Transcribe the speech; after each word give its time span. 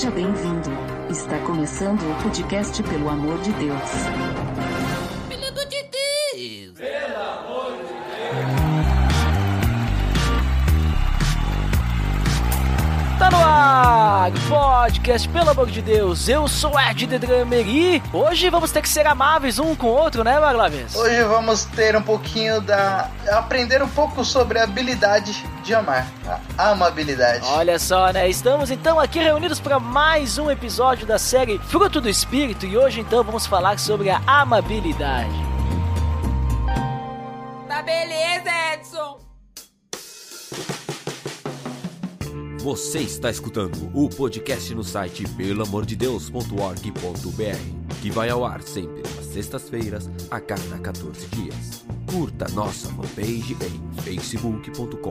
Seja 0.00 0.12
bem-vindo. 0.12 0.70
Está 1.10 1.38
começando 1.40 2.00
o 2.00 2.22
podcast 2.22 2.82
Pelo 2.84 3.10
Amor 3.10 3.38
de 3.42 3.52
Deus. 3.52 3.90
Pelo 5.28 5.46
amor 5.46 5.66
de 5.66 5.82
Deus! 6.32 6.78
Tá 13.18 13.30
no 13.30 13.36
ar, 13.36 14.30
podcast, 14.48 15.28
pelo 15.28 15.50
amor 15.50 15.66
de 15.66 15.82
Deus, 15.82 16.26
eu 16.30 16.48
sou 16.48 16.80
Ed 16.80 17.06
The 17.06 17.18
Drummer 17.18 17.68
e 17.68 18.02
hoje 18.10 18.48
vamos 18.48 18.72
ter 18.72 18.80
que 18.80 18.88
ser 18.88 19.06
amáveis 19.06 19.58
um 19.58 19.76
com 19.76 19.88
o 19.88 19.90
outro, 19.90 20.24
né, 20.24 20.40
Maglaves? 20.40 20.94
Hoje 20.96 21.22
vamos 21.24 21.66
ter 21.66 21.94
um 21.94 22.02
pouquinho 22.02 22.62
da. 22.62 23.10
aprender 23.32 23.82
um 23.82 23.88
pouco 23.90 24.24
sobre 24.24 24.58
a 24.58 24.64
habilidade 24.64 25.44
de 25.62 25.74
amar. 25.74 26.06
A 26.26 26.40
amabilidade. 26.68 27.44
Olha 27.46 27.78
só, 27.78 28.12
né? 28.12 28.28
Estamos 28.28 28.70
então 28.70 29.00
aqui 29.00 29.18
reunidos 29.18 29.60
para 29.60 29.80
mais 29.80 30.38
um 30.38 30.50
episódio 30.50 31.06
da 31.06 31.18
série 31.18 31.58
Fruto 31.58 32.00
do 32.00 32.08
Espírito 32.08 32.66
e 32.66 32.76
hoje 32.76 33.00
então 33.00 33.24
vamos 33.24 33.46
falar 33.46 33.78
sobre 33.78 34.10
a 34.10 34.20
amabilidade. 34.26 35.34
Tá 37.68 37.82
beleza, 37.82 38.50
Edson! 38.74 39.20
Você 42.62 42.98
está 42.98 43.30
escutando 43.30 43.90
o 43.94 44.10
podcast 44.10 44.74
no 44.74 44.84
site 44.84 45.26
pelamordedeus.org.br, 45.30 48.00
que 48.02 48.10
vai 48.10 48.28
ao 48.28 48.44
ar 48.44 48.60
sempre 48.60 49.00
às 49.18 49.24
sextas-feiras, 49.32 50.10
a 50.30 50.38
cada 50.38 50.78
14 50.78 51.26
dias. 51.28 51.86
Curta 52.12 52.46
nossa 52.52 52.88
fanpage 52.88 53.56
em 53.62 54.02
facebook.com 54.02 55.10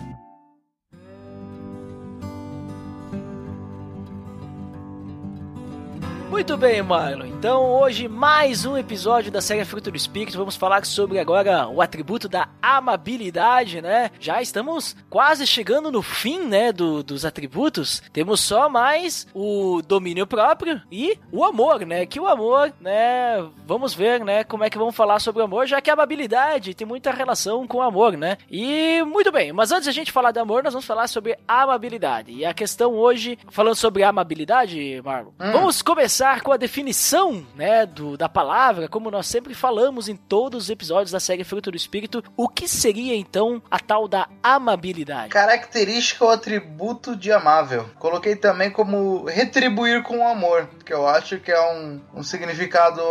Muito 6.31 6.55
bem, 6.55 6.81
Marlon. 6.81 7.25
Então, 7.25 7.65
hoje, 7.65 8.07
mais 8.07 8.65
um 8.65 8.77
episódio 8.77 9.29
da 9.29 9.41
série 9.41 9.65
Fruto 9.65 9.91
do 9.91 9.97
Espírito. 9.97 10.37
Vamos 10.37 10.55
falar 10.55 10.85
sobre 10.85 11.19
agora 11.19 11.67
o 11.67 11.81
atributo 11.81 12.29
da 12.29 12.47
amabilidade, 12.61 13.81
né? 13.81 14.09
Já 14.17 14.41
estamos 14.41 14.95
quase 15.09 15.45
chegando 15.45 15.91
no 15.91 16.01
fim, 16.01 16.39
né, 16.45 16.71
do, 16.71 17.03
dos 17.03 17.25
atributos. 17.25 18.01
Temos 18.13 18.39
só 18.39 18.69
mais 18.69 19.27
o 19.35 19.81
domínio 19.85 20.25
próprio 20.25 20.81
e 20.89 21.19
o 21.33 21.43
amor, 21.43 21.85
né? 21.85 22.05
Que 22.05 22.19
o 22.19 22.27
amor, 22.27 22.71
né, 22.79 23.45
vamos 23.67 23.93
ver, 23.93 24.23
né, 24.23 24.45
como 24.45 24.63
é 24.63 24.69
que 24.69 24.77
vamos 24.77 24.95
falar 24.95 25.19
sobre 25.19 25.41
o 25.41 25.45
amor, 25.45 25.67
já 25.67 25.81
que 25.81 25.89
a 25.89 25.93
amabilidade 25.93 26.73
tem 26.73 26.87
muita 26.87 27.11
relação 27.11 27.67
com 27.67 27.79
o 27.79 27.81
amor, 27.81 28.15
né? 28.15 28.37
E, 28.49 29.03
muito 29.03 29.33
bem, 29.33 29.51
mas 29.51 29.73
antes 29.73 29.87
a 29.89 29.91
gente 29.91 30.13
falar 30.13 30.31
do 30.31 30.39
amor, 30.39 30.63
nós 30.63 30.73
vamos 30.73 30.87
falar 30.87 31.07
sobre 31.07 31.37
amabilidade. 31.45 32.31
E 32.31 32.45
a 32.45 32.53
questão 32.53 32.93
hoje, 32.93 33.37
falando 33.49 33.75
sobre 33.75 34.01
amabilidade, 34.01 35.01
Marlon, 35.03 35.31
Hum. 35.37 35.51
vamos 35.51 35.81
começar 35.81 36.20
com 36.43 36.51
a 36.51 36.57
definição, 36.57 37.43
né, 37.55 37.83
do, 37.83 38.15
da 38.15 38.29
palavra, 38.29 38.87
como 38.87 39.09
nós 39.09 39.25
sempre 39.25 39.55
falamos 39.55 40.07
em 40.07 40.15
todos 40.15 40.65
os 40.65 40.69
episódios 40.69 41.11
da 41.11 41.19
série 41.19 41.43
Fruto 41.43 41.71
do 41.71 41.77
Espírito, 41.77 42.23
o 42.37 42.47
que 42.47 42.67
seria 42.67 43.15
então 43.15 43.59
a 43.71 43.79
tal 43.79 44.07
da 44.07 44.27
amabilidade? 44.43 45.29
Característica 45.29 46.23
ou 46.23 46.29
atributo 46.29 47.15
de 47.15 47.31
amável. 47.31 47.89
Coloquei 47.97 48.35
também 48.35 48.69
como 48.69 49.25
retribuir 49.25 50.03
com 50.03 50.27
amor, 50.27 50.69
que 50.85 50.93
eu 50.93 51.07
acho 51.07 51.39
que 51.39 51.51
é 51.51 51.59
um, 51.73 51.99
um 52.13 52.23
significado 52.23 53.01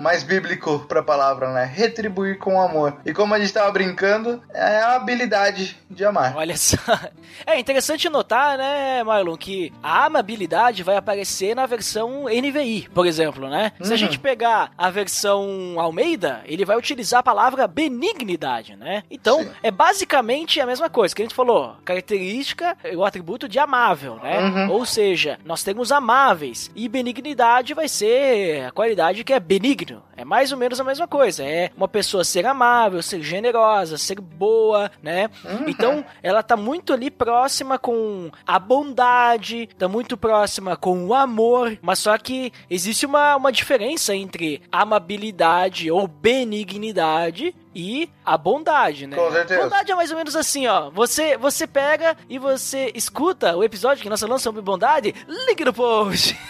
mais 0.00 0.22
bíblico 0.22 0.78
pra 0.88 1.02
palavra, 1.02 1.52
né? 1.52 1.64
Retribuir 1.64 2.38
com 2.38 2.60
amor. 2.60 2.96
E 3.04 3.12
como 3.12 3.34
a 3.34 3.38
gente 3.38 3.52
tava 3.52 3.70
brincando, 3.70 4.42
é 4.54 4.78
a 4.78 4.94
habilidade 4.94 5.76
de 5.90 6.04
amar. 6.04 6.34
Olha 6.34 6.56
só. 6.56 6.78
É 7.46 7.58
interessante 7.58 8.08
notar, 8.08 8.58
né, 8.58 9.02
Marlon, 9.04 9.36
que 9.36 9.72
a 9.82 10.06
amabilidade 10.06 10.82
vai 10.82 10.96
aparecer 10.96 11.54
na 11.54 11.66
versão 11.66 12.28
NVI, 12.40 12.88
por 12.94 13.06
exemplo, 13.06 13.48
né? 13.48 13.72
Se 13.80 13.88
a 13.88 13.90
Uhum. 13.92 13.96
gente 13.96 14.18
pegar 14.18 14.72
a 14.76 14.90
versão 14.90 15.74
Almeida, 15.78 16.42
ele 16.46 16.64
vai 16.64 16.76
utilizar 16.76 17.20
a 17.20 17.22
palavra 17.22 17.66
benignidade, 17.66 18.76
né? 18.76 19.02
Então, 19.10 19.42
Sim. 19.42 19.50
é 19.62 19.70
basicamente 19.70 20.60
a 20.60 20.66
mesma 20.66 20.88
coisa 20.88 21.14
que 21.14 21.22
a 21.22 21.24
gente 21.24 21.34
falou. 21.34 21.76
Característica, 21.84 22.76
é 22.84 22.96
o 22.96 23.04
atributo 23.04 23.48
de 23.48 23.58
amável, 23.58 24.16
né? 24.22 24.38
Uhum. 24.40 24.70
Ou 24.72 24.86
seja, 24.86 25.38
nós 25.44 25.62
temos 25.62 25.90
amáveis 25.92 26.70
e 26.74 26.88
benignidade 26.88 27.74
vai 27.74 27.88
ser 27.88 28.64
a 28.66 28.70
qualidade 28.70 29.24
que 29.24 29.32
é 29.32 29.40
benigno. 29.40 30.02
É 30.16 30.24
mais 30.24 30.50
ou 30.50 30.58
menos 30.58 30.80
a 30.80 30.84
mesma 30.84 31.06
coisa. 31.06 31.44
É 31.44 31.70
uma 31.76 31.86
pessoa 31.86 32.24
ser 32.24 32.44
amável, 32.44 33.00
ser 33.02 33.22
generosa, 33.22 33.96
ser 33.96 34.20
boa, 34.20 34.90
né? 35.02 35.30
Uhum. 35.44 35.68
Então, 35.68 36.04
ela 36.22 36.42
tá 36.42 36.56
muito 36.56 36.92
ali 36.92 37.08
próxima 37.10 37.78
com 37.78 38.30
a 38.46 38.58
bondade, 38.58 39.68
tá 39.78 39.86
muito 39.86 40.16
próxima 40.16 40.76
com 40.76 41.06
o 41.06 41.14
amor, 41.14 41.78
mas 41.80 42.00
só 42.00 42.16
que 42.18 42.27
existe 42.70 43.06
uma, 43.06 43.36
uma 43.36 43.52
diferença 43.52 44.14
entre 44.14 44.62
amabilidade 44.70 45.90
ou 45.90 46.06
benignidade 46.06 47.54
e 47.74 48.10
a 48.24 48.36
bondade, 48.36 49.06
né? 49.06 49.16
Com 49.16 49.30
certeza. 49.30 49.62
Bondade 49.62 49.92
é 49.92 49.94
mais 49.94 50.10
ou 50.10 50.16
menos 50.16 50.34
assim, 50.34 50.66
ó. 50.66 50.90
Você, 50.90 51.36
você 51.36 51.66
pega 51.66 52.16
e 52.28 52.38
você 52.38 52.90
escuta 52.94 53.56
o 53.56 53.62
episódio 53.62 54.02
que 54.02 54.08
nós 54.08 54.20
falamos 54.20 54.42
sobre 54.42 54.60
bondade, 54.62 55.14
link 55.46 55.64
no 55.64 55.72
post. 55.72 56.36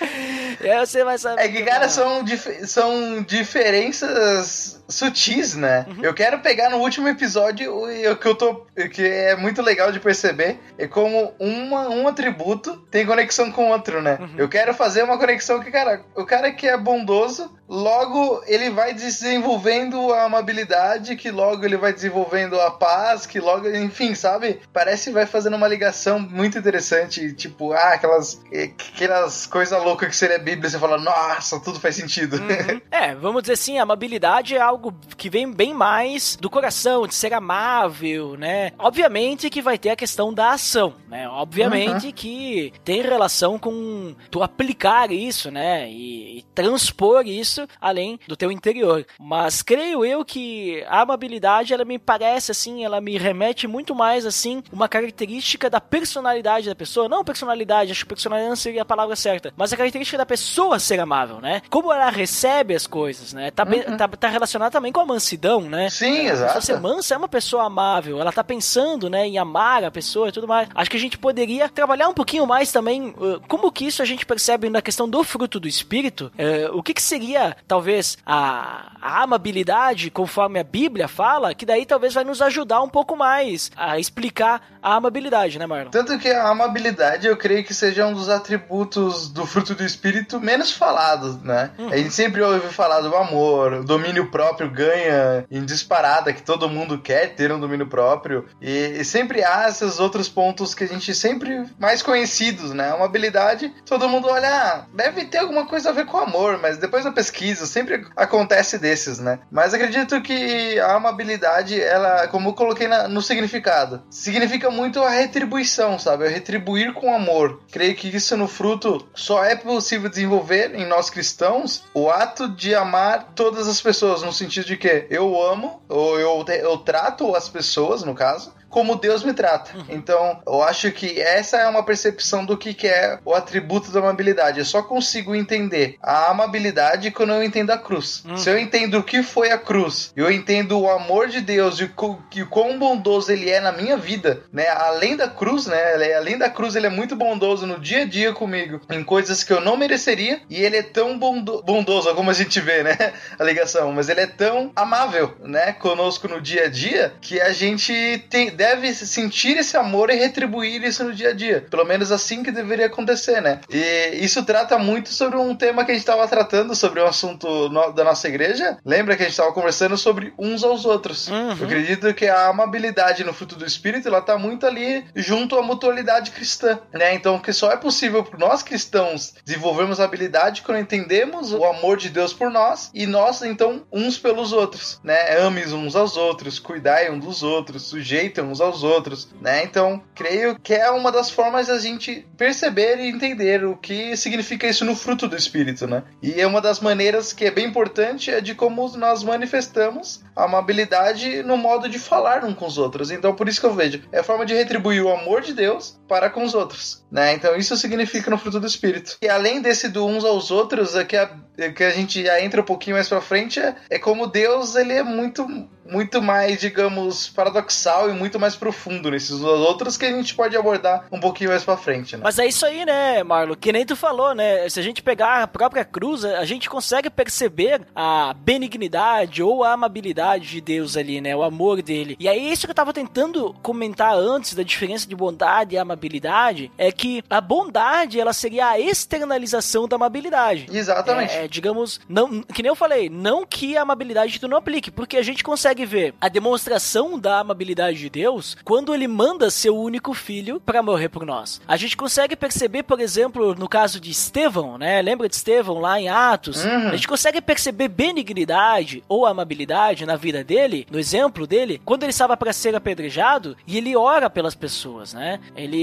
e 0.60 0.68
aí 0.70 0.86
você 0.86 1.04
vai 1.04 1.18
saber. 1.18 1.42
É 1.42 1.48
que, 1.48 1.62
cara, 1.62 1.88
são, 1.88 2.22
dif- 2.24 2.66
são 2.66 3.22
diferenças 3.22 4.82
sutis, 4.88 5.54
né? 5.54 5.86
Uhum. 5.88 6.02
Eu 6.04 6.12
quero 6.12 6.40
pegar 6.40 6.68
no 6.70 6.78
último 6.78 7.08
episódio 7.08 7.72
o 7.84 8.16
que 8.16 8.26
eu 8.26 8.34
tô. 8.34 8.66
que 8.92 9.06
é 9.06 9.36
muito 9.36 9.62
legal 9.62 9.92
de 9.92 10.00
perceber. 10.00 10.58
É 10.76 10.86
como 10.88 11.32
uma, 11.38 11.88
um 11.88 12.08
atributo 12.08 12.76
tem 12.90 13.06
conexão 13.06 13.52
com 13.52 13.66
o 13.66 13.68
outro, 13.72 14.02
né? 14.02 14.18
Uhum. 14.20 14.34
Eu 14.36 14.48
quero 14.48 14.74
fazer 14.74 15.04
uma 15.04 15.16
conexão 15.18 15.60
que, 15.60 15.70
cara, 15.70 16.02
o 16.16 16.24
cara 16.24 16.50
que 16.50 16.66
é 16.66 16.76
bondoso, 16.76 17.54
logo 17.68 18.42
ele 18.48 18.68
vai 18.70 18.92
desenvolvendo 18.92 20.12
a 20.12 20.24
amabilidade, 20.24 21.14
que 21.14 21.30
logo 21.30 21.64
ele 21.64 21.76
vai 21.76 21.92
desenvolvendo 21.92 22.60
a 22.60 22.70
paz, 22.72 23.26
que 23.26 23.38
logo, 23.38 23.68
enfim, 23.68 24.14
sabe? 24.16 24.60
Parece 24.72 25.04
que 25.04 25.14
vai 25.14 25.24
fazendo 25.26 25.54
uma 25.56 25.68
ligação 25.68 26.18
muito 26.18 26.58
interessante. 26.58 27.32
Tipo, 27.32 27.72
ah, 27.72 27.92
aquelas, 27.94 28.40
aquelas 28.52 29.46
coisas 29.46 29.80
loucas 29.84 30.08
que 30.08 30.16
seria 30.16 30.38
Bíblia, 30.40 30.68
você 30.68 30.78
fala, 30.78 30.98
nossa, 30.98 31.60
tudo 31.60 31.78
faz 31.80 31.96
sentido. 31.96 32.36
Uhum. 32.36 32.80
É, 32.90 33.14
vamos 33.14 33.42
dizer 33.42 33.54
assim, 33.54 33.78
a 33.78 33.82
amabilidade 33.82 34.54
é 34.54 34.60
algo 34.60 34.94
que 35.16 35.30
vem 35.30 35.50
bem 35.50 35.72
mais 35.72 36.36
do 36.36 36.50
coração, 36.50 37.06
de 37.06 37.14
ser 37.14 37.32
amável, 37.32 38.36
né? 38.36 38.72
Obviamente 38.78 39.48
que 39.48 39.62
vai 39.62 39.78
ter 39.78 39.90
a 39.90 39.96
questão 39.96 40.34
da 40.34 40.50
ação, 40.50 40.94
né? 41.08 41.28
Obviamente 41.28 42.12
que 42.12 42.72
tem 42.84 43.00
relação 43.00 43.58
com 43.58 44.14
tu 44.30 44.42
aplicar 44.42 45.12
isso, 45.12 45.50
né? 45.50 45.88
E, 45.88 46.38
e 46.38 46.42
transpor 46.54 47.26
isso 47.26 47.66
além 47.80 48.18
do 48.26 48.36
teu 48.36 48.50
interior. 48.50 49.06
Mas 49.18 49.62
creio 49.62 50.04
eu 50.04 50.24
que 50.24 50.84
a 50.88 51.00
amabilidade, 51.00 51.72
ela 51.72 51.84
me 51.84 51.98
parece 51.98 52.50
assim, 52.50 52.84
ela 52.84 53.00
me 53.00 53.16
remete 53.16 53.66
muito 53.66 53.94
mais 53.94 54.26
assim, 54.26 54.62
uma 54.72 54.88
característica 54.88 55.70
da 55.70 55.80
personalidade 55.80 56.68
da 56.68 56.74
pessoa. 56.74 57.08
Não 57.08 57.24
personalidade, 57.24 57.92
acho 57.92 58.04
que 58.04 58.08
personalidade 58.08 58.50
não 58.50 58.56
seria 58.56 58.82
a 58.82 58.84
palavra 58.84 59.16
certa, 59.16 59.52
mas 59.56 59.72
a 59.72 59.76
característica 59.76 60.18
da 60.18 60.26
pessoa 60.30 60.78
ser 60.78 61.00
amável, 61.00 61.40
né? 61.40 61.60
Como 61.68 61.92
ela 61.92 62.08
recebe 62.08 62.72
as 62.72 62.86
coisas, 62.86 63.32
né? 63.32 63.50
Tá, 63.50 63.64
bem- 63.64 63.82
tá, 63.82 64.06
tá 64.06 64.28
relacionado 64.28 64.70
também 64.70 64.92
com 64.92 65.00
a 65.00 65.04
mansidão, 65.04 65.62
né? 65.62 65.90
Sim, 65.90 66.28
A 66.28 66.32
exato. 66.32 66.62
ser 66.64 66.78
mansa 66.78 67.14
é 67.14 67.18
uma 67.18 67.28
pessoa 67.28 67.64
amável, 67.64 68.20
ela 68.20 68.30
tá 68.30 68.44
pensando, 68.44 69.10
né, 69.10 69.26
em 69.26 69.38
amar 69.38 69.82
a 69.82 69.90
pessoa 69.90 70.28
e 70.28 70.32
tudo 70.32 70.46
mais. 70.46 70.68
Acho 70.72 70.88
que 70.88 70.96
a 70.96 71.00
gente 71.00 71.18
poderia 71.18 71.68
trabalhar 71.68 72.08
um 72.08 72.14
pouquinho 72.14 72.46
mais 72.46 72.70
também 72.70 73.08
uh, 73.18 73.40
como 73.48 73.72
que 73.72 73.84
isso 73.86 74.02
a 74.02 74.04
gente 74.04 74.24
percebe 74.24 74.70
na 74.70 74.80
questão 74.80 75.08
do 75.08 75.24
fruto 75.24 75.58
do 75.58 75.66
espírito. 75.66 76.30
Uh, 76.38 76.78
o 76.78 76.82
que 76.82 76.94
que 76.94 77.02
seria, 77.02 77.56
talvez, 77.66 78.16
a, 78.24 78.92
a 79.02 79.22
amabilidade, 79.24 80.10
conforme 80.12 80.60
a 80.60 80.64
Bíblia 80.64 81.08
fala, 81.08 81.54
que 81.56 81.66
daí 81.66 81.84
talvez 81.84 82.14
vai 82.14 82.22
nos 82.22 82.40
ajudar 82.40 82.80
um 82.82 82.88
pouco 82.88 83.16
mais 83.16 83.70
a 83.76 83.98
explicar 83.98 84.62
a 84.80 84.94
amabilidade, 84.94 85.58
né, 85.58 85.66
Marlon? 85.66 85.90
Tanto 85.90 86.16
que 86.20 86.28
a 86.28 86.48
amabilidade 86.48 87.26
eu 87.26 87.36
creio 87.36 87.64
que 87.64 87.74
seja 87.74 88.06
um 88.06 88.12
dos 88.14 88.28
atributos 88.28 89.28
do 89.28 89.44
fruto 89.44 89.74
do 89.74 89.84
espírito 89.84 90.19
menos 90.40 90.72
falados, 90.72 91.42
né? 91.42 91.70
A 91.90 91.96
gente 91.96 92.12
sempre 92.12 92.42
ouve 92.42 92.68
falar 92.68 93.00
do 93.00 93.14
amor, 93.14 93.72
o 93.74 93.84
domínio 93.84 94.30
próprio 94.30 94.70
ganha 94.70 95.44
em 95.50 95.64
disparada, 95.64 96.32
que 96.32 96.42
todo 96.42 96.68
mundo 96.68 96.98
quer 96.98 97.34
ter 97.34 97.52
um 97.52 97.60
domínio 97.60 97.86
próprio. 97.86 98.46
E, 98.60 98.98
e 99.00 99.04
sempre 99.04 99.44
há 99.44 99.68
esses 99.68 99.98
outros 99.98 100.28
pontos 100.28 100.74
que 100.74 100.84
a 100.84 100.88
gente 100.88 101.14
sempre 101.14 101.64
mais 101.78 102.02
conhecidos, 102.02 102.72
né? 102.72 102.92
Uma 102.94 103.06
habilidade, 103.06 103.72
todo 103.84 104.08
mundo 104.08 104.28
olha, 104.28 104.48
ah, 104.48 104.86
deve 104.94 105.24
ter 105.24 105.38
alguma 105.38 105.66
coisa 105.66 105.90
a 105.90 105.92
ver 105.92 106.06
com 106.06 106.18
amor, 106.18 106.58
mas 106.58 106.78
depois 106.78 107.04
da 107.04 107.12
pesquisa 107.12 107.66
sempre 107.66 108.06
acontece 108.16 108.78
desses, 108.78 109.18
né? 109.18 109.40
Mas 109.50 109.74
acredito 109.74 110.20
que 110.20 110.78
a 110.78 110.94
amabilidade, 110.94 111.80
ela, 111.80 112.28
como 112.28 112.50
eu 112.50 112.54
coloquei 112.54 112.88
na, 112.88 113.08
no 113.08 113.22
significado, 113.22 114.02
significa 114.10 114.70
muito 114.70 115.02
a 115.02 115.10
retribuição, 115.10 115.98
sabe? 115.98 116.26
A 116.26 116.30
retribuir 116.30 116.92
com 116.92 117.14
amor. 117.14 117.60
Creio 117.70 117.94
que 117.94 118.08
isso 118.08 118.36
no 118.36 118.48
fruto 118.48 119.08
só 119.14 119.44
é 119.44 119.56
possível 119.56 120.09
desenvolver 120.10 120.74
em 120.74 120.86
nós 120.86 121.08
cristãos 121.08 121.84
o 121.94 122.10
ato 122.10 122.48
de 122.48 122.74
amar 122.74 123.32
todas 123.34 123.68
as 123.68 123.80
pessoas, 123.80 124.22
no 124.22 124.32
sentido 124.32 124.66
de 124.66 124.76
que 124.76 125.06
eu 125.08 125.40
amo, 125.40 125.82
ou 125.88 126.18
eu, 126.18 126.44
eu 126.48 126.76
trato 126.78 127.34
as 127.34 127.48
pessoas, 127.48 128.02
no 128.02 128.14
caso, 128.14 128.52
como 128.70 128.96
Deus 128.96 129.24
me 129.24 129.34
trata. 129.34 129.76
Uhum. 129.76 129.84
Então, 129.90 130.40
eu 130.46 130.62
acho 130.62 130.90
que 130.92 131.20
essa 131.20 131.58
é 131.58 131.68
uma 131.68 131.82
percepção 131.82 132.44
do 132.44 132.56
que, 132.56 132.72
que 132.72 132.86
é 132.86 133.18
o 133.24 133.34
atributo 133.34 133.90
da 133.90 133.98
amabilidade. 133.98 134.60
Eu 134.60 134.64
só 134.64 134.82
consigo 134.82 135.34
entender 135.34 135.96
a 136.00 136.30
amabilidade 136.30 137.10
quando 137.10 137.34
eu 137.34 137.42
entendo 137.42 137.70
a 137.70 137.78
cruz. 137.78 138.22
Uhum. 138.24 138.36
Se 138.36 138.48
eu 138.48 138.58
entendo 138.58 138.98
o 138.98 139.02
que 139.02 139.22
foi 139.22 139.50
a 139.50 139.58
cruz, 139.58 140.12
eu 140.16 140.30
entendo 140.30 140.78
o 140.78 140.90
amor 140.90 141.28
de 141.28 141.40
Deus 141.40 141.80
e 141.80 141.84
o, 141.84 142.46
quão 142.48 142.78
bondoso 142.78 143.32
ele 143.32 143.50
é 143.50 143.60
na 143.60 143.72
minha 143.72 143.96
vida, 143.96 144.44
né? 144.52 144.68
Além 144.68 145.16
da 145.16 145.28
cruz, 145.28 145.66
né? 145.66 146.16
Além 146.16 146.38
da 146.38 146.48
cruz, 146.48 146.76
ele 146.76 146.86
é 146.86 146.90
muito 146.90 147.16
bondoso 147.16 147.66
no 147.66 147.78
dia 147.78 148.02
a 148.02 148.04
dia 148.04 148.32
comigo, 148.32 148.80
em 148.90 149.02
coisas 149.02 149.42
que 149.42 149.52
eu 149.52 149.60
não 149.60 149.76
mereceria, 149.76 150.40
e 150.48 150.56
ele 150.62 150.76
é 150.76 150.82
tão 150.82 151.18
bondo 151.18 151.62
bondoso, 151.62 152.14
como 152.14 152.30
a 152.30 152.34
gente 152.34 152.60
vê, 152.60 152.82
né? 152.82 152.96
A 153.38 153.44
ligação, 153.44 153.92
mas 153.92 154.08
ele 154.08 154.20
é 154.20 154.26
tão 154.26 154.70
amável, 154.76 155.34
né? 155.42 155.72
Conosco 155.72 156.28
no 156.28 156.40
dia 156.40 156.64
a 156.64 156.68
dia, 156.68 157.12
que 157.20 157.40
a 157.40 157.52
gente 157.52 158.24
tem 158.28 158.50
deve 158.60 158.92
sentir 158.92 159.56
esse 159.56 159.74
amor 159.74 160.10
e 160.10 160.16
retribuir 160.16 160.84
isso 160.84 161.02
no 161.02 161.14
dia 161.14 161.30
a 161.30 161.32
dia. 161.32 161.64
Pelo 161.70 161.82
menos 161.82 162.12
assim 162.12 162.42
que 162.42 162.52
deveria 162.52 162.86
acontecer, 162.86 163.40
né? 163.40 163.58
E 163.70 164.18
isso 164.22 164.44
trata 164.44 164.76
muito 164.76 165.08
sobre 165.08 165.38
um 165.38 165.56
tema 165.56 165.82
que 165.82 165.92
a 165.92 165.94
gente 165.94 166.02
estava 166.02 166.28
tratando, 166.28 166.74
sobre 166.74 167.00
um 167.00 167.06
assunto 167.06 167.70
no, 167.70 167.90
da 167.90 168.04
nossa 168.04 168.28
igreja. 168.28 168.76
Lembra 168.84 169.16
que 169.16 169.22
a 169.22 169.24
gente 169.24 169.32
estava 169.32 169.50
conversando 169.54 169.96
sobre 169.96 170.34
uns 170.38 170.62
aos 170.62 170.84
outros? 170.84 171.28
Uhum. 171.28 171.56
Eu 171.58 171.64
acredito 171.64 172.12
que 172.12 172.26
a 172.26 172.48
amabilidade 172.48 173.24
no 173.24 173.32
fruto 173.32 173.56
do 173.56 173.64
Espírito, 173.64 174.06
ela 174.06 174.20
tá 174.20 174.36
muito 174.36 174.66
ali 174.66 175.06
junto 175.16 175.56
à 175.56 175.62
mutualidade 175.62 176.30
cristã, 176.30 176.78
né? 176.92 177.14
Então, 177.14 177.38
que 177.38 177.54
só 177.54 177.72
é 177.72 177.78
possível 177.78 178.22
para 178.22 178.38
nós 178.38 178.62
cristãos 178.62 179.36
desenvolvermos 179.42 180.00
habilidade 180.00 180.60
quando 180.60 180.80
entendemos 180.80 181.54
o 181.54 181.64
amor 181.64 181.96
de 181.96 182.10
Deus 182.10 182.34
por 182.34 182.50
nós 182.50 182.90
e 182.92 183.06
nós, 183.06 183.40
então, 183.40 183.86
uns 183.90 184.18
pelos 184.18 184.52
outros, 184.52 185.00
né? 185.02 185.38
Ames 185.38 185.72
uns 185.72 185.96
aos 185.96 186.18
outros, 186.18 186.58
cuidai 186.58 187.10
um 187.10 187.18
dos 187.18 187.42
outros, 187.42 187.84
sujeitem 187.84 188.49
uns 188.50 188.60
aos 188.60 188.82
outros, 188.82 189.28
né? 189.40 189.64
Então, 189.64 190.02
creio 190.14 190.58
que 190.58 190.74
é 190.74 190.90
uma 190.90 191.12
das 191.12 191.30
formas 191.30 191.68
da 191.68 191.78
gente 191.78 192.26
perceber 192.36 192.98
e 192.98 193.08
entender 193.08 193.64
o 193.64 193.76
que 193.76 194.16
significa 194.16 194.66
isso 194.66 194.84
no 194.84 194.96
fruto 194.96 195.28
do 195.28 195.36
Espírito, 195.36 195.86
né? 195.86 196.02
E 196.22 196.40
é 196.40 196.46
uma 196.46 196.60
das 196.60 196.80
maneiras 196.80 197.32
que 197.32 197.44
é 197.44 197.50
bem 197.50 197.66
importante 197.66 198.30
é 198.30 198.40
de 198.40 198.54
como 198.54 198.88
nós 198.96 199.22
manifestamos 199.22 200.22
a 200.34 200.44
amabilidade 200.44 201.42
no 201.42 201.56
modo 201.56 201.88
de 201.88 201.98
falar 201.98 202.44
uns 202.44 202.54
com 202.54 202.66
os 202.66 202.78
outros. 202.78 203.10
Então, 203.10 203.34
por 203.34 203.48
isso 203.48 203.60
que 203.60 203.66
eu 203.66 203.74
vejo, 203.74 204.02
é 204.12 204.20
a 204.20 204.24
forma 204.24 204.44
de 204.44 204.54
retribuir 204.54 205.02
o 205.02 205.10
amor 205.10 205.42
de 205.42 205.52
Deus 205.52 205.98
para 206.08 206.30
com 206.30 206.42
os 206.42 206.54
outros, 206.54 207.04
né? 207.10 207.32
Então, 207.34 207.56
isso 207.56 207.76
significa 207.76 208.30
no 208.30 208.38
fruto 208.38 208.58
do 208.58 208.66
Espírito. 208.66 209.16
E 209.22 209.28
além 209.28 209.60
desse 209.60 209.88
do 209.88 210.06
uns 210.06 210.24
aos 210.24 210.50
outros, 210.50 210.94
é 210.94 211.04
a, 211.16 211.30
é 211.58 211.70
que 211.70 211.84
a 211.84 211.90
gente 211.90 212.24
já 212.24 212.40
entra 212.40 212.60
um 212.60 212.64
pouquinho 212.64 212.96
mais 212.96 213.08
pra 213.08 213.20
frente, 213.20 213.60
é, 213.60 213.74
é 213.90 213.98
como 213.98 214.26
Deus, 214.26 214.74
ele 214.74 214.92
é 214.92 215.02
muito 215.02 215.46
muito 215.90 216.22
mais, 216.22 216.60
digamos, 216.60 217.28
paradoxal 217.28 218.10
e 218.10 218.12
muito 218.12 218.38
mais 218.38 218.54
profundo 218.54 219.10
nesses 219.10 219.40
outros 219.42 219.96
que 219.96 220.06
a 220.06 220.12
gente 220.12 220.34
pode 220.34 220.56
abordar 220.56 221.06
um 221.10 221.20
pouquinho 221.20 221.50
mais 221.50 221.64
pra 221.64 221.76
frente, 221.76 222.16
né? 222.16 222.22
Mas 222.24 222.38
é 222.38 222.46
isso 222.46 222.64
aí, 222.64 222.84
né, 222.84 223.22
Marlo? 223.22 223.56
Que 223.56 223.72
nem 223.72 223.84
tu 223.84 223.96
falou, 223.96 224.34
né? 224.34 224.68
Se 224.68 224.78
a 224.78 224.82
gente 224.82 225.02
pegar 225.02 225.42
a 225.42 225.46
própria 225.46 225.84
cruz, 225.84 226.24
a 226.24 226.44
gente 226.44 226.68
consegue 226.68 227.10
perceber 227.10 227.82
a 227.94 228.34
benignidade 228.34 229.42
ou 229.42 229.64
a 229.64 229.72
amabilidade 229.72 230.48
de 230.48 230.60
Deus 230.60 230.96
ali, 230.96 231.20
né? 231.20 231.34
O 231.34 231.42
amor 231.42 231.82
dele. 231.82 232.16
E 232.18 232.28
aí, 232.28 232.50
isso 232.50 232.66
que 232.66 232.70
eu 232.70 232.74
tava 232.74 232.92
tentando 232.92 233.54
comentar 233.62 234.14
antes 234.14 234.54
da 234.54 234.62
diferença 234.62 235.08
de 235.08 235.16
bondade 235.16 235.74
e 235.74 235.78
amabilidade 235.78 236.70
é 236.78 236.92
que 236.92 237.22
a 237.28 237.40
bondade, 237.40 238.20
ela 238.20 238.32
seria 238.32 238.68
a 238.68 238.80
externalização 238.80 239.88
da 239.88 239.96
amabilidade. 239.96 240.66
Exatamente. 240.72 241.34
É, 241.34 241.48
digamos, 241.48 242.00
não, 242.08 242.42
que 242.42 242.62
nem 242.62 242.70
eu 242.70 242.76
falei, 242.76 243.08
não 243.08 243.44
que 243.44 243.76
a 243.76 243.82
amabilidade 243.82 244.38
tu 244.38 244.48
não 244.48 244.58
aplique, 244.58 244.90
porque 244.90 245.16
a 245.16 245.22
gente 245.22 245.42
consegue 245.42 245.79
ver 245.86 246.14
a 246.20 246.28
demonstração 246.28 247.18
da 247.18 247.40
amabilidade 247.40 247.98
de 247.98 248.10
Deus 248.10 248.56
quando 248.64 248.94
ele 248.94 249.08
manda 249.08 249.50
seu 249.50 249.76
único 249.76 250.14
filho 250.14 250.60
para 250.60 250.82
morrer 250.82 251.08
por 251.08 251.24
nós. 251.24 251.60
A 251.66 251.76
gente 251.76 251.96
consegue 251.96 252.36
perceber, 252.36 252.82
por 252.82 253.00
exemplo, 253.00 253.54
no 253.54 253.68
caso 253.68 254.00
de 254.00 254.10
Estevão, 254.10 254.78
né? 254.78 255.00
Lembra 255.02 255.28
de 255.28 255.34
Estevão 255.34 255.78
lá 255.78 256.00
em 256.00 256.08
Atos? 256.08 256.64
Uhum. 256.64 256.88
A 256.88 256.96
gente 256.96 257.08
consegue 257.08 257.40
perceber 257.40 257.88
benignidade 257.88 259.02
ou 259.08 259.26
amabilidade 259.26 260.06
na 260.06 260.16
vida 260.16 260.42
dele, 260.42 260.86
no 260.90 260.98
exemplo 260.98 261.46
dele, 261.46 261.80
quando 261.84 262.02
ele 262.02 262.10
estava 262.10 262.36
para 262.36 262.52
ser 262.52 262.74
apedrejado 262.74 263.56
e 263.66 263.76
ele 263.78 263.96
ora 263.96 264.30
pelas 264.30 264.54
pessoas, 264.54 265.14
né? 265.14 265.40
Ele, 265.56 265.76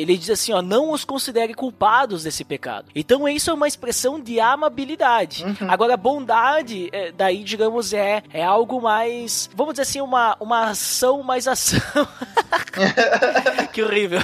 ele 0.00 0.16
diz 0.16 0.30
assim, 0.30 0.52
ó, 0.52 0.62
não 0.62 0.92
os 0.92 1.04
considere 1.04 1.54
culpados 1.54 2.22
desse 2.22 2.44
pecado. 2.44 2.86
Então 2.94 3.28
isso 3.28 3.50
é 3.50 3.54
uma 3.54 3.68
expressão 3.68 4.20
de 4.20 4.40
amabilidade. 4.40 5.44
Uhum. 5.44 5.70
Agora, 5.70 5.96
bondade, 5.96 6.88
é, 6.92 7.12
daí, 7.12 7.42
digamos, 7.42 7.92
é, 7.92 8.22
é 8.32 8.42
algo 8.42 8.80
mais, 8.80 9.35
vamos 9.54 9.74
dizer 9.74 9.82
assim, 9.82 10.00
uma, 10.00 10.36
uma 10.40 10.70
ação 10.70 11.22
mais 11.22 11.46
ação. 11.46 11.80
que 13.72 13.82
horrível. 13.82 14.20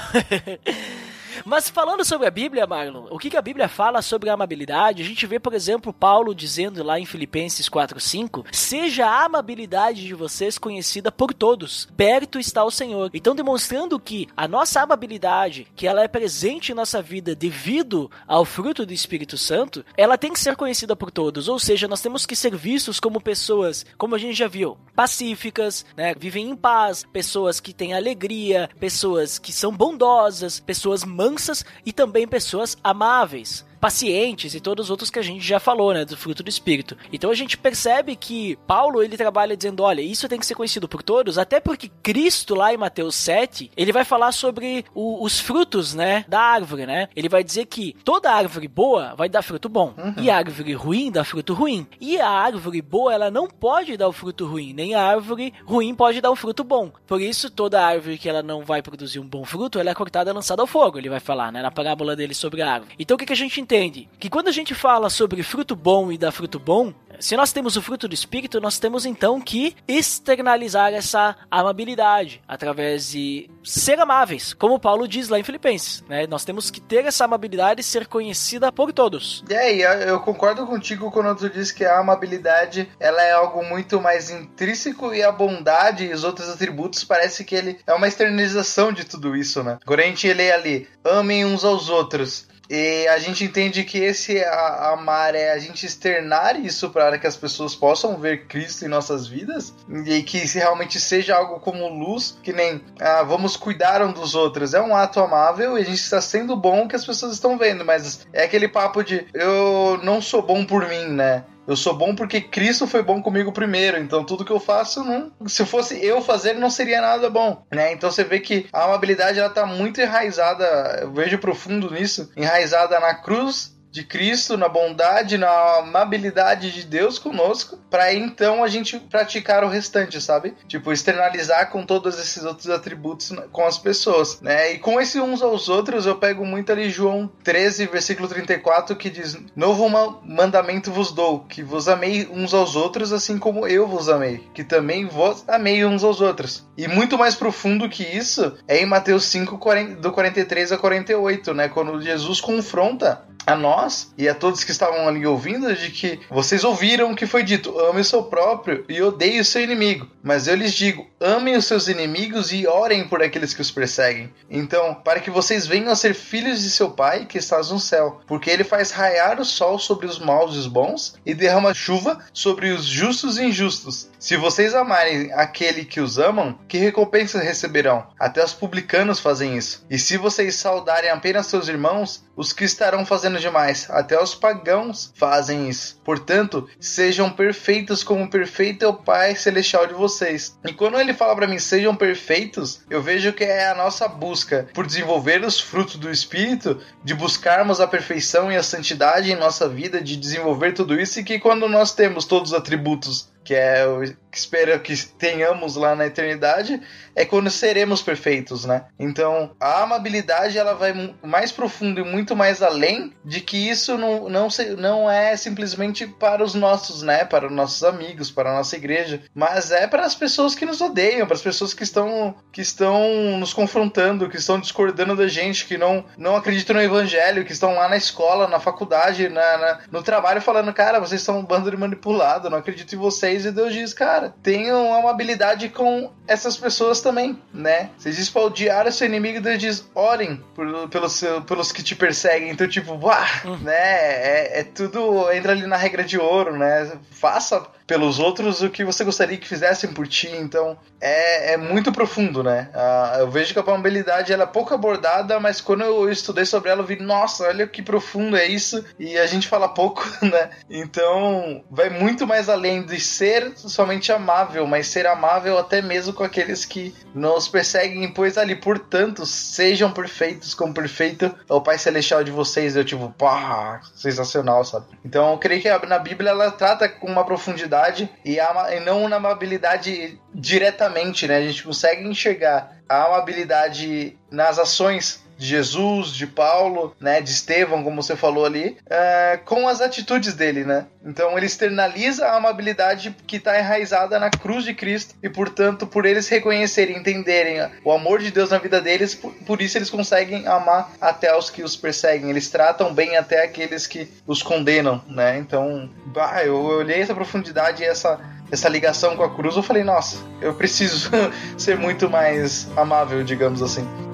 Mas 1.44 1.68
falando 1.68 2.04
sobre 2.04 2.26
a 2.26 2.30
Bíblia, 2.30 2.66
Marlon, 2.66 3.06
o 3.10 3.18
que, 3.18 3.30
que 3.30 3.36
a 3.36 3.42
Bíblia 3.42 3.68
fala 3.68 4.02
sobre 4.02 4.30
a 4.30 4.34
amabilidade? 4.34 5.02
A 5.02 5.04
gente 5.04 5.26
vê, 5.26 5.38
por 5.38 5.54
exemplo, 5.54 5.92
Paulo 5.92 6.34
dizendo 6.34 6.82
lá 6.82 6.98
em 6.98 7.06
Filipenses 7.06 7.68
4:5, 7.68 8.44
seja 8.52 9.06
a 9.06 9.24
amabilidade 9.24 10.06
de 10.06 10.14
vocês 10.14 10.58
conhecida 10.58 11.10
por 11.10 11.32
todos. 11.32 11.88
Perto 11.96 12.38
está 12.38 12.64
o 12.64 12.70
Senhor. 12.70 13.10
Então 13.14 13.34
demonstrando 13.34 13.98
que 13.98 14.28
a 14.36 14.46
nossa 14.46 14.80
amabilidade, 14.80 15.66
que 15.74 15.86
ela 15.86 16.02
é 16.02 16.08
presente 16.08 16.72
em 16.72 16.74
nossa 16.74 17.02
vida 17.02 17.34
devido 17.34 18.10
ao 18.26 18.44
fruto 18.44 18.84
do 18.84 18.92
Espírito 18.92 19.38
Santo, 19.38 19.84
ela 19.96 20.18
tem 20.18 20.32
que 20.32 20.40
ser 20.40 20.56
conhecida 20.56 20.94
por 20.96 21.10
todos. 21.10 21.48
Ou 21.48 21.58
seja, 21.58 21.88
nós 21.88 22.00
temos 22.00 22.26
que 22.26 22.36
ser 22.36 22.54
vistos 22.56 23.00
como 23.00 23.20
pessoas, 23.20 23.84
como 23.96 24.14
a 24.14 24.18
gente 24.18 24.34
já 24.34 24.48
viu, 24.48 24.76
pacíficas, 24.94 25.84
né, 25.96 26.14
vivem 26.14 26.50
em 26.50 26.56
paz, 26.56 27.04
pessoas 27.12 27.60
que 27.60 27.72
têm 27.72 27.94
alegria, 27.94 28.68
pessoas 28.78 29.38
que 29.38 29.52
são 29.52 29.72
bondosas, 29.72 30.60
pessoas 30.60 31.04
mansas 31.22 31.64
e 31.86 31.92
também 31.92 32.26
pessoas 32.26 32.76
amáveis 32.82 33.64
pacientes 33.82 34.54
e 34.54 34.60
todos 34.60 34.86
os 34.86 34.90
outros 34.90 35.10
que 35.10 35.18
a 35.18 35.22
gente 35.22 35.44
já 35.44 35.58
falou, 35.58 35.92
né, 35.92 36.04
do 36.04 36.16
fruto 36.16 36.40
do 36.40 36.48
espírito. 36.48 36.96
Então 37.12 37.32
a 37.32 37.34
gente 37.34 37.58
percebe 37.58 38.14
que 38.14 38.56
Paulo 38.64 39.02
ele 39.02 39.16
trabalha 39.16 39.56
dizendo, 39.56 39.82
olha, 39.82 40.00
isso 40.00 40.28
tem 40.28 40.38
que 40.38 40.46
ser 40.46 40.54
conhecido 40.54 40.88
por 40.88 41.02
todos, 41.02 41.36
até 41.36 41.58
porque 41.58 41.90
Cristo 42.00 42.54
lá 42.54 42.72
em 42.72 42.76
Mateus 42.76 43.16
7, 43.16 43.72
ele 43.76 43.90
vai 43.90 44.04
falar 44.04 44.30
sobre 44.30 44.84
o, 44.94 45.24
os 45.24 45.40
frutos, 45.40 45.94
né, 45.94 46.24
da 46.28 46.38
árvore, 46.38 46.86
né? 46.86 47.08
Ele 47.16 47.28
vai 47.28 47.42
dizer 47.42 47.66
que 47.66 47.96
toda 48.04 48.30
árvore 48.30 48.68
boa 48.68 49.16
vai 49.16 49.28
dar 49.28 49.42
fruto 49.42 49.68
bom 49.68 49.94
uhum. 49.98 50.14
e 50.16 50.30
a 50.30 50.36
árvore 50.36 50.74
ruim 50.74 51.10
dá 51.10 51.24
fruto 51.24 51.52
ruim. 51.52 51.84
E 52.00 52.20
a 52.20 52.28
árvore 52.28 52.80
boa, 52.80 53.12
ela 53.12 53.32
não 53.32 53.48
pode 53.48 53.96
dar 53.96 54.06
o 54.06 54.12
fruto 54.12 54.46
ruim, 54.46 54.72
nem 54.72 54.94
a 54.94 55.02
árvore 55.02 55.52
ruim 55.66 55.92
pode 55.92 56.20
dar 56.20 56.30
um 56.30 56.36
fruto 56.36 56.62
bom. 56.62 56.92
Por 57.04 57.20
isso 57.20 57.50
toda 57.50 57.84
árvore 57.84 58.16
que 58.16 58.28
ela 58.28 58.44
não 58.44 58.64
vai 58.64 58.80
produzir 58.80 59.18
um 59.18 59.26
bom 59.26 59.44
fruto, 59.44 59.80
ela 59.80 59.90
é 59.90 59.94
cortada 59.94 60.30
e 60.30 60.32
lançada 60.32 60.62
ao 60.62 60.68
fogo, 60.68 60.98
ele 60.98 61.08
vai 61.08 61.18
falar, 61.18 61.50
né, 61.50 61.60
na 61.60 61.70
parábola 61.72 62.14
dele 62.14 62.32
sobre 62.32 62.62
a 62.62 62.74
árvore. 62.74 62.94
Então 62.96 63.16
o 63.16 63.18
que, 63.18 63.26
que 63.26 63.32
a 63.32 63.36
gente 63.36 63.60
entende 63.60 63.71
que 64.18 64.28
quando 64.28 64.48
a 64.48 64.52
gente 64.52 64.74
fala 64.74 65.08
sobre 65.08 65.42
fruto 65.42 65.74
bom 65.74 66.12
e 66.12 66.18
dar 66.18 66.30
fruto 66.30 66.58
bom, 66.58 66.92
se 67.18 67.36
nós 67.36 67.52
temos 67.52 67.76
o 67.76 67.80
fruto 67.80 68.06
do 68.06 68.14
Espírito, 68.14 68.60
nós 68.60 68.78
temos 68.78 69.06
então 69.06 69.40
que 69.40 69.74
externalizar 69.88 70.92
essa 70.92 71.36
amabilidade 71.50 72.42
através 72.46 73.10
de 73.10 73.48
ser 73.64 73.98
amáveis, 73.98 74.52
como 74.52 74.78
Paulo 74.78 75.08
diz 75.08 75.28
lá 75.28 75.38
em 75.38 75.42
Filipenses. 75.42 76.04
Né? 76.06 76.26
Nós 76.26 76.44
temos 76.44 76.70
que 76.70 76.80
ter 76.80 77.06
essa 77.06 77.24
amabilidade 77.24 77.80
e 77.80 77.84
ser 77.84 78.06
conhecida 78.06 78.70
por 78.70 78.92
todos. 78.92 79.42
É, 79.48 79.74
e 79.74 79.82
eu 79.82 80.20
concordo 80.20 80.66
contigo 80.66 81.10
quando 81.10 81.34
tu 81.36 81.48
diz 81.48 81.72
que 81.72 81.84
a 81.84 81.98
amabilidade 81.98 82.90
ela 83.00 83.22
é 83.22 83.32
algo 83.32 83.64
muito 83.64 84.00
mais 84.00 84.30
intrínseco 84.30 85.14
e 85.14 85.22
a 85.22 85.32
bondade 85.32 86.04
e 86.04 86.12
os 86.12 86.24
outros 86.24 86.50
atributos 86.50 87.04
parece 87.04 87.44
que 87.44 87.54
ele 87.54 87.78
é 87.86 87.94
uma 87.94 88.08
externalização 88.08 88.92
de 88.92 89.04
tudo 89.04 89.34
isso, 89.34 89.62
né? 89.62 89.78
A 89.86 90.00
gente 90.02 90.32
lê 90.32 90.50
ali, 90.50 90.88
amem 91.04 91.44
uns 91.44 91.64
aos 91.64 91.88
outros, 91.88 92.48
e 92.68 93.06
a 93.08 93.18
gente 93.18 93.44
entende 93.44 93.84
que 93.84 93.98
esse 93.98 94.42
amar 94.44 95.34
é 95.34 95.52
a 95.52 95.58
gente 95.58 95.84
externar 95.84 96.58
isso 96.58 96.90
para 96.90 97.18
que 97.18 97.26
as 97.26 97.36
pessoas 97.36 97.74
possam 97.74 98.16
ver 98.16 98.46
Cristo 98.46 98.84
em 98.84 98.88
nossas 98.88 99.26
vidas 99.26 99.74
e 100.06 100.22
que 100.22 100.46
se 100.46 100.58
realmente 100.58 100.98
seja 101.00 101.36
algo 101.36 101.60
como 101.60 101.88
luz, 101.88 102.38
que 102.42 102.52
nem 102.52 102.80
ah, 103.00 103.22
vamos 103.22 103.56
cuidar 103.56 104.02
um 104.02 104.12
dos 104.12 104.34
outros. 104.34 104.74
É 104.74 104.80
um 104.80 104.96
ato 104.96 105.20
amável 105.20 105.76
e 105.76 105.82
a 105.82 105.84
gente 105.84 106.00
está 106.00 106.20
sendo 106.20 106.56
bom 106.56 106.88
que 106.88 106.96
as 106.96 107.04
pessoas 107.04 107.32
estão 107.32 107.58
vendo, 107.58 107.84
mas 107.84 108.26
é 108.32 108.44
aquele 108.44 108.68
papo 108.68 109.02
de 109.02 109.26
eu 109.34 110.00
não 110.02 110.22
sou 110.22 110.42
bom 110.42 110.64
por 110.64 110.88
mim, 110.88 111.08
né? 111.08 111.44
Eu 111.72 111.76
sou 111.76 111.94
bom 111.94 112.14
porque 112.14 112.38
Cristo 112.38 112.86
foi 112.86 113.02
bom 113.02 113.22
comigo 113.22 113.50
primeiro. 113.50 113.96
Então 113.96 114.24
tudo 114.24 114.44
que 114.44 114.52
eu 114.52 114.60
faço, 114.60 115.02
não, 115.02 115.32
se 115.46 115.64
fosse 115.64 116.04
eu 116.04 116.20
fazer, 116.20 116.52
não 116.52 116.68
seria 116.68 117.00
nada 117.00 117.30
bom, 117.30 117.64
né? 117.72 117.94
Então 117.94 118.10
você 118.10 118.22
vê 118.22 118.40
que 118.40 118.66
a 118.70 118.84
amabilidade 118.84 119.38
ela 119.38 119.48
tá 119.48 119.64
muito 119.64 119.98
enraizada, 119.98 120.64
eu 121.00 121.10
vejo 121.12 121.38
profundo 121.38 121.90
nisso, 121.90 122.30
enraizada 122.36 123.00
na 123.00 123.14
cruz 123.14 123.71
de 123.92 124.02
Cristo, 124.02 124.56
na 124.56 124.68
bondade, 124.68 125.36
na 125.36 125.78
amabilidade 125.78 126.72
de 126.72 126.84
Deus 126.86 127.18
conosco, 127.18 127.78
para 127.90 128.12
então 128.14 128.64
a 128.64 128.68
gente 128.68 128.98
praticar 128.98 129.62
o 129.62 129.68
restante, 129.68 130.18
sabe? 130.18 130.54
Tipo, 130.66 130.92
externalizar 130.92 131.70
com 131.70 131.84
todos 131.84 132.18
esses 132.18 132.42
outros 132.42 132.70
atributos 132.70 133.30
com 133.52 133.66
as 133.66 133.76
pessoas, 133.76 134.40
né? 134.40 134.72
E 134.72 134.78
com 134.78 134.98
esses 134.98 135.20
uns 135.20 135.42
aos 135.42 135.68
outros, 135.68 136.06
eu 136.06 136.16
pego 136.16 136.46
muito 136.46 136.72
ali 136.72 136.88
João 136.88 137.30
13, 137.44 137.86
versículo 137.86 138.26
34, 138.26 138.96
que 138.96 139.10
diz: 139.10 139.36
Novo 139.54 139.88
mandamento 140.24 140.90
vos 140.90 141.12
dou, 141.12 141.40
que 141.40 141.62
vos 141.62 141.86
amei 141.86 142.26
uns 142.32 142.54
aos 142.54 142.74
outros, 142.74 143.12
assim 143.12 143.38
como 143.38 143.66
eu 143.66 143.86
vos 143.86 144.08
amei, 144.08 144.42
que 144.54 144.64
também 144.64 145.06
vos 145.06 145.44
amei 145.46 145.84
uns 145.84 146.02
aos 146.02 146.22
outros. 146.22 146.66
E 146.78 146.88
muito 146.88 147.18
mais 147.18 147.34
profundo 147.34 147.90
que 147.90 148.02
isso 148.02 148.56
é 148.66 148.78
em 148.78 148.86
Mateus 148.86 149.26
5, 149.26 149.60
do 150.00 150.12
43 150.12 150.72
a 150.72 150.78
48, 150.78 151.52
né? 151.52 151.68
Quando 151.68 152.00
Jesus 152.00 152.40
confronta 152.40 153.22
a 153.46 153.54
nós 153.54 154.12
e 154.16 154.28
a 154.28 154.34
todos 154.34 154.64
que 154.64 154.70
estavam 154.70 155.08
ali 155.08 155.26
ouvindo 155.26 155.74
de 155.74 155.90
que 155.90 156.20
vocês 156.30 156.64
ouviram 156.64 157.12
o 157.12 157.16
que 157.16 157.26
foi 157.26 157.42
dito: 157.42 157.78
ame 157.78 158.00
o 158.00 158.04
seu 158.04 158.24
próprio 158.24 158.84
e 158.88 159.00
odeie 159.02 159.40
o 159.40 159.44
seu 159.44 159.62
inimigo. 159.62 160.08
Mas 160.22 160.46
eu 160.46 160.54
lhes 160.54 160.72
digo: 160.72 161.06
amem 161.20 161.56
os 161.56 161.66
seus 161.66 161.88
inimigos 161.88 162.52
e 162.52 162.66
orem 162.66 163.08
por 163.08 163.22
aqueles 163.22 163.54
que 163.54 163.60
os 163.60 163.70
perseguem. 163.70 164.32
Então, 164.50 164.94
para 164.94 165.20
que 165.20 165.30
vocês 165.30 165.66
venham 165.66 165.90
a 165.90 165.96
ser 165.96 166.14
filhos 166.14 166.62
de 166.62 166.70
seu 166.70 166.90
Pai 166.90 167.26
que 167.26 167.38
estás 167.38 167.70
no 167.70 167.78
céu, 167.78 168.20
porque 168.26 168.50
ele 168.50 168.64
faz 168.64 168.90
raiar 168.90 169.40
o 169.40 169.44
sol 169.44 169.78
sobre 169.78 170.06
os 170.06 170.18
maus 170.18 170.54
e 170.54 170.58
os 170.58 170.66
bons 170.66 171.14
e 171.24 171.34
derrama 171.34 171.74
chuva 171.74 172.18
sobre 172.32 172.70
os 172.70 172.84
justos 172.84 173.38
e 173.38 173.44
injustos. 173.44 174.10
Se 174.18 174.36
vocês 174.36 174.74
amarem 174.74 175.32
aquele 175.32 175.84
que 175.84 176.00
os 176.00 176.18
amam, 176.18 176.58
que 176.68 176.78
recompensa 176.78 177.40
receberão? 177.40 178.06
Até 178.18 178.44
os 178.44 178.52
publicanos 178.52 179.18
fazem 179.18 179.56
isso. 179.56 179.84
E 179.90 179.98
se 179.98 180.16
vocês 180.16 180.54
saudarem 180.54 181.10
apenas 181.10 181.46
seus 181.46 181.68
irmãos, 181.68 182.24
os 182.36 182.52
que 182.52 182.64
estarão 182.64 183.04
fazendo 183.04 183.38
demais, 183.38 183.88
até 183.90 184.20
os 184.20 184.34
pagãos 184.34 185.12
fazem 185.16 185.68
isso. 185.68 186.00
Portanto, 186.04 186.68
sejam 186.80 187.30
perfeitos 187.30 188.02
como 188.02 188.30
perfeito 188.30 188.84
é 188.84 188.88
o 188.88 188.94
Pai 188.94 189.36
celestial 189.36 189.86
de 189.86 189.94
vocês. 189.94 190.56
E 190.64 190.72
quando 190.72 190.98
ele 190.98 191.12
fala 191.12 191.34
para 191.36 191.46
mim 191.46 191.58
sejam 191.58 191.94
perfeitos, 191.94 192.80
eu 192.88 193.02
vejo 193.02 193.32
que 193.32 193.44
é 193.44 193.68
a 193.68 193.74
nossa 193.74 194.08
busca 194.08 194.68
por 194.72 194.86
desenvolver 194.86 195.44
os 195.44 195.60
frutos 195.60 195.96
do 195.96 196.10
espírito, 196.10 196.80
de 197.04 197.14
buscarmos 197.14 197.80
a 197.80 197.86
perfeição 197.86 198.50
e 198.50 198.56
a 198.56 198.62
santidade 198.62 199.30
em 199.30 199.36
nossa 199.36 199.68
vida, 199.68 200.00
de 200.00 200.16
desenvolver 200.16 200.72
tudo 200.72 200.98
isso 200.98 201.20
e 201.20 201.24
que 201.24 201.38
quando 201.38 201.68
nós 201.68 201.94
temos 201.94 202.24
todos 202.24 202.52
os 202.52 202.58
atributos 202.58 203.30
que 203.52 203.56
é 203.56 203.86
o 203.86 204.02
que 204.32 204.38
espero 204.38 204.80
que 204.80 204.96
tenhamos 204.96 205.76
lá 205.76 205.94
na 205.94 206.06
eternidade, 206.06 206.80
é 207.14 207.22
quando 207.22 207.50
seremos 207.50 208.00
perfeitos, 208.00 208.64
né? 208.64 208.86
Então, 208.98 209.50
a 209.60 209.82
amabilidade 209.82 210.56
ela 210.56 210.72
vai 210.72 211.14
mais 211.22 211.52
profundo 211.52 212.00
e 212.00 212.04
muito 212.04 212.34
mais 212.34 212.62
além 212.62 213.12
de 213.22 213.42
que 213.42 213.68
isso 213.68 213.98
não, 213.98 214.30
não, 214.30 214.48
se, 214.48 214.70
não 214.70 215.10
é 215.10 215.36
simplesmente 215.36 216.06
para 216.06 216.42
os 216.42 216.54
nossos, 216.54 217.02
né? 217.02 217.26
Para 217.26 217.48
os 217.48 217.52
nossos 217.52 217.84
amigos, 217.84 218.30
para 218.30 218.50
a 218.50 218.54
nossa 218.54 218.74
igreja, 218.74 219.22
mas 219.34 219.70
é 219.70 219.86
para 219.86 220.06
as 220.06 220.14
pessoas 220.14 220.54
que 220.54 220.64
nos 220.64 220.80
odeiam, 220.80 221.26
para 221.26 221.36
as 221.36 221.42
pessoas 221.42 221.74
que 221.74 221.82
estão, 221.82 222.34
que 222.50 222.62
estão 222.62 223.36
nos 223.38 223.52
confrontando, 223.52 224.30
que 224.30 224.38
estão 224.38 224.58
discordando 224.58 225.14
da 225.14 225.28
gente, 225.28 225.66
que 225.66 225.76
não, 225.76 226.06
não 226.16 226.36
acreditam 226.36 226.76
no 226.76 226.82
evangelho, 226.82 227.44
que 227.44 227.52
estão 227.52 227.74
lá 227.74 227.86
na 227.86 227.98
escola, 227.98 228.48
na 228.48 228.58
faculdade, 228.58 229.28
na, 229.28 229.58
na 229.58 229.80
no 229.90 230.02
trabalho 230.02 230.40
falando, 230.40 230.72
cara, 230.72 230.98
vocês 230.98 231.20
são 231.20 231.40
um 231.40 231.44
bando 231.44 231.70
de 231.70 231.76
manipulado, 231.76 232.48
não 232.48 232.56
acredito 232.56 232.94
em 232.94 232.98
vocês, 232.98 233.41
e 233.44 233.52
Deus 233.52 233.72
diz, 233.72 233.92
cara, 233.92 234.34
tenham 234.42 234.88
uma 234.88 234.98
amabilidade 234.98 235.68
com 235.68 236.10
essas 236.26 236.56
pessoas 236.56 237.00
também, 237.00 237.38
né? 237.52 237.90
Você 237.98 238.10
diz 238.10 238.30
pra 238.30 238.42
odiar 238.42 238.86
o 238.86 238.92
seu 238.92 239.06
inimigo, 239.06 239.40
Deus 239.40 239.58
diz, 239.58 239.90
orem 239.94 240.42
por, 240.54 240.88
pelos, 240.88 241.12
seu, 241.12 241.42
pelos 241.42 241.72
que 241.72 241.82
te 241.82 241.94
perseguem. 241.94 242.50
Então, 242.50 242.68
tipo, 242.68 242.94
hum. 242.94 243.58
né? 243.62 243.72
É, 243.74 244.60
é 244.60 244.64
tudo, 244.64 245.30
entra 245.32 245.52
ali 245.52 245.66
na 245.66 245.76
regra 245.76 246.04
de 246.04 246.18
ouro, 246.18 246.56
né? 246.56 246.92
Faça 247.10 247.66
pelos 247.86 248.18
outros 248.18 248.62
o 248.62 248.70
que 248.70 248.84
você 248.84 249.04
gostaria 249.04 249.36
que 249.36 249.48
fizessem 249.48 249.92
por 249.92 250.06
ti. 250.06 250.28
Então 250.28 250.78
é, 251.00 251.54
é 251.54 251.56
muito 251.56 251.92
profundo, 251.92 252.42
né? 252.42 252.70
Uh, 252.74 253.20
eu 253.20 253.30
vejo 253.30 253.52
que 253.52 253.58
a 253.58 253.62
amabilidade 253.62 254.32
ela 254.32 254.44
é 254.44 254.46
pouco 254.46 254.72
abordada, 254.72 255.38
mas 255.40 255.60
quando 255.60 255.82
eu 255.82 256.10
estudei 256.10 256.44
sobre 256.44 256.70
ela, 256.70 256.82
eu 256.82 256.86
vi, 256.86 257.00
nossa, 257.00 257.44
olha 257.44 257.66
que 257.66 257.82
profundo 257.82 258.36
é 258.36 258.46
isso. 258.46 258.84
E 258.98 259.18
a 259.18 259.26
gente 259.26 259.48
fala 259.48 259.68
pouco, 259.68 260.06
né? 260.22 260.50
Então 260.70 261.64
vai 261.70 261.90
muito 261.90 262.26
mais 262.26 262.48
além 262.48 262.82
de 262.82 263.00
ser 263.00 263.52
somente 263.56 264.12
amável, 264.12 264.66
mas 264.66 264.86
ser 264.86 265.06
amável 265.06 265.58
até 265.58 265.82
mesmo 265.82 266.12
com 266.12 266.24
aqueles 266.24 266.64
que 266.64 266.94
nos 267.14 267.48
perseguem, 267.48 268.12
pois 268.12 268.38
ali, 268.38 268.54
portanto, 268.54 269.26
sejam 269.26 269.90
perfeitos 269.92 270.54
como 270.54 270.72
perfeito 270.72 271.34
é 271.48 271.52
o 271.52 271.60
Pai 271.60 271.78
Celestial 271.78 272.22
de 272.22 272.30
vocês. 272.30 272.76
Eu, 272.76 272.84
tipo, 272.84 273.10
pá, 273.10 273.80
sensacional, 273.94 274.64
sabe? 274.64 274.86
Então 275.04 275.32
eu 275.32 275.38
creio 275.38 275.60
que 275.60 275.86
na 275.86 275.98
Bíblia 275.98 276.30
ela 276.30 276.50
trata 276.50 276.88
com 276.88 277.06
uma 277.06 277.24
profundidade 277.24 277.71
amabilidade 277.72 278.10
e, 278.24 278.38
a, 278.38 278.76
e 278.76 278.80
não 278.80 279.08
na 279.08 279.16
amabilidade 279.16 280.20
diretamente, 280.34 281.26
né? 281.26 281.38
A 281.38 281.42
gente 281.42 281.64
consegue 281.64 282.06
enxergar 282.06 282.76
a 282.88 283.06
amabilidade 283.06 284.18
nas 284.30 284.58
ações 284.58 285.21
de 285.42 285.48
Jesus, 285.48 286.14
de 286.14 286.24
Paulo, 286.24 286.94
né, 287.00 287.20
de 287.20 287.30
Estevão, 287.30 287.82
como 287.82 288.00
você 288.00 288.14
falou 288.14 288.46
ali, 288.46 288.76
é, 288.88 289.40
com 289.44 289.66
as 289.66 289.80
atitudes 289.80 290.34
dele, 290.34 290.64
né? 290.64 290.86
Então 291.04 291.36
ele 291.36 291.46
externaliza 291.46 292.26
a 292.26 292.36
amabilidade 292.36 293.14
que 293.26 293.36
está 293.36 293.58
enraizada 293.58 294.20
na 294.20 294.30
cruz 294.30 294.64
de 294.64 294.72
Cristo 294.72 295.16
e, 295.20 295.28
portanto, 295.28 295.84
por 295.84 296.06
eles 296.06 296.28
reconhecerem, 296.28 296.96
entenderem 296.96 297.68
o 297.84 297.90
amor 297.90 298.20
de 298.20 298.30
Deus 298.30 298.50
na 298.50 298.58
vida 298.58 298.80
deles, 298.80 299.16
por, 299.16 299.34
por 299.44 299.60
isso 299.60 299.76
eles 299.76 299.90
conseguem 299.90 300.46
amar 300.46 300.92
até 301.00 301.36
os 301.36 301.50
que 301.50 301.64
os 301.64 301.76
perseguem. 301.76 302.30
Eles 302.30 302.48
tratam 302.48 302.94
bem 302.94 303.16
até 303.16 303.42
aqueles 303.42 303.88
que 303.88 304.08
os 304.24 304.44
condenam, 304.44 305.02
né? 305.08 305.38
Então, 305.38 305.90
bah, 306.06 306.44
eu 306.44 306.54
olhei 306.56 307.00
essa 307.00 307.14
profundidade 307.14 307.82
e 307.82 307.86
essa 307.86 308.20
essa 308.50 308.68
ligação 308.68 309.16
com 309.16 309.22
a 309.22 309.34
cruz, 309.34 309.56
eu 309.56 309.62
falei, 309.62 309.82
nossa, 309.82 310.18
eu 310.42 310.52
preciso 310.52 311.10
ser 311.56 311.78
muito 311.78 312.10
mais 312.10 312.68
amável, 312.76 313.24
digamos 313.24 313.62
assim. 313.62 314.11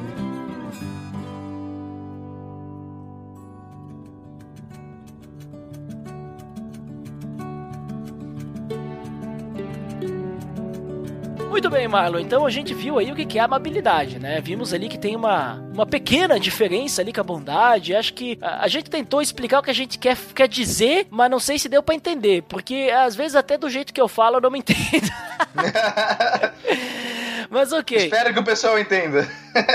Muito 11.68 11.80
bem, 11.80 11.86
Marlon. 11.86 12.18
Então 12.20 12.46
a 12.46 12.50
gente 12.50 12.72
viu 12.72 12.98
aí 12.98 13.12
o 13.12 13.14
que 13.14 13.38
é 13.38 13.42
amabilidade, 13.42 14.18
né? 14.18 14.40
Vimos 14.40 14.72
ali 14.72 14.88
que 14.88 14.96
tem 14.96 15.14
uma, 15.14 15.56
uma 15.74 15.84
pequena 15.84 16.40
diferença 16.40 17.02
ali 17.02 17.12
com 17.12 17.20
a 17.20 17.24
bondade. 17.24 17.94
Acho 17.94 18.14
que 18.14 18.38
a, 18.40 18.64
a 18.64 18.68
gente 18.68 18.88
tentou 18.88 19.20
explicar 19.20 19.58
o 19.58 19.62
que 19.62 19.68
a 19.68 19.74
gente 19.74 19.98
quer, 19.98 20.16
quer 20.34 20.48
dizer, 20.48 21.06
mas 21.10 21.30
não 21.30 21.38
sei 21.38 21.58
se 21.58 21.68
deu 21.68 21.82
para 21.82 21.94
entender. 21.94 22.42
Porque 22.48 22.90
às 22.90 23.14
vezes 23.14 23.36
até 23.36 23.58
do 23.58 23.68
jeito 23.68 23.92
que 23.92 24.00
eu 24.00 24.08
falo 24.08 24.38
eu 24.38 24.40
não 24.40 24.50
me 24.50 24.60
entendo. 24.64 25.12
Mas 27.50 27.72
ok. 27.72 27.96
Espero 27.96 28.34
que 28.34 28.40
o 28.40 28.44
pessoal 28.44 28.78
entenda. 28.78 29.26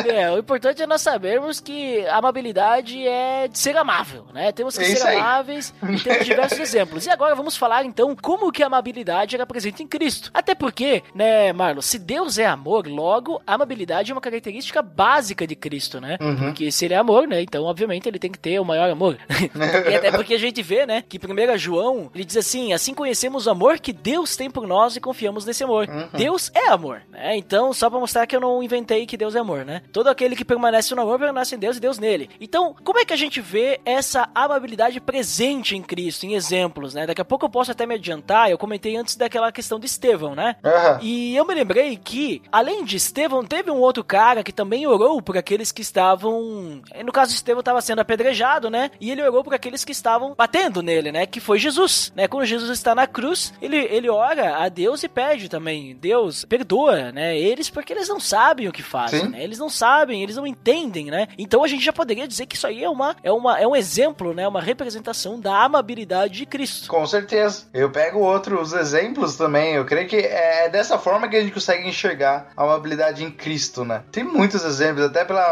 É, 0.07 0.31
o 0.31 0.37
importante 0.37 0.81
é 0.81 0.87
nós 0.87 1.01
sabermos 1.01 1.59
que 1.59 2.05
a 2.07 2.17
amabilidade 2.17 3.07
é 3.07 3.47
de 3.47 3.57
ser 3.57 3.75
amável, 3.77 4.25
né? 4.33 4.51
Temos 4.51 4.77
que 4.77 4.83
é 4.83 4.95
ser 4.95 5.07
amáveis 5.07 5.73
e 5.81 5.99
temos 5.99 6.25
diversos 6.25 6.59
exemplos. 6.59 7.05
E 7.05 7.09
agora 7.09 7.35
vamos 7.35 7.57
falar 7.57 7.85
então 7.85 8.15
como 8.15 8.51
que 8.51 8.63
a 8.63 8.67
amabilidade 8.67 9.35
era 9.35 9.45
presente 9.45 9.83
em 9.83 9.87
Cristo. 9.87 10.31
Até 10.33 10.55
porque, 10.55 11.03
né, 11.13 11.51
Marlon, 11.53 11.81
se 11.81 11.99
Deus 11.99 12.37
é 12.37 12.45
amor, 12.45 12.87
logo 12.87 13.41
a 13.45 13.55
amabilidade 13.55 14.11
é 14.11 14.15
uma 14.15 14.21
característica 14.21 14.81
básica 14.81 15.45
de 15.47 15.55
Cristo, 15.55 15.99
né? 15.99 16.17
Uhum. 16.21 16.35
Porque 16.35 16.71
se 16.71 16.85
ele 16.85 16.93
é 16.93 16.97
amor, 16.97 17.27
né? 17.27 17.41
Então, 17.41 17.63
obviamente, 17.63 18.07
ele 18.07 18.19
tem 18.19 18.31
que 18.31 18.39
ter 18.39 18.59
o 18.59 18.65
maior 18.65 18.89
amor. 18.89 19.17
e 19.89 19.95
até 19.95 20.11
porque 20.11 20.33
a 20.33 20.39
gente 20.39 20.61
vê, 20.61 20.85
né, 20.85 21.03
que 21.07 21.17
1 21.17 21.57
João, 21.57 22.09
ele 22.13 22.25
diz 22.25 22.37
assim: 22.37 22.73
assim 22.73 22.93
conhecemos 22.93 23.47
o 23.47 23.49
amor 23.49 23.79
que 23.79 23.93
Deus 23.93 24.35
tem 24.35 24.49
por 24.49 24.67
nós 24.67 24.95
e 24.95 25.01
confiamos 25.01 25.45
nesse 25.45 25.63
amor. 25.63 25.87
Uhum. 25.87 26.07
Deus 26.13 26.51
é 26.53 26.69
amor, 26.69 27.01
né? 27.09 27.35
Então, 27.37 27.73
só 27.73 27.89
pra 27.89 27.99
mostrar 27.99 28.27
que 28.27 28.35
eu 28.35 28.39
não 28.39 28.61
inventei 28.61 29.05
que 29.05 29.17
Deus 29.17 29.35
é 29.35 29.39
amor, 29.39 29.65
né? 29.65 29.72
Todo 29.91 30.07
aquele 30.07 30.35
que 30.35 30.45
permanece 30.45 30.93
no 30.95 31.01
amor 31.01 31.19
permanece 31.19 31.55
em 31.55 31.59
Deus 31.59 31.77
e 31.77 31.79
Deus 31.79 31.99
nele. 31.99 32.29
Então, 32.39 32.75
como 32.83 32.99
é 32.99 33.05
que 33.05 33.13
a 33.13 33.17
gente 33.17 33.41
vê 33.41 33.79
essa 33.85 34.29
amabilidade 34.33 34.99
presente 34.99 35.75
em 35.75 35.81
Cristo, 35.81 36.25
em 36.25 36.35
exemplos, 36.35 36.93
né? 36.93 37.05
Daqui 37.05 37.21
a 37.21 37.25
pouco 37.25 37.45
eu 37.45 37.49
posso 37.49 37.71
até 37.71 37.85
me 37.85 37.95
adiantar, 37.95 38.49
eu 38.49 38.57
comentei 38.57 38.95
antes 38.95 39.15
daquela 39.15 39.51
questão 39.51 39.79
de 39.79 39.85
Estevão, 39.85 40.35
né? 40.35 40.55
Uhum. 40.63 40.99
E 41.01 41.35
eu 41.35 41.45
me 41.45 41.53
lembrei 41.53 41.97
que, 41.97 42.41
além 42.51 42.83
de 42.83 42.97
Estevão, 42.97 43.43
teve 43.43 43.71
um 43.71 43.79
outro 43.79 44.03
cara 44.03 44.43
que 44.43 44.51
também 44.51 44.87
orou 44.87 45.21
por 45.21 45.37
aqueles 45.37 45.71
que 45.71 45.81
estavam. 45.81 46.81
No 47.03 47.11
caso, 47.11 47.33
Estevão 47.33 47.59
estava 47.59 47.81
sendo 47.81 47.99
apedrejado, 47.99 48.69
né? 48.69 48.91
E 48.99 49.11
ele 49.11 49.21
orou 49.21 49.43
por 49.43 49.53
aqueles 49.53 49.83
que 49.83 49.91
estavam 49.91 50.33
batendo 50.35 50.81
nele, 50.81 51.11
né? 51.11 51.25
Que 51.25 51.39
foi 51.39 51.59
Jesus, 51.59 52.11
né? 52.15 52.27
Quando 52.27 52.45
Jesus 52.45 52.69
está 52.71 52.95
na 52.95 53.07
cruz, 53.07 53.53
ele, 53.61 53.77
ele 53.77 54.09
ora 54.09 54.57
a 54.63 54.69
Deus 54.69 55.03
e 55.03 55.09
pede 55.09 55.49
também: 55.49 55.95
Deus, 55.95 56.45
perdoa, 56.45 57.11
né? 57.11 57.37
Eles 57.37 57.69
porque 57.69 57.93
eles 57.93 58.07
não 58.07 58.19
sabem 58.19 58.67
o 58.67 58.71
que 58.71 58.83
fazem, 58.83 59.29
né? 59.29 59.43
Eles 59.43 59.52
eles 59.53 59.59
não 59.59 59.69
sabem, 59.69 60.21
eles 60.21 60.35
não 60.35 60.47
entendem, 60.47 61.05
né? 61.05 61.27
Então 61.37 61.63
a 61.63 61.67
gente 61.67 61.85
já 61.85 61.93
poderia 61.93 62.27
dizer 62.27 62.45
que 62.45 62.55
isso 62.55 62.67
aí 62.67 62.83
é 62.83 62.89
uma 62.89 63.15
é 63.23 63.31
uma 63.31 63.59
é 63.59 63.67
um 63.67 63.75
exemplo, 63.75 64.33
né, 64.33 64.47
uma 64.47 64.61
representação 64.61 65.39
da 65.39 65.63
amabilidade 65.63 66.33
de 66.33 66.45
Cristo. 66.45 66.87
Com 66.87 67.05
certeza. 67.05 67.65
Eu 67.73 67.91
pego 67.91 68.19
outros 68.19 68.73
exemplos 68.73 69.35
também. 69.35 69.75
Eu 69.75 69.85
creio 69.85 70.07
que 70.07 70.17
é 70.17 70.69
dessa 70.69 70.97
forma 70.97 71.27
que 71.27 71.35
a 71.35 71.41
gente 71.41 71.53
consegue 71.53 71.87
enxergar 71.87 72.51
a 72.57 72.63
amabilidade 72.63 73.23
em 73.23 73.31
Cristo, 73.31 73.85
né? 73.85 74.03
Tem 74.11 74.23
muitos 74.23 74.63
exemplos, 74.63 75.05
até 75.05 75.23
pela 75.23 75.43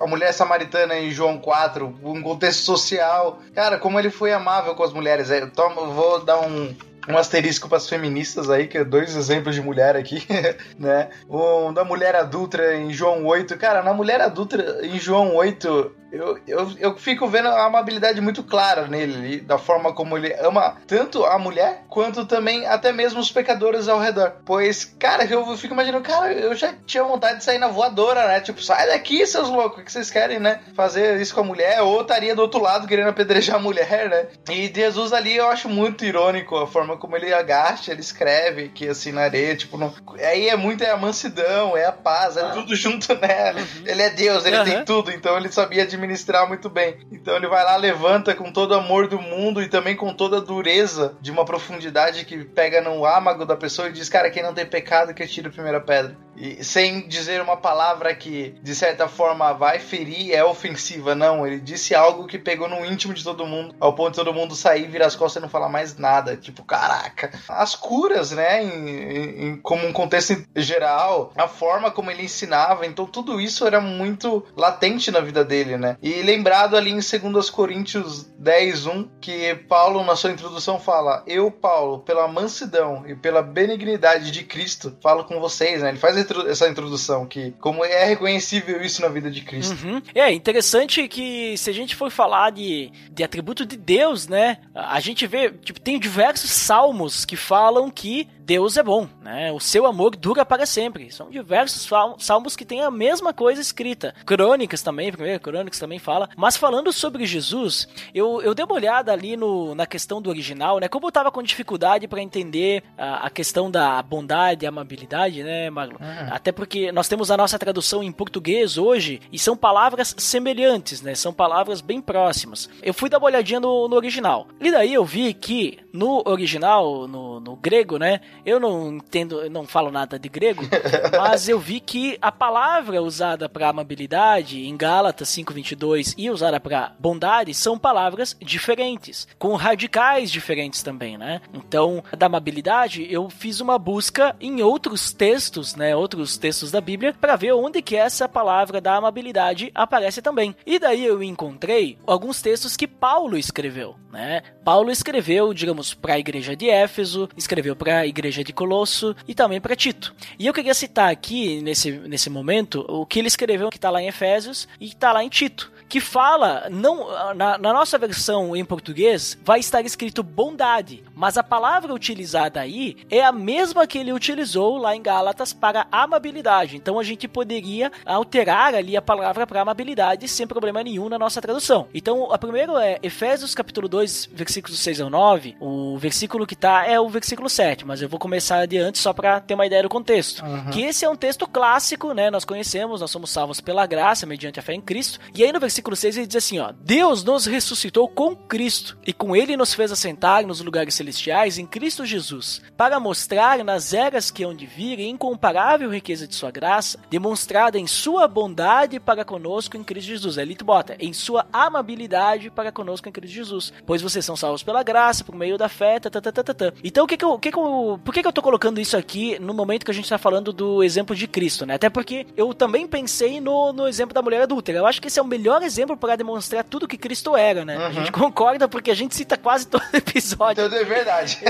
a 0.00 0.06
mulher 0.06 0.32
samaritana 0.32 0.98
em 0.98 1.10
João 1.10 1.38
4, 1.38 1.98
um 2.02 2.22
contexto 2.22 2.62
social. 2.62 3.40
Cara, 3.54 3.78
como 3.78 3.98
ele 3.98 4.10
foi 4.10 4.32
amável 4.32 4.74
com 4.74 4.82
as 4.82 4.92
mulheres. 4.92 5.30
Eu 5.30 5.50
tomo, 5.50 5.92
vou 5.92 6.24
dar 6.24 6.40
um, 6.40 6.74
um 7.08 7.16
asterisco 7.16 7.68
para 7.68 7.78
as 7.78 7.88
feministas 7.88 8.50
aí, 8.50 8.66
que 8.66 8.78
é 8.78 8.84
dois 8.84 9.16
exemplos 9.16 9.54
de 9.54 9.62
mulher 9.62 9.96
aqui, 9.96 10.26
né? 10.78 11.08
Um 11.28 11.72
da 11.72 11.84
mulher 11.84 12.14
adulta 12.14 12.74
em 12.74 12.92
João 12.92 13.24
8. 13.24 13.56
Cara, 13.56 13.82
na 13.82 13.94
mulher 13.94 14.20
adulta 14.20 14.80
em 14.82 14.98
João 14.98 15.34
8, 15.34 15.92
eu, 16.10 16.38
eu, 16.46 16.72
eu 16.78 16.96
fico 16.96 17.26
vendo 17.28 17.48
a 17.48 17.66
amabilidade 17.66 18.20
muito 18.20 18.42
clara 18.42 18.86
nele, 18.86 19.40
da 19.40 19.58
forma 19.58 19.92
como 19.92 20.16
ele 20.16 20.34
ama 20.40 20.76
tanto 20.86 21.24
a 21.24 21.38
mulher, 21.38 21.84
quanto 21.88 22.24
também 22.24 22.66
até 22.66 22.92
mesmo 22.92 23.20
os 23.20 23.30
pecadores 23.30 23.88
ao 23.88 24.00
redor. 24.00 24.32
Pois, 24.44 24.84
cara, 24.84 25.24
eu 25.24 25.56
fico 25.56 25.74
imaginando, 25.74 26.04
cara, 26.04 26.32
eu 26.32 26.54
já 26.54 26.74
tinha 26.86 27.04
vontade 27.04 27.38
de 27.38 27.44
sair 27.44 27.58
na 27.58 27.68
voadora, 27.68 28.26
né? 28.26 28.40
Tipo, 28.40 28.62
sai 28.62 28.86
daqui, 28.86 29.26
seus 29.26 29.48
loucos, 29.48 29.82
o 29.82 29.84
que 29.84 29.92
vocês 29.92 30.10
querem, 30.10 30.38
né? 30.38 30.60
Fazer 30.74 31.20
isso 31.20 31.34
com 31.34 31.40
a 31.40 31.44
mulher, 31.44 31.82
ou 31.82 32.00
estaria 32.00 32.34
do 32.34 32.42
outro 32.42 32.60
lado 32.60 32.86
querendo 32.86 33.08
apedrejar 33.08 33.56
a 33.56 33.60
mulher, 33.60 34.08
né? 34.08 34.26
E 34.50 34.72
Jesus 34.74 35.12
ali 35.12 35.36
eu 35.36 35.48
acho 35.48 35.68
muito 35.68 36.04
irônico 36.04 36.56
a 36.56 36.66
forma 36.66 36.96
como 36.96 37.16
ele 37.16 37.32
agacha, 37.32 37.92
ele 37.92 38.00
escreve 38.00 38.68
que 38.68 38.88
assim 38.88 39.12
na 39.12 39.22
areia, 39.22 39.56
tipo, 39.56 39.76
não... 39.76 39.92
aí 40.18 40.48
é 40.48 40.56
muito 40.56 40.82
é 40.82 40.90
a 40.90 40.96
mansidão, 40.96 41.76
é 41.76 41.84
a 41.84 41.92
paz, 41.92 42.36
é 42.36 42.48
tudo 42.50 42.74
junto, 42.74 43.14
né? 43.14 43.54
Ele 43.84 44.02
é 44.02 44.10
Deus, 44.10 44.44
ele 44.46 44.56
uhum. 44.58 44.64
tem 44.64 44.84
tudo, 44.84 45.10
então 45.10 45.36
ele 45.36 45.50
sabia 45.52 45.86
de 45.86 45.97
administrar 45.98 46.48
muito 46.48 46.70
bem. 46.70 46.96
Então 47.12 47.36
ele 47.36 47.48
vai 47.48 47.62
lá, 47.64 47.76
levanta 47.76 48.34
com 48.34 48.50
todo 48.50 48.72
o 48.72 48.78
amor 48.78 49.08
do 49.08 49.20
mundo 49.20 49.62
e 49.62 49.68
também 49.68 49.96
com 49.96 50.14
toda 50.14 50.38
a 50.38 50.40
dureza 50.40 51.16
de 51.20 51.30
uma 51.30 51.44
profundidade 51.44 52.24
que 52.24 52.44
pega 52.44 52.80
no 52.80 53.04
âmago 53.04 53.44
da 53.44 53.56
pessoa 53.56 53.88
e 53.88 53.92
diz: 53.92 54.08
Cara, 54.08 54.30
quem 54.30 54.42
não 54.42 54.54
tem 54.54 54.64
pecado 54.64 55.12
que 55.12 55.26
tira 55.26 55.48
a 55.48 55.52
primeira 55.52 55.80
pedra. 55.80 56.16
E 56.40 56.62
sem 56.64 57.06
dizer 57.08 57.42
uma 57.42 57.56
palavra 57.56 58.14
que, 58.14 58.54
de 58.62 58.74
certa 58.74 59.08
forma, 59.08 59.52
vai 59.52 59.78
ferir, 59.78 60.32
é 60.32 60.44
ofensiva. 60.44 61.14
Não, 61.14 61.46
ele 61.46 61.58
disse 61.58 61.94
algo 61.94 62.26
que 62.26 62.38
pegou 62.38 62.68
no 62.68 62.84
íntimo 62.84 63.12
de 63.12 63.24
todo 63.24 63.46
mundo, 63.46 63.74
ao 63.80 63.92
ponto 63.92 64.10
de 64.10 64.16
todo 64.16 64.32
mundo 64.32 64.54
sair, 64.54 64.86
virar 64.88 65.06
as 65.06 65.16
costas 65.16 65.40
e 65.40 65.42
não 65.42 65.50
falar 65.50 65.68
mais 65.68 65.96
nada. 65.96 66.36
Tipo, 66.36 66.64
caraca. 66.64 67.32
As 67.48 67.74
curas, 67.74 68.30
né, 68.30 68.62
em, 68.62 69.48
em, 69.48 69.56
como 69.56 69.86
um 69.86 69.92
contexto 69.92 70.44
geral, 70.54 71.32
a 71.36 71.48
forma 71.48 71.90
como 71.90 72.10
ele 72.10 72.24
ensinava, 72.24 72.86
então 72.86 73.06
tudo 73.06 73.40
isso 73.40 73.66
era 73.66 73.80
muito 73.80 74.46
latente 74.56 75.10
na 75.10 75.20
vida 75.20 75.44
dele, 75.44 75.76
né? 75.76 75.96
E 76.02 76.22
lembrado 76.22 76.76
ali 76.76 76.90
em 76.90 77.00
2 77.00 77.50
Coríntios 77.50 78.24
10, 78.38 78.86
1, 78.86 79.08
que 79.20 79.54
Paulo, 79.68 80.04
na 80.04 80.14
sua 80.14 80.30
introdução, 80.30 80.78
fala: 80.78 81.24
Eu, 81.26 81.50
Paulo, 81.50 82.00
pela 82.00 82.28
mansidão 82.28 83.04
e 83.06 83.14
pela 83.14 83.42
benignidade 83.42 84.30
de 84.30 84.44
Cristo, 84.44 84.96
falo 85.02 85.24
com 85.24 85.40
vocês, 85.40 85.82
né? 85.82 85.88
Ele 85.88 85.98
faz 85.98 86.16
essa 86.48 86.68
introdução, 86.68 87.26
que 87.26 87.52
como 87.60 87.84
é 87.84 88.04
reconhecível 88.04 88.80
isso 88.82 89.02
na 89.02 89.08
vida 89.08 89.30
de 89.30 89.42
Cristo. 89.42 89.76
Uhum. 89.84 90.02
É 90.14 90.32
interessante 90.32 91.06
que 91.08 91.56
se 91.56 91.70
a 91.70 91.72
gente 91.72 91.94
for 91.94 92.10
falar 92.10 92.50
de, 92.50 92.90
de 93.10 93.22
atributo 93.24 93.64
de 93.64 93.76
Deus, 93.76 94.28
né? 94.28 94.58
A 94.74 95.00
gente 95.00 95.26
vê, 95.26 95.50
tipo, 95.50 95.80
tem 95.80 95.98
diversos 95.98 96.50
salmos 96.50 97.24
que 97.24 97.36
falam 97.36 97.90
que 97.90 98.28
Deus 98.48 98.78
é 98.78 98.82
bom, 98.82 99.06
né? 99.22 99.52
O 99.52 99.60
seu 99.60 99.84
amor 99.84 100.16
dura 100.16 100.42
para 100.42 100.64
sempre. 100.64 101.12
São 101.12 101.28
diversos 101.28 101.86
salmos 102.18 102.56
que 102.56 102.64
têm 102.64 102.80
a 102.80 102.90
mesma 102.90 103.34
coisa 103.34 103.60
escrita. 103.60 104.14
Crônicas 104.24 104.80
também, 104.80 105.12
primeiro 105.12 105.38
Crônicas 105.38 105.78
também 105.78 105.98
fala. 105.98 106.30
Mas 106.34 106.56
falando 106.56 106.90
sobre 106.90 107.26
Jesus, 107.26 107.86
eu, 108.14 108.40
eu 108.40 108.54
dei 108.54 108.64
uma 108.64 108.74
olhada 108.74 109.12
ali 109.12 109.36
no, 109.36 109.74
na 109.74 109.86
questão 109.86 110.22
do 110.22 110.30
original, 110.30 110.78
né? 110.78 110.88
Como 110.88 111.06
eu 111.06 111.12
tava 111.12 111.30
com 111.30 111.42
dificuldade 111.42 112.08
para 112.08 112.22
entender 112.22 112.82
a, 112.96 113.26
a, 113.26 113.30
questão 113.30 113.70
da 113.70 114.00
bondade 114.02 114.64
e 114.64 114.66
amabilidade, 114.66 115.42
né, 115.42 115.68
Marlon? 115.68 115.98
Uhum. 116.20 116.28
Até 116.32 116.52
porque 116.52 116.92
nós 116.92 117.08
temos 117.08 117.30
a 117.30 117.36
nossa 117.36 117.58
tradução 117.58 118.02
em 118.02 118.12
português 118.12 118.78
hoje 118.78 119.20
e 119.32 119.38
são 119.38 119.56
palavras 119.56 120.14
semelhantes, 120.18 121.02
né? 121.02 121.14
São 121.14 121.32
palavras 121.32 121.80
bem 121.80 122.00
próximas. 122.00 122.68
Eu 122.82 122.94
fui 122.94 123.08
dar 123.08 123.18
uma 123.18 123.26
olhadinha 123.26 123.60
no, 123.60 123.88
no 123.88 123.96
original. 123.96 124.48
E 124.60 124.70
daí 124.70 124.94
eu 124.94 125.04
vi 125.04 125.34
que 125.34 125.78
no 125.92 126.22
original, 126.26 127.08
no, 127.08 127.40
no 127.40 127.56
grego, 127.56 127.98
né? 127.98 128.20
Eu 128.44 128.60
não 128.60 128.94
entendo, 128.94 129.48
não 129.50 129.66
falo 129.66 129.90
nada 129.90 130.18
de 130.18 130.28
grego, 130.28 130.62
mas 131.16 131.48
eu 131.48 131.58
vi 131.58 131.80
que 131.80 132.18
a 132.20 132.30
palavra 132.30 133.02
usada 133.02 133.48
para 133.48 133.68
amabilidade 133.68 134.66
em 134.66 134.76
Gálatas 134.76 135.28
5:22 135.28 136.14
e 136.16 136.30
usada 136.30 136.60
para 136.60 136.92
bondade 136.98 137.54
são 137.54 137.78
palavras 137.78 138.36
diferentes, 138.40 139.26
com 139.38 139.54
radicais 139.54 140.30
diferentes 140.30 140.82
também, 140.82 141.16
né? 141.16 141.40
Então, 141.52 142.02
da 142.16 142.26
amabilidade, 142.26 143.06
eu 143.10 143.28
fiz 143.28 143.60
uma 143.60 143.78
busca 143.78 144.36
em 144.40 144.62
outros 144.62 145.12
textos, 145.12 145.74
né, 145.74 145.94
outros 146.08 146.38
textos 146.38 146.70
da 146.70 146.80
Bíblia 146.80 147.12
para 147.12 147.36
ver 147.36 147.52
onde 147.52 147.82
que 147.82 147.94
essa 147.94 148.26
palavra 148.26 148.80
da 148.80 148.96
amabilidade 148.96 149.70
aparece 149.74 150.22
também. 150.22 150.56
E 150.64 150.78
daí 150.78 151.04
eu 151.04 151.22
encontrei 151.22 151.98
alguns 152.06 152.40
textos 152.40 152.78
que 152.78 152.86
Paulo 152.86 153.36
escreveu, 153.36 153.94
né? 154.10 154.42
Paulo 154.64 154.90
escreveu, 154.90 155.52
digamos, 155.52 155.92
para 155.92 156.14
a 156.14 156.18
igreja 156.18 156.56
de 156.56 156.70
Éfeso, 156.70 157.28
escreveu 157.36 157.76
para 157.76 157.98
a 157.98 158.06
igreja 158.06 158.42
de 158.42 158.54
Colosso 158.54 159.14
e 159.26 159.34
também 159.34 159.60
para 159.60 159.76
Tito. 159.76 160.14
E 160.38 160.46
eu 160.46 160.54
queria 160.54 160.72
citar 160.72 161.10
aqui, 161.10 161.60
nesse, 161.60 161.90
nesse 161.92 162.30
momento, 162.30 162.86
o 162.88 163.04
que 163.04 163.18
ele 163.18 163.28
escreveu, 163.28 163.68
que 163.68 163.76
está 163.76 163.90
lá 163.90 164.00
em 164.00 164.08
Efésios 164.08 164.66
e 164.80 164.86
está 164.86 165.12
lá 165.12 165.22
em 165.22 165.28
Tito 165.28 165.70
que 165.88 166.00
fala, 166.00 166.66
não 166.70 167.08
na, 167.34 167.58
na, 167.58 167.72
nossa 167.72 167.96
versão 167.98 168.54
em 168.54 168.64
português, 168.64 169.38
vai 169.42 169.60
estar 169.60 169.84
escrito 169.84 170.22
bondade, 170.22 171.02
mas 171.14 171.38
a 171.38 171.42
palavra 171.42 171.94
utilizada 171.94 172.60
aí 172.60 172.96
é 173.10 173.24
a 173.24 173.32
mesma 173.32 173.86
que 173.86 173.98
ele 173.98 174.12
utilizou 174.12 174.76
lá 174.76 174.94
em 174.94 175.02
Gálatas 175.02 175.52
para 175.52 175.86
amabilidade. 175.90 176.76
Então 176.76 176.98
a 176.98 177.02
gente 177.02 177.26
poderia 177.26 177.90
alterar 178.04 178.74
ali 178.74 178.96
a 178.96 179.02
palavra 179.02 179.46
para 179.46 179.62
amabilidade 179.62 180.28
sem 180.28 180.46
problema 180.46 180.82
nenhum 180.82 181.08
na 181.08 181.18
nossa 181.18 181.40
tradução. 181.40 181.88
Então, 181.94 182.32
a 182.32 182.38
primeiro 182.38 182.76
é 182.76 182.98
Efésios 183.02 183.54
capítulo 183.54 183.88
2, 183.88 184.30
versículos 184.32 184.78
6 184.80 185.00
ao 185.00 185.10
9. 185.10 185.56
O 185.60 185.96
versículo 185.98 186.46
que 186.46 186.54
tá 186.54 186.86
é 186.86 187.00
o 187.00 187.08
versículo 187.08 187.48
7, 187.48 187.86
mas 187.86 188.02
eu 188.02 188.08
vou 188.08 188.18
começar 188.18 188.58
adiante 188.58 188.98
só 188.98 189.12
para 189.12 189.40
ter 189.40 189.54
uma 189.54 189.66
ideia 189.66 189.82
do 189.82 189.88
contexto. 189.88 190.44
Uhum. 190.44 190.70
Que 190.70 190.82
esse 190.82 191.04
é 191.04 191.08
um 191.08 191.16
texto 191.16 191.46
clássico, 191.46 192.12
né? 192.12 192.30
Nós 192.30 192.44
conhecemos, 192.44 193.00
nós 193.00 193.10
somos 193.10 193.30
salvos 193.30 193.60
pela 193.60 193.86
graça 193.86 194.26
mediante 194.26 194.60
a 194.60 194.62
fé 194.62 194.74
em 194.74 194.80
Cristo. 194.80 195.18
E 195.34 195.42
aí 195.42 195.52
no 195.52 195.60
versículo 195.60 195.77
versículo 195.78 195.96
6 195.96 196.16
ele 196.16 196.26
diz 196.26 196.36
assim: 196.36 196.58
ó, 196.58 196.72
Deus 196.80 197.22
nos 197.22 197.46
ressuscitou 197.46 198.08
com 198.08 198.34
Cristo 198.34 198.98
e 199.06 199.12
com 199.12 199.34
ele 199.34 199.56
nos 199.56 199.74
fez 199.74 199.92
assentar 199.92 200.46
nos 200.46 200.60
lugares 200.60 200.94
celestiais 200.94 201.58
em 201.58 201.66
Cristo 201.66 202.04
Jesus, 202.04 202.60
para 202.76 202.98
mostrar 202.98 203.64
nas 203.64 203.92
eras 203.92 204.30
que 204.30 204.42
hão 204.42 204.54
de 204.54 204.66
vir 204.66 204.98
a 204.98 205.02
incomparável 205.02 205.90
riqueza 205.90 206.26
de 206.26 206.34
sua 206.34 206.50
graça, 206.50 206.98
demonstrada 207.10 207.78
em 207.78 207.86
sua 207.86 208.26
bondade 208.26 208.98
para 208.98 209.24
conosco 209.24 209.76
em 209.76 209.84
Cristo 209.84 210.08
Jesus. 210.08 210.36
Ele 210.36 210.56
bota, 210.62 210.96
em 210.98 211.12
sua 211.12 211.46
amabilidade 211.52 212.50
para 212.50 212.72
conosco 212.72 213.08
em 213.08 213.12
Cristo 213.12 213.34
Jesus, 213.34 213.72
pois 213.86 214.02
vocês 214.02 214.24
são 214.24 214.36
salvos 214.36 214.62
pela 214.62 214.82
graça, 214.82 215.24
por 215.24 215.34
meio 215.34 215.56
da 215.56 215.68
fé, 215.68 216.00
tá, 216.00 216.10
tá, 216.10 216.20
tá, 216.20 216.32
tá, 216.32 216.54
tá. 216.54 216.72
Então 216.82 217.04
o 217.04 217.06
que 217.06 217.16
que 217.16 217.24
eu, 217.24 217.38
que 217.38 217.52
que 217.52 217.58
eu, 217.58 218.00
por 218.04 218.12
que 218.12 218.22
que 218.22 218.28
eu 218.28 218.32
tô 218.32 218.42
colocando 218.42 218.80
isso 218.80 218.96
aqui 218.96 219.38
no 219.38 219.54
momento 219.54 219.84
que 219.84 219.90
a 219.90 219.94
gente 219.94 220.04
está 220.04 220.18
falando 220.18 220.52
do 220.52 220.82
exemplo 220.82 221.14
de 221.14 221.28
Cristo, 221.28 221.64
né? 221.64 221.74
Até 221.74 221.88
porque 221.88 222.26
eu 222.36 222.52
também 222.52 222.86
pensei 222.86 223.40
no, 223.40 223.72
no 223.72 223.86
exemplo 223.86 224.14
da 224.14 224.22
mulher 224.22 224.42
adulta. 224.42 224.72
Eu 224.72 224.86
acho 224.86 225.00
que 225.00 225.08
esse 225.08 225.18
é 225.18 225.22
o 225.22 225.26
melhor 225.26 225.62
exemplo 225.68 225.96
para 225.96 226.16
demonstrar 226.16 226.64
tudo 226.64 226.88
que 226.88 226.96
Cristo 226.96 227.36
era, 227.36 227.64
né? 227.64 227.78
Uhum. 227.78 227.86
A 227.86 227.92
gente 227.92 228.12
concorda 228.12 228.68
porque 228.68 228.90
a 228.90 228.94
gente 228.94 229.14
cita 229.14 229.36
quase 229.36 229.66
todo 229.68 229.84
episódio. 229.92 230.64
Tudo 230.64 230.76
é 230.76 230.84
verdade. 230.84 231.38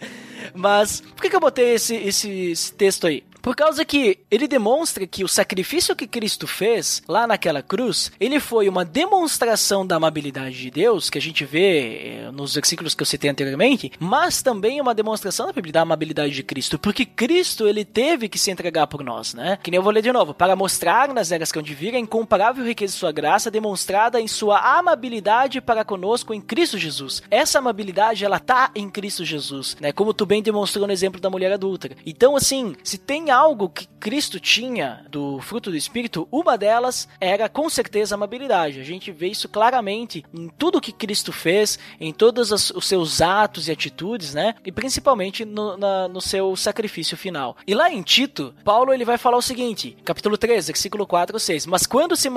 Mas 0.54 1.00
por 1.00 1.22
que, 1.22 1.30
que 1.30 1.36
eu 1.36 1.40
botei 1.40 1.74
esse, 1.74 1.94
esse, 1.94 2.50
esse 2.50 2.72
texto 2.72 3.06
aí? 3.06 3.24
Por 3.42 3.56
causa 3.56 3.84
que 3.84 4.18
ele 4.30 4.46
demonstra 4.46 5.06
que 5.06 5.24
o 5.24 5.28
sacrifício 5.28 5.96
que 5.96 6.06
Cristo 6.06 6.46
fez 6.46 7.02
lá 7.08 7.26
naquela 7.26 7.62
cruz, 7.62 8.12
ele 8.20 8.38
foi 8.38 8.68
uma 8.68 8.84
demonstração 8.84 9.86
da 9.86 9.96
amabilidade 9.96 10.58
de 10.58 10.70
Deus, 10.70 11.08
que 11.08 11.16
a 11.16 11.20
gente 11.20 11.44
vê 11.44 12.26
eh, 12.26 12.30
nos 12.32 12.54
versículos 12.54 12.94
que 12.94 13.02
eu 13.02 13.06
citei 13.06 13.30
anteriormente, 13.30 13.92
mas 13.98 14.42
também 14.42 14.80
uma 14.80 14.94
demonstração 14.94 15.50
da 15.72 15.80
amabilidade 15.80 16.34
de 16.34 16.42
Cristo, 16.42 16.78
porque 16.78 17.06
Cristo 17.06 17.66
ele 17.66 17.84
teve 17.84 18.28
que 18.28 18.38
se 18.38 18.50
entregar 18.50 18.86
por 18.86 19.02
nós, 19.02 19.32
né? 19.32 19.58
Que 19.62 19.70
nem 19.70 19.78
eu 19.78 19.82
vou 19.82 19.92
ler 19.92 20.02
de 20.02 20.12
novo, 20.12 20.34
para 20.34 20.54
mostrar 20.54 21.12
nas 21.12 21.32
eras 21.32 21.50
que 21.50 21.58
onde 21.58 21.74
vir 21.74 21.94
a 21.94 21.98
incomparável 21.98 22.64
riqueza 22.64 22.94
sua 23.00 23.12
graça 23.12 23.50
demonstrada 23.50 24.20
em 24.20 24.28
sua 24.28 24.58
amabilidade 24.78 25.58
para 25.60 25.84
conosco 25.84 26.34
em 26.34 26.40
Cristo 26.40 26.76
Jesus. 26.76 27.22
Essa 27.30 27.58
amabilidade 27.58 28.26
ela 28.26 28.38
tá 28.38 28.70
em 28.74 28.90
Cristo 28.90 29.24
Jesus, 29.24 29.74
né? 29.80 29.90
Como 29.90 30.12
tu 30.12 30.26
bem 30.26 30.42
demonstrou 30.42 30.86
no 30.86 30.92
exemplo 30.92 31.18
da 31.18 31.30
mulher 31.30 31.50
adulta. 31.50 31.90
Então 32.04 32.36
assim, 32.36 32.76
se 32.84 32.98
tem 32.98 33.30
algo 33.30 33.70
que 33.70 33.88
Cristo 33.98 34.38
tinha 34.38 35.04
do 35.10 35.40
fruto 35.40 35.70
do 35.70 35.76
Espírito, 35.76 36.28
uma 36.30 36.58
delas 36.58 37.08
era 37.18 37.48
com 37.48 37.70
certeza 37.70 38.14
a 38.14 38.16
amabilidade. 38.16 38.80
A 38.80 38.84
gente 38.84 39.10
vê 39.10 39.28
isso 39.28 39.48
claramente 39.48 40.24
em 40.34 40.48
tudo 40.48 40.80
que 40.80 40.92
Cristo 40.92 41.32
fez, 41.32 41.78
em 41.98 42.12
todos 42.12 42.50
os 42.50 42.86
seus 42.86 43.22
atos 43.22 43.68
e 43.68 43.72
atitudes, 43.72 44.34
né? 44.34 44.54
E 44.64 44.70
principalmente 44.70 45.44
no, 45.44 45.76
na, 45.76 46.06
no 46.06 46.20
seu 46.20 46.54
sacrifício 46.54 47.16
final. 47.16 47.56
E 47.66 47.74
lá 47.74 47.90
em 47.90 48.02
Tito, 48.02 48.54
Paulo 48.62 48.92
ele 48.92 49.04
vai 49.04 49.16
falar 49.16 49.38
o 49.38 49.42
seguinte, 49.42 49.96
capítulo 50.04 50.36
13, 50.36 50.66
versículo 50.66 51.06
4 51.06 51.36
ou 51.36 51.40
6. 51.40 51.66
Mas 51.66 51.86
quando 51.86 52.16
se 52.16 52.28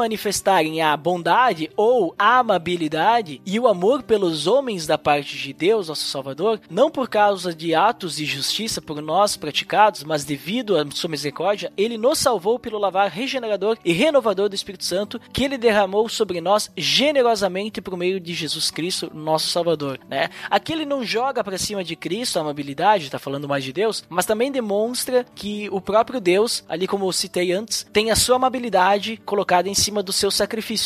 manifestarem 0.53 0.81
a 0.81 0.95
bondade 0.95 1.71
ou 1.75 2.13
a 2.17 2.39
amabilidade 2.39 3.41
e 3.45 3.59
o 3.59 3.67
amor 3.67 4.03
pelos 4.03 4.45
homens 4.45 4.85
da 4.85 4.97
parte 4.97 5.37
de 5.37 5.53
Deus, 5.53 5.87
nosso 5.87 6.05
Salvador, 6.05 6.59
não 6.69 6.91
por 6.91 7.09
causa 7.09 7.53
de 7.53 7.73
atos 7.73 8.17
de 8.17 8.25
justiça 8.25 8.81
por 8.81 9.01
nós 9.01 9.35
praticados, 9.35 10.03
mas 10.03 10.23
devido 10.23 10.77
à 10.77 10.85
sua 10.91 11.09
misericórdia, 11.09 11.71
ele 11.75 11.97
nos 11.97 12.19
salvou 12.19 12.59
pelo 12.59 12.77
lavar 12.77 13.09
regenerador 13.09 13.77
e 13.83 13.91
renovador 13.91 14.49
do 14.49 14.55
Espírito 14.55 14.85
Santo 14.85 15.19
que 15.31 15.43
ele 15.43 15.57
derramou 15.57 16.07
sobre 16.07 16.39
nós 16.41 16.69
generosamente 16.77 17.81
por 17.81 17.97
meio 17.97 18.19
de 18.19 18.33
Jesus 18.33 18.69
Cristo, 18.69 19.11
nosso 19.13 19.47
Salvador, 19.47 19.99
né? 20.09 20.29
Aqui 20.49 20.73
ele 20.73 20.85
não 20.85 21.03
joga 21.03 21.43
para 21.43 21.57
cima 21.57 21.83
de 21.83 21.95
Cristo 21.95 22.37
a 22.37 22.41
amabilidade, 22.41 23.09
tá 23.09 23.19
falando 23.19 23.47
mais 23.47 23.63
de 23.63 23.73
Deus, 23.73 24.03
mas 24.09 24.25
também 24.25 24.51
demonstra 24.51 25.25
que 25.35 25.67
o 25.71 25.81
próprio 25.81 26.19
Deus, 26.19 26.63
ali 26.67 26.87
como 26.87 27.05
eu 27.05 27.11
citei 27.11 27.51
antes, 27.51 27.85
tem 27.91 28.11
a 28.11 28.15
sua 28.15 28.35
amabilidade 28.35 29.17
colocada 29.25 29.69
em 29.69 29.73
cima 29.73 30.03
do 30.03 30.11
seu 30.11 30.29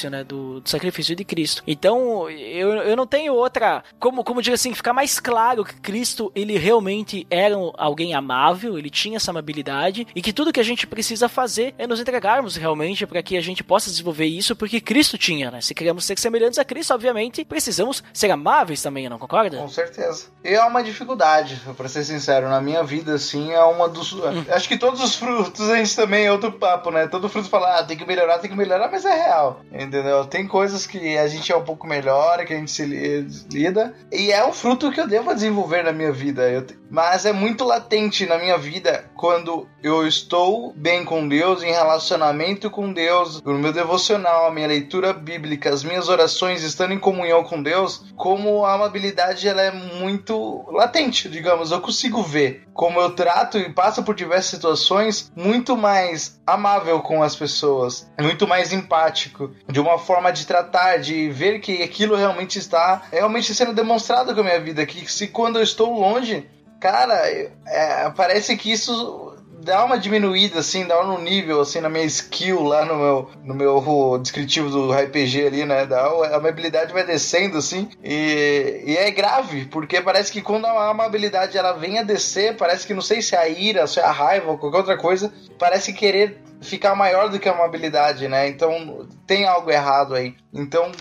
né? 0.10 0.24
Do, 0.24 0.60
do 0.60 0.70
sacrifício 0.70 1.16
de 1.16 1.24
Cristo. 1.24 1.64
Então, 1.66 2.30
eu, 2.30 2.74
eu 2.74 2.96
não 2.96 3.08
tenho 3.08 3.34
outra, 3.34 3.84
como, 4.00 4.24
como 4.24 4.42
dizer 4.42 4.54
assim, 4.54 4.74
ficar 4.74 4.94
mais 4.94 5.20
claro 5.20 5.64
que 5.64 5.76
Cristo, 5.76 6.32
ele 6.36 6.58
realmente 6.58 7.26
era 7.30 7.56
alguém 7.78 8.14
amável, 8.14 8.78
ele 8.78 8.90
tinha 8.90 9.18
essa 9.18 9.32
amabilidade 9.32 10.08
e 10.16 10.22
que 10.22 10.34
tudo 10.34 10.54
que 10.54 10.60
a 10.60 10.64
gente 10.64 10.88
precisa 10.88 11.30
fazer 11.30 11.74
é 11.78 11.88
nos 11.88 12.00
entregarmos 12.00 12.56
realmente 12.56 13.06
para 13.06 13.22
que 13.22 13.38
a 13.38 13.42
gente 13.42 13.64
possa 13.64 13.90
desenvolver 13.90 14.26
isso, 14.26 14.56
porque 14.56 14.82
Cristo 14.82 15.18
tinha, 15.18 15.52
né? 15.52 15.62
Se 15.62 15.74
queremos 15.74 16.06
ser 16.06 16.18
semelhantes 16.18 16.60
a 16.60 16.66
Cristo, 16.66 16.94
obviamente, 16.94 17.46
precisamos 17.46 18.04
ser 18.14 18.32
amáveis 18.32 18.82
também, 18.82 19.10
não 19.10 19.20
concorda? 19.20 19.58
Com 19.58 19.68
certeza. 19.68 20.28
E 20.44 20.54
é 20.54 20.64
uma 20.64 20.84
dificuldade, 20.84 21.62
para 21.76 21.88
ser 21.88 22.04
sincero, 22.04 22.50
na 22.50 22.62
minha 22.62 22.84
vida, 22.84 23.14
assim, 23.14 23.52
é 23.52 23.64
uma 23.64 23.88
dos. 23.88 24.14
Hum. 24.14 24.46
Acho 24.50 24.68
que 24.68 24.78
todos 24.78 25.02
os 25.02 25.16
frutos 25.16 25.70
a 25.70 25.78
gente 25.78 25.96
também 25.96 26.26
é 26.26 26.32
outro 26.32 26.52
papo, 26.52 26.92
né? 26.92 27.08
Todo 27.08 27.30
fruto 27.30 27.50
fala, 27.50 27.80
ah, 27.80 27.84
tem 27.84 27.98
que 27.98 28.06
melhorar, 28.06 28.40
tem 28.40 28.50
que 28.50 28.58
melhorar, 28.58 28.90
mas 28.90 29.06
é 29.06 29.14
real, 29.14 29.47
entendeu? 29.72 30.26
Tem 30.26 30.48
coisas 30.48 30.86
que 30.86 31.18
a 31.18 31.28
gente 31.28 31.52
é 31.52 31.56
um 31.56 31.64
pouco 31.64 31.88
melhor, 31.88 32.46
que 32.46 32.54
a 32.54 32.58
gente 32.58 32.72
se 32.72 32.86
lida, 32.86 33.94
e 34.12 34.32
é 34.32 34.46
um 34.46 34.54
fruto 34.54 34.92
que 34.92 35.00
eu 35.00 35.08
devo 35.08 35.34
desenvolver 35.34 35.84
na 35.84 35.92
minha 35.92 36.12
vida. 36.12 36.50
Eu, 36.50 36.66
mas 36.90 37.26
é 37.26 37.34
muito 37.34 37.64
latente 37.64 38.26
na 38.26 38.38
minha 38.38 38.58
vida 38.58 39.10
quando 39.16 39.68
eu 39.84 40.08
estou 40.08 40.74
bem 40.76 41.04
com 41.04 41.28
Deus, 41.28 41.64
em 41.64 41.72
relacionamento 41.72 42.70
com 42.70 42.92
Deus, 42.92 43.42
no 43.42 43.60
meu 43.60 43.74
devocional, 43.74 44.48
a 44.48 44.52
minha 44.52 44.68
leitura 44.68 45.14
bíblica, 45.14 45.70
as 45.70 45.84
minhas 45.84 46.08
orações 46.10 46.64
estando 46.64 46.94
em 46.94 47.00
comunhão 47.00 47.44
com 47.44 47.62
Deus, 47.62 48.06
como 48.16 48.66
a 48.66 48.74
amabilidade 48.74 49.48
ela 49.48 49.62
é 49.62 49.72
muito 49.72 50.66
latente, 50.72 51.30
digamos, 51.30 51.72
eu 51.72 51.82
consigo 51.82 52.22
ver 52.22 52.67
como 52.78 53.02
eu 53.02 53.10
trato 53.10 53.58
e 53.58 53.74
passo 53.74 54.04
por 54.04 54.14
diversas 54.14 54.52
situações 54.52 55.32
muito 55.36 55.76
mais 55.76 56.40
amável 56.46 57.02
com 57.02 57.24
as 57.24 57.36
pessoas, 57.36 58.08
muito 58.22 58.48
mais 58.48 58.72
empático, 58.72 59.52
de 59.68 59.80
uma 59.80 59.98
forma 59.98 60.32
de 60.32 60.46
tratar, 60.46 61.00
de 61.00 61.28
ver 61.30 61.60
que 61.60 61.82
aquilo 61.82 62.16
realmente 62.16 62.60
está 62.60 63.02
realmente 63.12 63.54
sendo 63.56 63.74
demonstrado 63.74 64.34
com 64.36 64.42
a 64.42 64.44
minha 64.44 64.60
vida, 64.60 64.86
que 64.86 65.12
se 65.12 65.28
quando 65.28 65.58
eu 65.58 65.64
estou 65.64 66.00
longe 66.00 66.48
Cara, 66.80 67.28
é, 67.66 68.10
parece 68.16 68.56
que 68.56 68.72
isso 68.72 69.27
dá 69.68 69.84
uma 69.84 70.00
diminuída, 70.00 70.60
assim, 70.62 70.88
dá 70.88 71.06
um 71.06 71.22
nível, 71.22 71.60
assim, 71.60 71.82
na 71.82 71.90
minha 71.90 72.06
skill 72.06 72.64
lá 72.64 72.86
no 72.86 72.96
meu, 72.96 73.32
no 73.44 73.54
meu 73.54 74.18
descritivo 74.18 74.70
do 74.70 74.94
RPG 74.94 75.46
ali, 75.46 75.66
né? 75.66 75.86
Dá, 75.86 76.06
a 76.06 76.38
amabilidade 76.38 76.94
vai 76.94 77.06
descendo, 77.06 77.58
assim, 77.58 77.90
e, 78.02 78.84
e 78.86 78.98
é 78.98 79.12
grave, 79.12 79.66
porque 79.66 80.02
parece 80.02 80.32
que 80.32 80.42
quando 80.42 80.66
a 80.66 80.90
amabilidade 80.90 81.58
ela 81.58 81.74
vem 81.74 82.00
a 82.00 82.04
descer, 82.04 82.56
parece 82.56 82.88
que 82.88 82.94
não 82.94 83.02
sei 83.02 83.22
se 83.22 83.36
é 83.36 83.40
a 83.40 83.50
ira, 83.50 83.86
se 83.86 84.00
é 84.00 84.04
a 84.04 84.12
raiva 84.12 84.52
ou 84.52 84.58
qualquer 84.58 84.78
outra 84.78 84.98
coisa, 84.98 85.34
parece 85.60 85.92
querer 85.92 86.42
ficar 86.62 86.96
maior 86.96 87.30
do 87.30 87.38
que 87.38 87.50
a 87.50 87.52
amabilidade, 87.52 88.28
né? 88.30 88.48
Então 88.48 89.06
tem 89.28 89.46
algo 89.46 89.70
errado 89.70 90.16
aí. 90.16 90.34
Então 90.54 90.92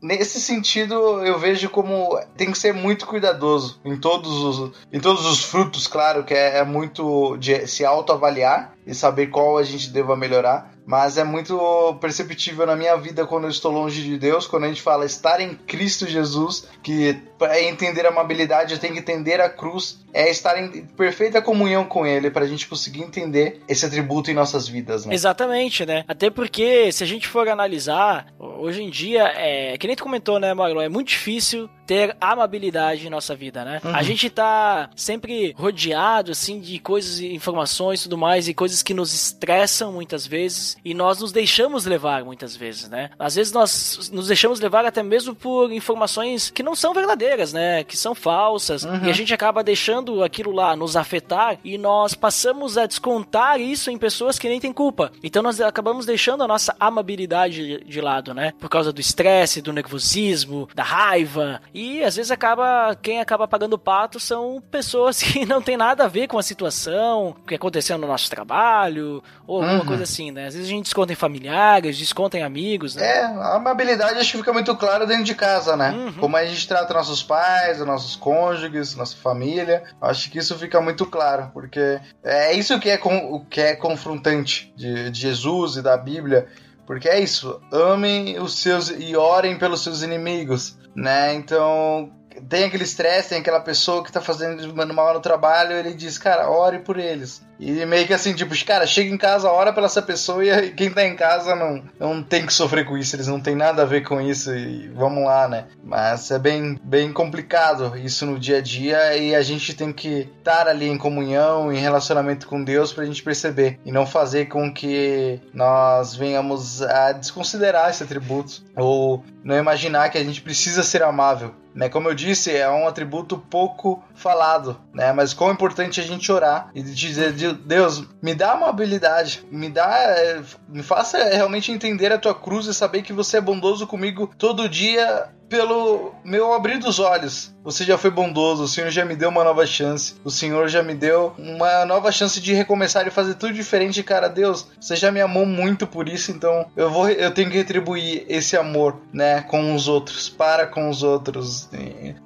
nesse 0.00 0.40
sentido, 0.40 1.24
eu 1.24 1.38
vejo 1.38 1.70
como 1.70 2.18
tem 2.36 2.50
que 2.50 2.58
ser 2.58 2.74
muito 2.74 3.06
cuidadoso 3.06 3.80
em 3.84 3.96
todos 3.96 4.30
os, 4.30 4.72
em 4.92 5.00
todos 5.00 5.24
os 5.24 5.44
frutos, 5.44 5.86
claro, 5.86 6.24
que 6.24 6.34
é, 6.34 6.58
é 6.58 6.64
muito 6.64 7.36
de 7.38 7.66
se 7.66 7.84
autoavaliar 7.84 8.74
e 8.86 8.94
saber 8.94 9.28
qual 9.28 9.56
a 9.56 9.62
gente 9.62 9.90
deva 9.90 10.16
melhorar. 10.16 10.71
Mas 10.86 11.16
é 11.16 11.24
muito 11.24 11.96
perceptível 12.00 12.66
na 12.66 12.76
minha 12.76 12.96
vida 12.96 13.26
quando 13.26 13.44
eu 13.44 13.50
estou 13.50 13.70
longe 13.70 14.02
de 14.02 14.18
Deus, 14.18 14.46
quando 14.46 14.64
a 14.64 14.68
gente 14.68 14.82
fala 14.82 15.04
estar 15.04 15.40
em 15.40 15.54
Cristo 15.54 16.06
Jesus, 16.06 16.68
que 16.82 17.14
para 17.38 17.60
entender 17.60 18.06
a 18.06 18.10
amabilidade 18.10 18.74
eu 18.74 18.78
tenho 18.78 18.94
que 18.94 19.00
entender 19.00 19.40
a 19.40 19.48
cruz, 19.48 20.00
é 20.12 20.30
estar 20.30 20.60
em 20.60 20.84
perfeita 20.86 21.40
comunhão 21.40 21.84
com 21.84 22.06
Ele 22.06 22.30
para 22.30 22.44
a 22.44 22.48
gente 22.48 22.68
conseguir 22.68 23.02
entender 23.02 23.62
esse 23.68 23.84
atributo 23.84 24.30
em 24.30 24.34
nossas 24.34 24.68
vidas. 24.68 25.06
Né? 25.06 25.14
Exatamente, 25.14 25.86
né? 25.86 26.04
Até 26.06 26.30
porque 26.30 26.92
se 26.92 27.02
a 27.02 27.06
gente 27.06 27.26
for 27.26 27.48
analisar, 27.48 28.26
hoje 28.38 28.82
em 28.82 28.90
dia, 28.90 29.24
é, 29.36 29.76
que 29.78 29.86
nem 29.86 29.96
tu 29.96 30.02
comentou, 30.02 30.38
né, 30.38 30.52
Marlon, 30.54 30.82
é 30.82 30.88
muito 30.88 31.08
difícil 31.08 31.68
ter 31.86 32.16
amabilidade 32.20 33.06
em 33.06 33.10
nossa 33.10 33.34
vida, 33.34 33.64
né? 33.64 33.80
Uhum. 33.84 33.94
A 33.94 34.02
gente 34.02 34.30
tá 34.30 34.88
sempre 34.94 35.54
rodeado, 35.58 36.30
assim, 36.30 36.60
de 36.60 36.78
coisas, 36.78 37.20
informações 37.20 38.00
e 38.00 38.02
tudo 38.04 38.16
mais, 38.16 38.48
e 38.48 38.54
coisas 38.54 38.82
que 38.82 38.94
nos 38.94 39.12
estressam 39.12 39.92
muitas 39.92 40.26
vezes, 40.26 40.71
e 40.84 40.94
nós 40.94 41.20
nos 41.20 41.32
deixamos 41.32 41.84
levar 41.86 42.24
muitas 42.24 42.56
vezes, 42.56 42.88
né? 42.88 43.10
Às 43.18 43.34
vezes 43.34 43.52
nós 43.52 44.10
nos 44.12 44.26
deixamos 44.26 44.60
levar 44.60 44.84
até 44.84 45.02
mesmo 45.02 45.34
por 45.34 45.72
informações 45.72 46.50
que 46.50 46.62
não 46.62 46.74
são 46.74 46.94
verdadeiras, 46.94 47.52
né? 47.52 47.84
Que 47.84 47.96
são 47.96 48.14
falsas, 48.14 48.84
uhum. 48.84 49.04
e 49.04 49.10
a 49.10 49.12
gente 49.12 49.32
acaba 49.34 49.62
deixando 49.62 50.22
aquilo 50.22 50.52
lá 50.52 50.74
nos 50.76 50.96
afetar, 50.96 51.58
e 51.64 51.78
nós 51.78 52.14
passamos 52.14 52.76
a 52.78 52.86
descontar 52.86 53.60
isso 53.60 53.90
em 53.90 53.98
pessoas 53.98 54.38
que 54.38 54.48
nem 54.48 54.60
têm 54.60 54.72
culpa. 54.72 55.12
Então 55.22 55.42
nós 55.42 55.60
acabamos 55.60 56.06
deixando 56.06 56.42
a 56.42 56.48
nossa 56.48 56.74
amabilidade 56.78 57.84
de 57.84 58.00
lado, 58.00 58.34
né? 58.34 58.52
Por 58.58 58.68
causa 58.68 58.92
do 58.92 59.00
estresse, 59.00 59.62
do 59.62 59.72
nervosismo, 59.72 60.68
da 60.74 60.82
raiva, 60.82 61.60
e 61.74 62.02
às 62.02 62.16
vezes 62.16 62.30
acaba 62.30 62.94
quem 63.00 63.20
acaba 63.20 63.46
pagando 63.48 63.74
o 63.74 63.78
pato 63.78 64.18
são 64.20 64.62
pessoas 64.70 65.20
que 65.22 65.44
não 65.44 65.62
tem 65.62 65.76
nada 65.76 66.04
a 66.04 66.08
ver 66.08 66.28
com 66.28 66.38
a 66.38 66.42
situação, 66.42 67.30
o 67.30 67.46
que 67.46 67.54
aconteceu 67.54 67.98
no 67.98 68.06
nosso 68.06 68.30
trabalho, 68.30 69.22
ou 69.46 69.62
alguma 69.62 69.80
uhum. 69.80 69.86
coisa 69.86 70.02
assim, 70.02 70.30
né? 70.30 70.46
Às 70.46 70.54
vezes 70.54 70.61
a 70.64 70.68
gente 70.68 70.84
desconta 70.84 71.12
em 71.12 71.16
familiares, 71.16 71.98
desconta 71.98 72.38
em 72.38 72.42
amigos, 72.42 72.96
né? 72.96 73.04
É, 73.04 73.24
a 73.24 73.56
amabilidade 73.56 74.18
acho 74.18 74.32
que 74.32 74.38
fica 74.38 74.52
muito 74.52 74.74
clara 74.76 75.06
dentro 75.06 75.24
de 75.24 75.34
casa, 75.34 75.76
né? 75.76 75.90
Uhum. 75.90 76.12
Como 76.14 76.36
a 76.36 76.44
gente 76.44 76.66
trata 76.66 76.94
nossos 76.94 77.22
pais, 77.22 77.78
nossos 77.80 78.16
cônjuges, 78.16 78.94
nossa 78.94 79.16
família. 79.16 79.82
Acho 80.00 80.30
que 80.30 80.38
isso 80.38 80.58
fica 80.58 80.80
muito 80.80 81.06
claro, 81.06 81.50
porque 81.52 82.00
é 82.22 82.52
isso 82.54 82.78
que 82.78 82.90
é, 82.90 82.96
com, 82.96 83.32
o 83.32 83.44
que 83.44 83.60
é 83.60 83.76
confrontante 83.76 84.72
de, 84.76 85.10
de 85.10 85.20
Jesus 85.20 85.76
e 85.76 85.82
da 85.82 85.96
Bíblia. 85.96 86.46
Porque 86.86 87.08
é 87.08 87.20
isso, 87.20 87.60
amem 87.72 88.40
os 88.40 88.58
seus 88.58 88.90
e 88.90 89.16
orem 89.16 89.56
pelos 89.56 89.82
seus 89.82 90.02
inimigos 90.02 90.76
né? 90.94 91.34
Então, 91.34 92.12
tem 92.48 92.64
aquele 92.64 92.84
estresse, 92.84 93.30
tem 93.30 93.38
aquela 93.38 93.60
pessoa 93.60 94.04
que 94.04 94.12
tá 94.12 94.20
fazendo 94.20 94.74
mal 94.94 95.14
no 95.14 95.20
trabalho, 95.20 95.72
ele 95.72 95.94
diz, 95.94 96.18
cara, 96.18 96.50
ore 96.50 96.78
por 96.80 96.98
eles. 96.98 97.42
E 97.62 97.86
meio 97.86 98.08
que 98.08 98.12
assim, 98.12 98.34
tipo, 98.34 98.52
cara, 98.66 98.84
chega 98.86 99.08
em 99.08 99.16
casa, 99.16 99.48
ora 99.48 99.72
pela 99.72 99.86
essa 99.86 100.02
pessoa 100.02 100.44
e 100.44 100.70
quem 100.72 100.90
tá 100.90 101.06
em 101.06 101.14
casa 101.14 101.54
não, 101.54 101.84
não 101.96 102.22
tem 102.22 102.44
que 102.44 102.52
sofrer 102.52 102.84
com 102.84 102.98
isso, 102.98 103.14
eles 103.14 103.28
não 103.28 103.38
tem 103.38 103.54
nada 103.54 103.82
a 103.82 103.86
ver 103.86 104.02
com 104.02 104.20
isso 104.20 104.52
e 104.52 104.88
vamos 104.88 105.24
lá, 105.24 105.46
né? 105.46 105.66
Mas 105.84 106.28
é 106.32 106.40
bem, 106.40 106.76
bem 106.82 107.12
complicado 107.12 107.96
isso 107.96 108.26
no 108.26 108.36
dia 108.36 108.58
a 108.58 108.60
dia 108.60 109.16
e 109.16 109.32
a 109.32 109.42
gente 109.42 109.74
tem 109.74 109.92
que 109.92 110.28
estar 110.38 110.66
ali 110.66 110.88
em 110.88 110.98
comunhão, 110.98 111.72
em 111.72 111.78
relacionamento 111.78 112.48
com 112.48 112.64
Deus 112.64 112.92
pra 112.92 113.04
gente 113.04 113.22
perceber 113.22 113.78
e 113.84 113.92
não 113.92 114.06
fazer 114.06 114.46
com 114.46 114.72
que 114.72 115.40
nós 115.54 116.16
venhamos 116.16 116.82
a 116.82 117.12
desconsiderar 117.12 117.90
esse 117.90 118.02
atributo 118.02 118.60
ou 118.74 119.24
não 119.44 119.56
imaginar 119.56 120.10
que 120.10 120.18
a 120.18 120.24
gente 120.24 120.42
precisa 120.42 120.82
ser 120.82 121.02
amável. 121.04 121.54
Né? 121.74 121.88
Como 121.88 122.08
eu 122.08 122.14
disse, 122.14 122.54
é 122.54 122.68
um 122.68 122.86
atributo 122.86 123.38
pouco 123.38 124.02
falado, 124.14 124.78
né? 124.92 125.12
Mas 125.12 125.32
quão 125.32 125.50
importante 125.50 126.00
a 126.00 126.04
gente 126.04 126.30
orar 126.30 126.70
e 126.74 126.82
dizer, 126.82 127.32
Deus, 127.52 128.04
me 128.20 128.34
dá 128.34 128.54
uma 128.54 128.68
habilidade, 128.68 129.44
me 129.50 129.68
dá, 129.68 129.88
é, 129.98 130.42
me 130.68 130.82
faça 130.82 131.18
realmente 131.22 131.72
entender 131.72 132.12
a 132.12 132.18
tua 132.18 132.34
cruz 132.34 132.66
e 132.66 132.74
saber 132.74 133.02
que 133.02 133.12
você 133.12 133.38
é 133.38 133.40
bondoso 133.40 133.86
comigo 133.86 134.30
todo 134.38 134.68
dia 134.68 135.28
pelo 135.48 136.14
meu 136.24 136.52
abrir 136.52 136.78
dos 136.78 136.98
olhos. 136.98 137.52
Você 137.64 137.84
já 137.84 137.96
foi 137.96 138.10
bondoso, 138.10 138.64
o 138.64 138.68
Senhor 138.68 138.90
já 138.90 139.04
me 139.04 139.14
deu 139.14 139.28
uma 139.28 139.44
nova 139.44 139.64
chance, 139.64 140.14
o 140.24 140.30
Senhor 140.30 140.66
já 140.68 140.82
me 140.82 140.94
deu 140.94 141.32
uma 141.38 141.84
nova 141.84 142.10
chance 142.10 142.40
de 142.40 142.52
recomeçar 142.52 143.06
e 143.06 143.10
fazer 143.10 143.34
tudo 143.34 143.52
diferente, 143.52 144.02
cara. 144.02 144.28
Deus, 144.28 144.66
você 144.80 144.96
já 144.96 145.12
me 145.12 145.20
amou 145.20 145.46
muito 145.46 145.86
por 145.86 146.08
isso, 146.08 146.32
então 146.32 146.66
eu 146.76 146.90
vou, 146.90 147.08
eu 147.08 147.30
tenho 147.30 147.50
que 147.50 147.56
retribuir 147.56 148.24
esse 148.28 148.56
amor, 148.56 148.96
né, 149.12 149.42
com 149.42 149.74
os 149.76 149.86
outros, 149.86 150.28
para 150.28 150.66
com 150.66 150.88
os 150.88 151.04
outros, 151.04 151.68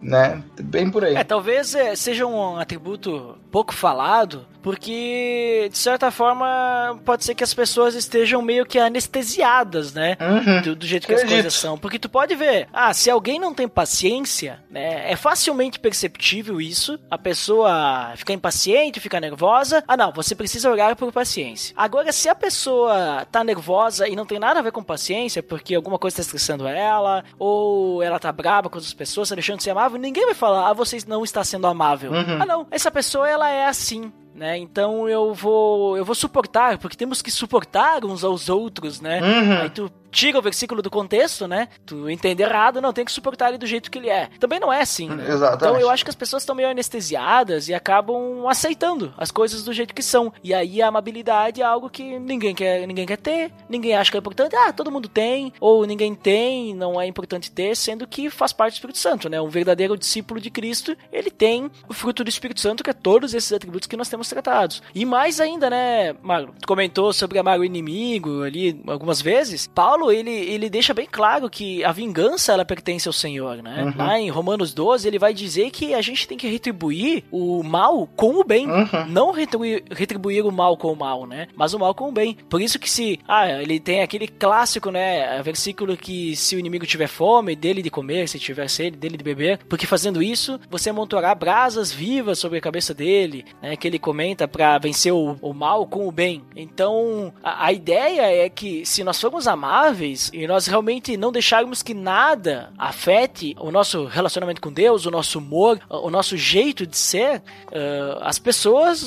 né, 0.01 0.43
bem 0.63 0.91
por 0.91 1.05
aí. 1.05 1.17
É, 1.17 1.23
talvez 1.25 1.75
é, 1.75 1.95
seja 1.95 2.25
um 2.27 2.57
atributo 2.57 3.37
pouco 3.51 3.75
falado, 3.75 4.47
porque 4.63 5.69
de 5.71 5.77
certa 5.79 6.11
forma 6.11 6.99
pode 7.05 7.25
ser 7.25 7.35
que 7.35 7.45
as 7.45 7.53
pessoas 7.53 7.95
estejam 7.95 8.41
meio 8.41 8.65
que 8.65 8.79
anestesiadas, 8.79 9.93
né, 9.93 10.17
Uhum. 10.21 10.63
do, 10.63 10.77
do 10.77 10.87
jeito 10.87 11.07
que 11.07 11.13
Acredito. 11.13 11.35
as 11.37 11.43
coisas 11.43 11.55
são, 11.61 11.77
porque 11.77 11.99
tu 11.99 12.09
pode 12.09 12.35
ver, 12.35 12.69
ah, 12.73 12.95
se 12.95 13.11
alguém 13.17 13.39
não 13.39 13.53
tem 13.53 13.67
paciência, 13.67 14.63
né, 14.71 15.11
é 15.11 15.17
facilmente 15.17 15.81
perceptível 15.81 16.61
isso, 16.61 16.99
a 17.11 17.19
pessoa 17.19 18.13
fica 18.17 18.33
impaciente, 18.33 19.01
fica 19.01 19.19
nervosa, 19.19 19.83
ah 19.89 19.97
não, 19.97 20.13
você 20.13 20.35
precisa 20.35 20.71
orar 20.71 20.95
por 20.97 21.13
paciência. 21.13 21.75
Agora, 21.77 22.13
se 22.13 22.29
a 22.29 22.35
pessoa 22.35 23.27
tá 23.31 23.43
nervosa 23.43 24.09
e 24.09 24.15
não 24.15 24.27
tem 24.27 24.39
nada 24.39 24.61
a 24.61 24.63
ver 24.63 24.73
com 24.73 24.83
paciência, 24.83 25.43
porque 25.43 25.75
alguma 25.75 25.99
coisa 25.99 26.17
tá 26.17 26.23
estressando 26.23 26.67
ela, 26.67 27.25
ou 27.39 28.03
ela 28.03 28.19
tá 28.19 28.31
brava 28.31 28.69
com 28.69 28.79
as 28.79 28.93
pessoas, 28.93 29.29
tá 29.29 29.35
deixando 29.35 29.59
de 29.59 29.65
ser 29.65 29.71
amável, 29.71 29.99
ninguém 29.99 30.27
vai 30.27 30.35
falar, 30.35 30.69
ah, 30.69 30.73
você 30.73 30.99
não 31.07 31.25
está 31.25 31.43
sendo 31.43 31.67
amável. 31.67 32.13
Uhum. 32.13 32.39
Ah 32.41 32.47
não, 32.47 32.67
essa 32.71 32.91
pessoa 32.91 33.29
ela 33.29 33.51
é 33.51 33.67
assim. 33.67 34.13
Né? 34.35 34.59
Então 34.59 35.09
eu 35.09 35.33
vou 35.33 35.97
eu 35.97 36.05
vou 36.05 36.15
suportar, 36.15 36.77
porque 36.77 36.95
temos 36.95 37.23
que 37.23 37.31
suportar 37.31 38.05
uns 38.05 38.23
aos 38.23 38.51
outros, 38.51 39.01
né? 39.01 39.19
Uhum. 39.23 39.63
Aí 39.63 39.71
tu 39.71 39.91
tira 40.11 40.39
o 40.39 40.43
versículo 40.43 40.83
do 40.83 40.91
contexto, 40.91 41.47
né? 41.47 41.69
Tu 41.85 42.09
entende 42.11 42.43
errado, 42.43 42.81
não, 42.81 42.93
tem 42.93 43.05
que 43.05 43.13
suportar 43.13 43.49
ele 43.49 43.59
do 43.59 43.67
jeito 43.67 43.91
que 43.91 43.99
ele 43.99 44.09
é. 44.09 44.29
Também 44.39 44.61
não 44.61 44.73
é 44.73 44.81
assim, 44.81 45.09
né? 45.09 45.25
Exatamente. 45.29 45.57
Então 45.57 45.81
eu 45.81 45.91
acho 45.91 46.05
que 46.05 46.11
as 46.11 46.17
pessoas 46.17 46.43
estão 46.43 46.55
meio 46.55 46.69
anestesiadas 46.69 47.69
e 47.69 47.75
acabam 47.75 48.47
aceitando 48.49 49.13
as 49.17 49.31
coisas 49.31 49.65
do 49.65 49.73
jeito 49.73 49.95
que 49.95 50.03
são. 50.03 50.33
E 50.43 50.55
aí 50.55 50.83
a 50.83 50.89
amabilidade 50.89 51.61
é 51.61 51.65
algo 51.65 51.91
que 51.91 52.19
ninguém 52.19 52.55
quer, 52.55 52.87
ninguém 52.87 53.07
quer 53.07 53.19
ter, 53.19 53.53
ninguém 53.69 53.95
acha 53.95 54.11
que 54.11 54.17
é 54.17 54.21
importante. 54.21 54.57
Ah, 54.57 54.73
todo 54.73 54.91
mundo 54.91 55.09
tem, 55.09 55.53
ou 55.61 55.87
ninguém 55.87 56.15
tem, 56.15 56.75
não 56.75 57.01
é 57.01 57.07
importante 57.07 57.51
ter, 57.51 57.77
sendo 57.77 58.07
que 58.07 58.31
faz 58.31 58.53
parte 58.53 58.73
do 58.73 58.77
Espírito 58.77 58.99
Santo, 58.99 59.29
né? 59.29 59.41
Um 59.41 59.49
verdadeiro 59.49 59.97
discípulo 59.97 60.41
de 60.41 60.51
Cristo, 60.51 60.97
ele 61.13 61.31
tem 61.31 61.71
o 61.89 61.95
fruto 61.95 62.25
do 62.25 62.29
Espírito 62.29 62.61
Santo, 62.61 62.83
que 62.83 62.91
é 62.91 62.93
todos 62.93 63.35
esses 63.35 63.53
atributos 63.53 63.87
que 63.87 63.97
nós 63.97 64.09
temos 64.09 64.29
tratados. 64.29 64.83
E 64.95 65.05
mais 65.05 65.41
ainda, 65.41 65.71
né, 65.71 66.15
Marlon? 66.23 66.53
Tu 66.61 66.67
comentou 66.67 67.13
sobre 67.13 67.39
amar 67.39 67.59
o 67.59 67.65
inimigo 67.65 68.43
ali 68.43 68.81
algumas 68.87 69.21
vezes. 69.21 69.67
Paulo, 69.67 69.96
ele, 70.11 70.31
ele 70.31 70.71
deixa 70.71 70.95
bem 70.95 71.07
claro 71.11 71.49
que 71.51 71.85
a 71.85 71.93
vingança, 71.93 72.53
ela 72.53 72.65
pertence 72.65 73.09
ao 73.09 73.13
Senhor, 73.13 73.63
né? 73.63 73.85
Uhum. 73.85 73.93
Lá 73.97 74.19
em 74.19 74.31
Romanos 74.31 74.73
12, 74.73 75.07
ele 75.07 75.19
vai 75.19 75.35
dizer 75.35 75.71
que 75.71 75.95
a 75.95 76.01
gente 76.01 76.27
tem 76.27 76.39
que 76.39 76.49
retribuir 76.49 77.25
o 77.31 77.63
mal 77.63 78.09
com 78.17 78.41
o 78.41 78.45
bem. 78.45 78.69
Uhum. 78.69 79.07
Não 79.09 79.33
retribuir, 79.33 79.85
retribuir 79.91 80.45
o 80.45 80.53
mal 80.53 80.77
com 80.77 80.93
o 80.93 80.97
mal, 80.97 81.27
né? 81.27 81.49
Mas 81.55 81.75
o 81.75 81.79
mal 81.79 81.95
com 81.95 82.09
o 82.09 82.13
bem. 82.13 82.37
Por 82.49 82.61
isso 82.61 82.79
que 82.79 82.91
se... 82.91 83.19
Ah, 83.27 83.49
ele 83.63 83.81
tem 83.81 84.03
aquele 84.03 84.29
clássico, 84.29 84.91
né? 84.91 85.43
Versículo 85.43 85.97
que 85.97 86.37
se 86.37 86.57
o 86.57 86.59
inimigo 86.59 86.87
tiver 86.87 87.09
fome, 87.09 87.57
dele 87.57 87.83
de 87.83 87.91
comer, 87.91 88.29
se 88.29 88.39
tiver 88.39 88.69
sede, 88.69 88.97
dele 88.97 89.17
de 89.17 89.25
beber. 89.25 89.59
Porque 89.69 89.87
fazendo 89.87 90.23
isso, 90.23 90.61
você 90.71 90.91
amontoará 90.91 91.35
brasas 91.35 91.93
vivas 91.93 92.39
sobre 92.39 92.59
a 92.59 92.63
cabeça 92.63 92.95
dele, 92.95 93.45
né? 93.63 93.77
Que 93.77 93.89
ele 93.89 93.99
comenta 93.99 94.47
pra 94.47 94.79
vencer 94.79 95.13
o, 95.13 95.37
o 95.41 95.53
mal 95.53 95.87
com 95.87 96.07
o 96.07 96.13
bem. 96.13 96.43
Então, 96.55 97.33
a, 97.43 97.67
a 97.67 97.73
ideia 97.73 98.45
é 98.45 98.49
que 98.49 98.85
se 98.85 99.03
nós 99.03 99.21
formos 99.21 99.47
amáveis 99.87 100.31
e 100.33 100.47
nós 100.47 100.67
realmente 100.67 101.17
não 101.17 101.31
deixarmos 101.31 101.83
que 101.83 101.95
nada 101.95 102.73
afete 102.77 103.55
o 103.59 103.71
nosso 103.71 104.05
relacionamento 104.05 104.61
com 104.61 104.73
Deus, 104.73 105.07
o 105.07 105.11
nosso 105.11 105.39
humor, 105.39 105.81
o 105.89 106.11
nosso 106.11 106.37
jeito 106.37 106.87
de 106.87 106.97
ser, 106.97 107.43
ah, 107.73 108.19
as 108.23 108.39
pessoas 108.39 109.05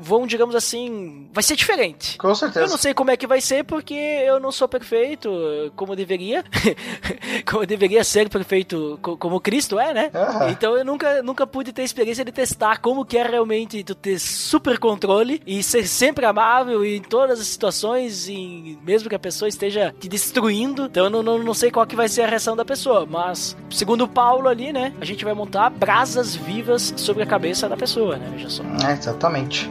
vão, 0.00 0.26
digamos 0.26 0.54
assim, 0.54 1.28
vai 1.32 1.42
ser 1.42 1.56
diferente. 1.56 2.16
Com 2.18 2.28
Eu 2.28 2.34
certeza. 2.34 2.66
não 2.68 2.78
sei 2.78 2.94
como 2.94 3.10
é 3.10 3.16
que 3.16 3.26
vai 3.26 3.40
ser 3.40 3.64
porque 3.64 3.94
eu 3.94 4.40
não 4.40 4.50
sou 4.52 4.68
perfeito 4.68 5.30
como 5.76 5.94
deveria, 5.96 6.44
como 7.48 7.66
deveria 7.66 8.02
ser 8.04 8.28
perfeito 8.28 8.98
co- 9.02 9.16
como 9.16 9.40
Cristo 9.40 9.78
é, 9.78 9.92
né? 9.94 10.10
Então 10.50 10.76
eu 10.76 10.84
nunca, 10.84 11.22
nunca 11.22 11.46
pude 11.46 11.72
ter 11.72 11.82
experiência 11.82 12.24
de 12.24 12.32
testar 12.32 12.78
como 12.80 13.04
que 13.04 13.16
é 13.18 13.22
realmente 13.26 13.82
tu 13.84 13.94
ter 13.94 14.18
super 14.18 14.78
controle 14.78 15.40
e 15.46 15.62
ser 15.62 15.86
sempre 15.86 16.24
amável 16.26 16.84
em 16.84 17.00
todas 17.00 17.40
as 17.40 17.46
situações, 17.46 18.28
e 18.28 18.78
mesmo 18.84 19.08
que 19.08 19.14
a 19.14 19.18
pessoa 19.18 19.48
esteja 19.48 19.94
te 19.98 20.08
destruindo. 20.08 20.84
Então 20.86 21.04
eu 21.04 21.10
não, 21.10 21.22
não, 21.22 21.38
não 21.38 21.54
sei 21.54 21.70
qual 21.70 21.86
que 21.86 21.96
vai 21.96 22.08
ser 22.08 22.22
a 22.22 22.26
reação 22.26 22.56
da 22.56 22.64
pessoa, 22.64 23.06
mas 23.06 23.56
segundo 23.70 24.06
Paulo 24.08 24.48
ali, 24.48 24.72
né? 24.72 24.92
A 25.00 25.04
gente 25.04 25.24
vai 25.24 25.34
montar 25.34 25.70
brasas 25.70 26.34
vivas 26.34 26.92
sobre 26.96 27.22
a 27.22 27.26
cabeça 27.26 27.68
da 27.68 27.76
pessoa, 27.76 28.16
né? 28.16 28.28
Veja 28.32 28.48
só. 28.50 28.62
É, 28.88 28.92
exatamente. 28.92 29.68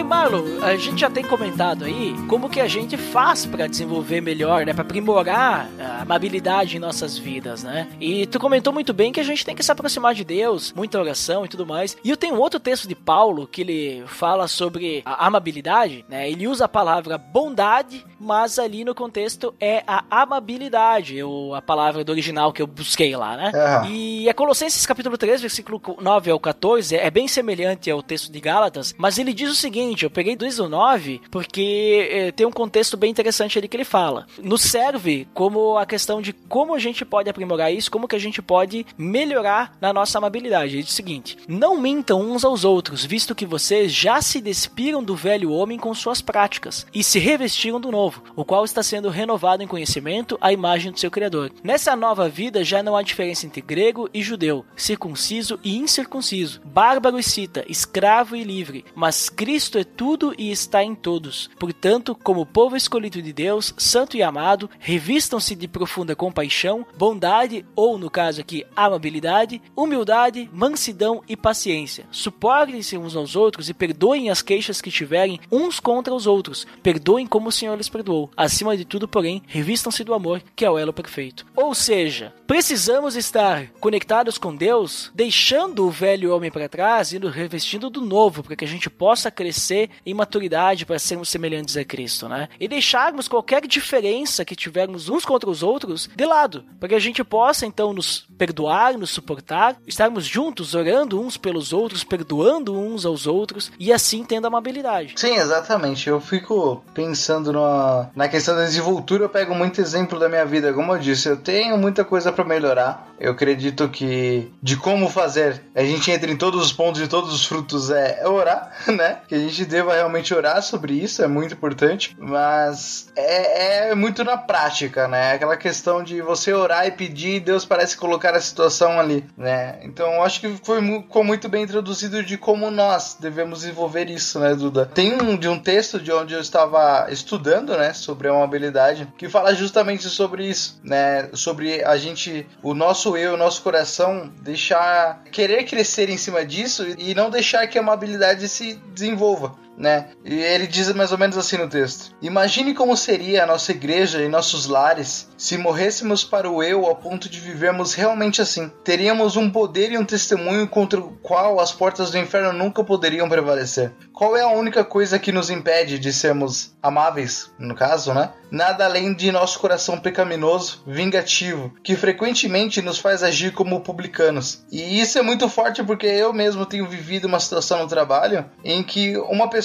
E, 0.00 0.02
Marlon, 0.02 0.62
a 0.62 0.74
gente 0.76 0.98
já 0.98 1.10
tem 1.10 1.22
comentado 1.22 1.84
aí 1.84 2.14
como 2.26 2.48
que 2.48 2.58
a 2.58 2.66
gente 2.66 2.96
faz 2.96 3.44
pra 3.44 3.66
desenvolver 3.66 4.22
melhor, 4.22 4.64
né? 4.64 4.72
Pra 4.72 4.80
aprimorar 4.80 5.68
a 5.78 6.00
amabilidade 6.00 6.78
em 6.78 6.80
nossas 6.80 7.18
vidas, 7.18 7.62
né? 7.62 7.86
E 8.00 8.26
tu 8.26 8.40
comentou 8.40 8.72
muito 8.72 8.94
bem 8.94 9.12
que 9.12 9.20
a 9.20 9.22
gente 9.22 9.44
tem 9.44 9.54
que 9.54 9.62
se 9.62 9.70
aproximar 9.70 10.14
de 10.14 10.24
Deus, 10.24 10.72
muita 10.72 10.98
oração 10.98 11.44
e 11.44 11.48
tudo 11.48 11.66
mais. 11.66 11.98
E 12.02 12.08
eu 12.08 12.16
tenho 12.16 12.36
outro 12.36 12.58
texto 12.58 12.88
de 12.88 12.94
Paulo 12.94 13.46
que 13.46 13.60
ele 13.60 14.02
fala 14.06 14.48
sobre 14.48 15.02
a 15.04 15.26
amabilidade, 15.26 16.02
né? 16.08 16.30
Ele 16.30 16.48
usa 16.48 16.64
a 16.64 16.68
palavra 16.68 17.18
bondade, 17.18 18.02
mas 18.18 18.58
ali 18.58 18.84
no 18.84 18.94
contexto 18.94 19.54
é 19.60 19.84
a 19.86 20.02
amabilidade, 20.10 21.14
eu, 21.14 21.54
a 21.54 21.60
palavra 21.60 22.02
do 22.02 22.10
original 22.10 22.54
que 22.54 22.62
eu 22.62 22.66
busquei 22.66 23.14
lá, 23.14 23.36
né? 23.36 23.52
Aham. 23.54 23.88
E 23.90 24.30
é 24.30 24.32
Colossenses 24.32 24.86
capítulo 24.86 25.18
3, 25.18 25.42
versículo 25.42 25.78
9 26.00 26.30
ao 26.30 26.40
14, 26.40 26.96
é 26.96 27.10
bem 27.10 27.28
semelhante 27.28 27.90
ao 27.90 28.02
texto 28.02 28.32
de 28.32 28.40
Gálatas, 28.40 28.94
mas 28.96 29.18
ele 29.18 29.34
diz 29.34 29.50
o 29.50 29.54
seguinte, 29.54 29.89
eu 30.04 30.10
peguei 30.10 30.36
do 30.36 30.40
2 30.40 30.60
ao 30.60 30.68
9 30.68 31.20
porque 31.30 32.08
eh, 32.10 32.32
tem 32.32 32.46
um 32.46 32.50
contexto 32.50 32.96
bem 32.96 33.10
interessante 33.10 33.58
ali 33.58 33.68
que 33.68 33.76
ele 33.76 33.84
fala. 33.84 34.26
Nos 34.42 34.62
serve 34.62 35.28
como 35.34 35.76
a 35.76 35.86
questão 35.86 36.20
de 36.20 36.32
como 36.32 36.74
a 36.74 36.78
gente 36.78 37.04
pode 37.04 37.28
aprimorar 37.28 37.72
isso, 37.72 37.90
como 37.90 38.08
que 38.08 38.16
a 38.16 38.20
gente 38.20 38.40
pode 38.42 38.86
melhorar 38.96 39.76
na 39.80 39.92
nossa 39.92 40.18
amabilidade. 40.18 40.74
Ele 40.74 40.82
diz 40.82 40.92
o 40.92 40.96
seguinte: 40.96 41.36
Não 41.46 41.80
mintam 41.80 42.20
uns 42.20 42.44
aos 42.44 42.64
outros, 42.64 43.04
visto 43.04 43.34
que 43.34 43.46
vocês 43.46 43.92
já 43.92 44.20
se 44.22 44.40
despiram 44.40 45.02
do 45.02 45.14
velho 45.14 45.52
homem 45.52 45.78
com 45.78 45.94
suas 45.94 46.20
práticas 46.20 46.86
e 46.94 47.04
se 47.04 47.18
revestiram 47.18 47.80
do 47.80 47.90
novo, 47.90 48.22
o 48.34 48.44
qual 48.44 48.64
está 48.64 48.82
sendo 48.82 49.08
renovado 49.08 49.62
em 49.62 49.66
conhecimento 49.66 50.38
à 50.40 50.52
imagem 50.52 50.92
do 50.92 50.98
seu 50.98 51.10
Criador. 51.10 51.52
Nessa 51.62 51.94
nova 51.94 52.28
vida 52.28 52.64
já 52.64 52.82
não 52.82 52.96
há 52.96 53.02
diferença 53.02 53.46
entre 53.46 53.60
grego 53.60 54.08
e 54.12 54.22
judeu, 54.22 54.64
circunciso 54.76 55.58
e 55.62 55.76
incircunciso, 55.76 56.60
bárbaro 56.64 57.18
e 57.18 57.22
cita, 57.22 57.64
escravo 57.68 58.36
e 58.36 58.44
livre, 58.44 58.84
mas 58.94 59.28
Cristo 59.28 59.78
é 59.80 59.84
tudo 59.84 60.34
e 60.38 60.50
está 60.50 60.84
em 60.84 60.94
todos. 60.94 61.50
Portanto, 61.58 62.14
como 62.14 62.46
povo 62.46 62.76
escolhido 62.76 63.20
de 63.20 63.32
Deus, 63.32 63.74
santo 63.76 64.16
e 64.16 64.22
amado, 64.22 64.68
revistam-se 64.78 65.54
de 65.54 65.66
profunda 65.66 66.14
compaixão, 66.14 66.86
bondade 66.96 67.64
ou, 67.74 67.98
no 67.98 68.10
caso 68.10 68.40
aqui, 68.40 68.64
amabilidade, 68.76 69.60
humildade, 69.74 70.48
mansidão 70.52 71.22
e 71.28 71.36
paciência. 71.36 72.06
Suportem-se 72.10 72.96
uns 72.96 73.16
aos 73.16 73.36
outros 73.36 73.68
e 73.68 73.74
perdoem 73.74 74.30
as 74.30 74.42
queixas 74.42 74.80
que 74.80 74.90
tiverem 74.90 75.40
uns 75.50 75.80
contra 75.80 76.14
os 76.14 76.26
outros. 76.26 76.66
Perdoem 76.82 77.26
como 77.26 77.48
o 77.48 77.52
Senhor 77.52 77.76
lhes 77.76 77.88
perdoou. 77.88 78.30
Acima 78.36 78.76
de 78.76 78.84
tudo, 78.84 79.08
porém, 79.08 79.42
revistam-se 79.46 80.04
do 80.04 80.14
amor, 80.14 80.42
que 80.54 80.64
é 80.64 80.70
o 80.70 80.78
elo 80.78 80.92
perfeito. 80.92 81.46
Ou 81.56 81.74
seja, 81.74 82.34
precisamos 82.50 83.14
estar 83.14 83.68
conectados 83.78 84.36
com 84.36 84.52
Deus, 84.52 85.12
deixando 85.14 85.86
o 85.86 85.90
velho 85.90 86.34
homem 86.34 86.50
para 86.50 86.68
trás 86.68 87.12
e 87.12 87.18
nos 87.20 87.32
revestindo 87.32 87.88
do 87.88 88.00
novo, 88.00 88.42
para 88.42 88.56
que 88.56 88.64
a 88.64 88.68
gente 88.68 88.90
possa 88.90 89.30
crescer 89.30 89.88
em 90.04 90.12
maturidade 90.12 90.84
para 90.84 90.98
sermos 90.98 91.28
semelhantes 91.28 91.76
a 91.76 91.84
Cristo, 91.84 92.28
né? 92.28 92.48
E 92.58 92.66
deixarmos 92.66 93.28
qualquer 93.28 93.64
diferença 93.68 94.44
que 94.44 94.56
tivermos 94.56 95.08
uns 95.08 95.24
contra 95.24 95.48
os 95.48 95.62
outros 95.62 96.10
de 96.12 96.26
lado, 96.26 96.64
para 96.80 96.88
que 96.88 96.94
a 96.96 96.98
gente 96.98 97.22
possa 97.22 97.66
então 97.66 97.92
nos 97.92 98.26
perdoar, 98.36 98.98
nos 98.98 99.10
suportar, 99.10 99.76
estarmos 99.86 100.24
juntos 100.24 100.74
orando 100.74 101.20
uns 101.20 101.36
pelos 101.36 101.72
outros, 101.72 102.02
perdoando 102.02 102.76
uns 102.76 103.06
aos 103.06 103.28
outros 103.28 103.70
e 103.78 103.92
assim 103.92 104.24
tendo 104.24 104.48
amabilidade. 104.48 105.12
Sim, 105.14 105.36
exatamente. 105.36 106.08
Eu 106.08 106.20
fico 106.20 106.82
pensando 106.92 107.52
na, 107.52 108.10
na 108.12 108.28
questão 108.28 108.56
da 108.56 108.64
desenvoltura, 108.64 109.22
eu 109.22 109.28
pego 109.28 109.54
muito 109.54 109.80
exemplo 109.80 110.18
da 110.18 110.28
minha 110.28 110.44
vida. 110.44 110.72
Como 110.72 110.92
eu 110.92 110.98
disse, 110.98 111.28
eu 111.28 111.36
tenho 111.36 111.78
muita 111.78 112.04
coisa 112.04 112.39
pra 112.40 112.44
melhorar. 112.44 113.10
Eu 113.20 113.32
acredito 113.32 113.88
que 113.90 114.50
de 114.62 114.76
como 114.76 115.08
fazer, 115.08 115.62
a 115.74 115.82
gente 115.84 116.10
entra 116.10 116.30
em 116.30 116.36
todos 116.36 116.64
os 116.64 116.72
pontos 116.72 117.02
e 117.02 117.06
todos 117.06 117.32
os 117.34 117.44
frutos 117.44 117.90
é 117.90 118.26
orar, 118.26 118.72
né? 118.88 119.18
Que 119.28 119.34
a 119.34 119.38
gente 119.38 119.64
deva 119.66 119.94
realmente 119.94 120.32
orar 120.32 120.62
sobre 120.62 120.94
isso, 120.94 121.22
é 121.22 121.26
muito 121.26 121.52
importante, 121.52 122.16
mas 122.18 123.08
é, 123.14 123.90
é 123.90 123.94
muito 123.94 124.24
na 124.24 124.38
prática, 124.38 125.06
né? 125.06 125.32
Aquela 125.32 125.56
questão 125.56 126.02
de 126.02 126.22
você 126.22 126.52
orar 126.54 126.86
e 126.86 126.90
pedir 126.90 127.36
e 127.36 127.40
Deus 127.40 127.66
parece 127.66 127.96
colocar 127.96 128.34
a 128.34 128.40
situação 128.40 128.98
ali, 128.98 129.24
né? 129.36 129.78
Então 129.82 130.10
eu 130.14 130.22
acho 130.22 130.40
que 130.40 130.48
foi 130.64 130.80
ficou 130.80 131.22
muito 131.22 131.48
bem 131.48 131.64
introduzido 131.64 132.22
de 132.22 132.38
como 132.38 132.70
nós 132.70 133.16
devemos 133.20 133.60
desenvolver 133.60 134.08
isso, 134.08 134.40
né, 134.40 134.54
Duda? 134.54 134.86
Tem 134.86 135.12
um 135.20 135.36
de 135.36 135.48
um 135.48 135.58
texto 135.58 136.00
de 136.00 136.10
onde 136.10 136.32
eu 136.32 136.40
estava 136.40 137.06
estudando, 137.10 137.76
né, 137.76 137.92
sobre 137.92 138.28
a 138.28 138.32
amabilidade, 138.32 139.06
que 139.18 139.28
fala 139.28 139.54
justamente 139.54 140.08
sobre 140.08 140.46
isso, 140.48 140.80
né? 140.82 141.28
Sobre 141.34 141.84
a 141.84 141.96
gente, 141.98 142.29
o 142.62 142.74
nosso 142.74 143.16
eu, 143.16 143.34
o 143.34 143.36
nosso 143.36 143.62
coração, 143.62 144.32
deixar 144.42 145.24
querer 145.30 145.64
crescer 145.64 146.08
em 146.08 146.16
cima 146.16 146.44
disso 146.44 146.86
e 146.98 147.14
não 147.14 147.30
deixar 147.30 147.66
que 147.66 147.78
a 147.78 147.82
amabilidade 147.82 148.48
se 148.48 148.74
desenvolva 148.94 149.54
né? 149.76 150.08
E 150.24 150.34
ele 150.34 150.66
diz 150.66 150.92
mais 150.92 151.12
ou 151.12 151.18
menos 151.18 151.36
assim 151.38 151.56
no 151.56 151.68
texto: 151.68 152.14
Imagine 152.20 152.74
como 152.74 152.96
seria 152.96 153.44
a 153.44 153.46
nossa 153.46 153.72
igreja 153.72 154.22
e 154.22 154.28
nossos 154.28 154.66
lares 154.66 155.28
se 155.36 155.56
morrêssemos 155.56 156.22
para 156.22 156.50
o 156.50 156.62
eu 156.62 156.84
ao 156.84 156.96
ponto 156.96 157.28
de 157.28 157.40
vivermos 157.40 157.94
realmente 157.94 158.42
assim. 158.42 158.70
Teríamos 158.84 159.36
um 159.36 159.50
poder 159.50 159.92
e 159.92 159.98
um 159.98 160.04
testemunho 160.04 160.68
contra 160.68 161.00
o 161.00 161.12
qual 161.22 161.58
as 161.58 161.72
portas 161.72 162.10
do 162.10 162.18
inferno 162.18 162.52
nunca 162.52 162.84
poderiam 162.84 163.28
prevalecer. 163.28 163.92
Qual 164.12 164.36
é 164.36 164.42
a 164.42 164.48
única 164.48 164.84
coisa 164.84 165.18
que 165.18 165.32
nos 165.32 165.48
impede 165.48 165.98
de 165.98 166.12
sermos 166.12 166.74
amáveis, 166.82 167.50
no 167.58 167.74
caso, 167.74 168.12
né? 168.12 168.30
Nada 168.50 168.84
além 168.84 169.14
de 169.14 169.30
nosso 169.32 169.58
coração 169.58 169.98
pecaminoso, 169.98 170.82
vingativo, 170.86 171.72
que 171.82 171.96
frequentemente 171.96 172.82
nos 172.82 172.98
faz 172.98 173.22
agir 173.22 173.52
como 173.52 173.80
publicanos. 173.80 174.64
E 174.70 175.00
isso 175.00 175.18
é 175.18 175.22
muito 175.22 175.48
forte 175.48 175.82
porque 175.82 176.06
eu 176.06 176.32
mesmo 176.32 176.66
tenho 176.66 176.86
vivido 176.86 177.26
uma 177.26 177.40
situação 177.40 177.78
no 177.78 177.88
trabalho 177.88 178.44
em 178.64 178.82
que 178.82 179.16
uma 179.16 179.48
pessoa 179.48 179.59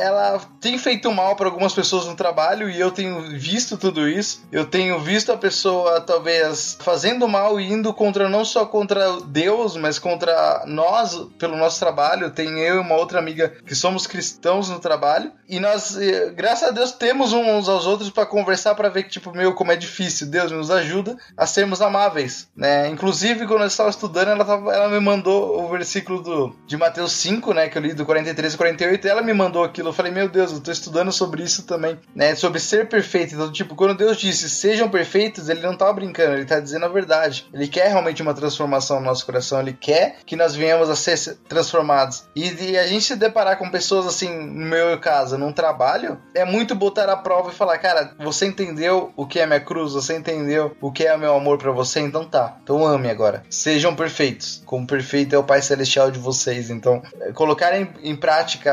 ela 0.00 0.40
tem 0.60 0.78
feito 0.78 1.12
mal 1.12 1.36
para 1.36 1.46
algumas 1.46 1.74
pessoas 1.74 2.06
no 2.06 2.16
trabalho 2.16 2.70
e 2.70 2.80
eu 2.80 2.90
tenho 2.90 3.20
visto 3.38 3.76
tudo 3.76 4.08
isso. 4.08 4.42
Eu 4.50 4.64
tenho 4.64 4.98
visto 4.98 5.30
a 5.30 5.36
pessoa 5.36 6.00
talvez 6.00 6.78
fazendo 6.80 7.28
mal 7.28 7.60
e 7.60 7.70
indo 7.70 7.92
contra 7.92 8.28
não 8.28 8.44
só 8.44 8.64
contra 8.64 9.20
Deus, 9.20 9.76
mas 9.76 9.98
contra 9.98 10.64
nós 10.66 11.26
pelo 11.38 11.56
nosso 11.56 11.78
trabalho. 11.78 12.30
Tem 12.30 12.60
eu 12.60 12.76
e 12.76 12.78
uma 12.78 12.96
outra 12.96 13.18
amiga 13.18 13.52
que 13.66 13.74
somos 13.74 14.06
cristãos 14.06 14.70
no 14.70 14.80
trabalho 14.80 15.32
e 15.46 15.60
nós, 15.60 15.98
eh, 15.98 16.30
graças 16.34 16.68
a 16.68 16.70
Deus, 16.72 16.92
temos 16.92 17.32
uns 17.32 17.68
aos 17.68 17.86
outros 17.86 18.08
para 18.08 18.24
conversar 18.24 18.74
para 18.74 18.88
ver 18.88 19.02
que 19.02 19.10
tipo 19.10 19.32
meu 19.32 19.54
como 19.54 19.72
é 19.72 19.76
difícil. 19.76 20.28
Deus 20.28 20.50
nos 20.50 20.70
ajuda 20.70 21.16
a 21.36 21.46
sermos 21.46 21.82
amáveis, 21.82 22.48
né? 22.56 22.88
Inclusive 22.88 23.46
quando 23.46 23.62
eu 23.62 23.66
estava 23.66 23.90
estudando, 23.90 24.28
ela, 24.28 24.44
tava, 24.44 24.72
ela 24.72 24.88
me 24.88 25.00
mandou 25.00 25.62
o 25.62 25.68
versículo 25.68 26.22
do, 26.22 26.56
de 26.66 26.76
Mateus 26.76 27.12
5, 27.12 27.52
né, 27.52 27.68
que 27.68 27.76
eu 27.76 27.82
li 27.82 27.92
do 27.92 28.06
43 28.06 28.54
e 28.54 28.56
48, 28.56 28.99
e 29.06 29.10
ela 29.10 29.22
me 29.22 29.32
mandou 29.32 29.64
aquilo 29.64 29.90
eu 29.90 29.92
falei, 29.92 30.12
meu 30.12 30.28
Deus, 30.28 30.52
eu 30.52 30.60
tô 30.60 30.70
estudando 30.70 31.12
sobre 31.12 31.42
isso 31.42 31.64
também, 31.64 31.98
né? 32.14 32.34
Sobre 32.34 32.60
ser 32.60 32.88
perfeito. 32.88 33.34
Então, 33.34 33.50
tipo, 33.50 33.74
quando 33.74 33.94
Deus 33.94 34.16
disse 34.16 34.48
sejam 34.48 34.88
perfeitos, 34.88 35.48
ele 35.48 35.60
não 35.60 35.76
tá 35.76 35.92
brincando, 35.92 36.34
ele 36.34 36.44
tá 36.44 36.60
dizendo 36.60 36.84
a 36.84 36.88
verdade. 36.88 37.46
Ele 37.52 37.66
quer 37.66 37.88
realmente 37.88 38.22
uma 38.22 38.34
transformação 38.34 39.00
no 39.00 39.06
nosso 39.06 39.26
coração, 39.26 39.60
ele 39.60 39.72
quer 39.72 40.18
que 40.24 40.36
nós 40.36 40.54
venhamos 40.54 40.88
a 40.88 40.96
ser 40.96 41.36
transformados. 41.48 42.24
E, 42.34 42.70
e 42.70 42.78
a 42.78 42.86
gente 42.86 43.04
se 43.04 43.16
deparar 43.16 43.58
com 43.58 43.70
pessoas 43.70 44.06
assim, 44.06 44.28
no 44.28 44.66
meu 44.66 44.98
caso, 44.98 45.36
num 45.36 45.52
trabalho, 45.52 46.18
é 46.34 46.44
muito 46.44 46.74
botar 46.74 47.10
a 47.10 47.16
prova 47.16 47.50
e 47.50 47.54
falar, 47.54 47.78
cara, 47.78 48.14
você 48.18 48.46
entendeu 48.46 49.12
o 49.16 49.26
que 49.26 49.40
é 49.40 49.46
minha 49.46 49.60
cruz, 49.60 49.92
você 49.92 50.16
entendeu 50.16 50.76
o 50.80 50.92
que 50.92 51.04
é 51.04 51.16
meu 51.16 51.34
amor 51.34 51.58
para 51.58 51.72
você, 51.72 52.00
então 52.00 52.24
tá. 52.24 52.56
Então 52.62 52.86
ame 52.86 53.10
agora. 53.10 53.42
Sejam 53.50 53.94
perfeitos, 53.94 54.62
como 54.64 54.86
perfeito 54.86 55.34
é 55.34 55.38
o 55.38 55.44
Pai 55.44 55.62
Celestial 55.62 56.10
de 56.10 56.18
vocês. 56.18 56.70
Então, 56.70 57.02
colocar 57.34 57.76
em, 57.76 57.88
em 58.02 58.14
prática 58.14 58.70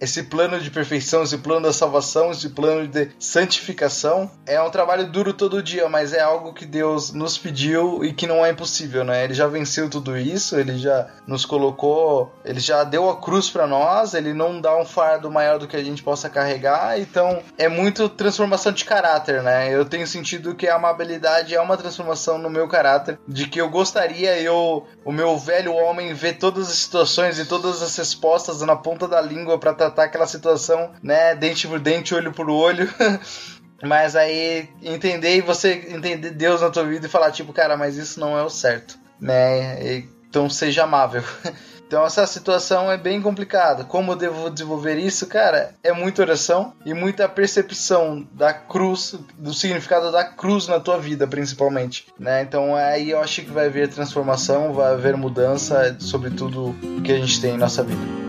esse 0.00 0.24
plano 0.24 0.60
de 0.60 0.70
perfeição, 0.70 1.22
esse 1.22 1.38
plano 1.38 1.66
da 1.66 1.72
salvação, 1.72 2.30
esse 2.30 2.50
plano 2.50 2.86
de 2.86 3.10
santificação. 3.18 4.30
É 4.46 4.60
um 4.60 4.70
trabalho 4.70 5.10
duro 5.10 5.32
todo 5.32 5.62
dia, 5.62 5.88
mas 5.88 6.12
é 6.12 6.20
algo 6.20 6.52
que 6.52 6.66
Deus 6.66 7.12
nos 7.12 7.38
pediu 7.38 8.04
e 8.04 8.12
que 8.12 8.26
não 8.26 8.44
é 8.44 8.50
impossível, 8.50 9.04
né? 9.04 9.24
Ele 9.24 9.34
já 9.34 9.46
venceu 9.46 9.88
tudo 9.88 10.16
isso, 10.16 10.56
ele 10.58 10.78
já 10.78 11.08
nos 11.26 11.44
colocou, 11.44 12.32
ele 12.44 12.60
já 12.60 12.84
deu 12.84 13.08
a 13.10 13.20
cruz 13.20 13.50
para 13.50 13.66
nós, 13.66 14.14
ele 14.14 14.32
não 14.32 14.60
dá 14.60 14.76
um 14.76 14.84
fardo 14.84 15.30
maior 15.30 15.58
do 15.58 15.68
que 15.68 15.76
a 15.76 15.84
gente 15.84 16.02
possa 16.02 16.28
carregar, 16.28 16.98
então 17.00 17.42
é 17.58 17.68
muito 17.68 18.08
transformação 18.08 18.72
de 18.72 18.84
caráter, 18.84 19.42
né? 19.42 19.74
Eu 19.74 19.84
tenho 19.84 20.06
sentido 20.06 20.54
que 20.54 20.68
a 20.68 20.76
amabilidade 20.76 21.54
é 21.54 21.60
uma 21.60 21.76
transformação 21.76 22.38
no 22.38 22.50
meu 22.50 22.68
caráter, 22.68 23.18
de 23.26 23.46
que 23.46 23.60
eu 23.60 23.68
gostaria 23.68 24.38
eu, 24.38 24.86
o 25.04 25.12
meu 25.12 25.36
velho 25.38 25.72
homem, 25.74 26.14
ver 26.14 26.34
todas 26.38 26.68
as 26.68 26.76
situações 26.76 27.38
e 27.38 27.44
todas 27.44 27.82
as 27.82 27.96
respostas 27.96 28.60
na 28.60 28.76
ponta 28.76 29.06
da 29.08 29.20
língua 29.20 29.55
para 29.58 29.74
tratar 29.74 30.04
aquela 30.04 30.26
situação 30.26 30.56
situação, 30.56 30.90
né? 31.02 31.34
Dente 31.34 31.66
por 31.66 31.78
dente, 31.78 32.14
olho 32.14 32.32
por 32.32 32.48
olho. 32.50 32.88
mas 33.82 34.16
aí 34.16 34.68
entender 34.82 35.36
e 35.36 35.40
você 35.40 35.86
entender 35.88 36.30
Deus 36.30 36.62
na 36.62 36.70
tua 36.70 36.84
vida 36.84 37.06
e 37.06 37.10
falar, 37.10 37.30
tipo, 37.30 37.52
cara, 37.52 37.76
mas 37.76 37.96
isso 37.96 38.18
não 38.18 38.38
é 38.38 38.42
o 38.42 38.50
certo, 38.50 38.98
né? 39.20 40.02
Então 40.28 40.48
seja 40.48 40.84
amável. 40.84 41.22
Então 41.86 42.04
essa 42.04 42.26
situação 42.26 42.90
é 42.90 42.98
bem 42.98 43.22
complicada. 43.22 43.84
Como 43.84 44.10
eu 44.10 44.16
devo 44.16 44.50
desenvolver 44.50 44.96
isso, 44.96 45.28
cara? 45.28 45.72
É 45.84 45.92
muita 45.92 46.20
oração 46.20 46.72
e 46.84 46.92
muita 46.92 47.28
percepção 47.28 48.26
da 48.32 48.52
cruz, 48.52 49.14
do 49.38 49.54
significado 49.54 50.10
da 50.10 50.24
cruz 50.24 50.66
na 50.66 50.80
tua 50.80 50.98
vida, 50.98 51.28
principalmente, 51.28 52.08
né? 52.18 52.42
Então 52.42 52.74
aí 52.74 53.10
eu 53.10 53.20
acho 53.20 53.42
que 53.42 53.52
vai 53.52 53.66
haver 53.66 53.86
transformação, 53.86 54.72
vai 54.72 54.94
haver 54.94 55.16
mudança 55.16 55.96
sobre 56.00 56.30
tudo 56.30 56.74
que 57.04 57.12
a 57.12 57.18
gente 57.18 57.40
tem 57.40 57.54
em 57.54 57.58
nossa 57.58 57.84
vida. 57.84 58.25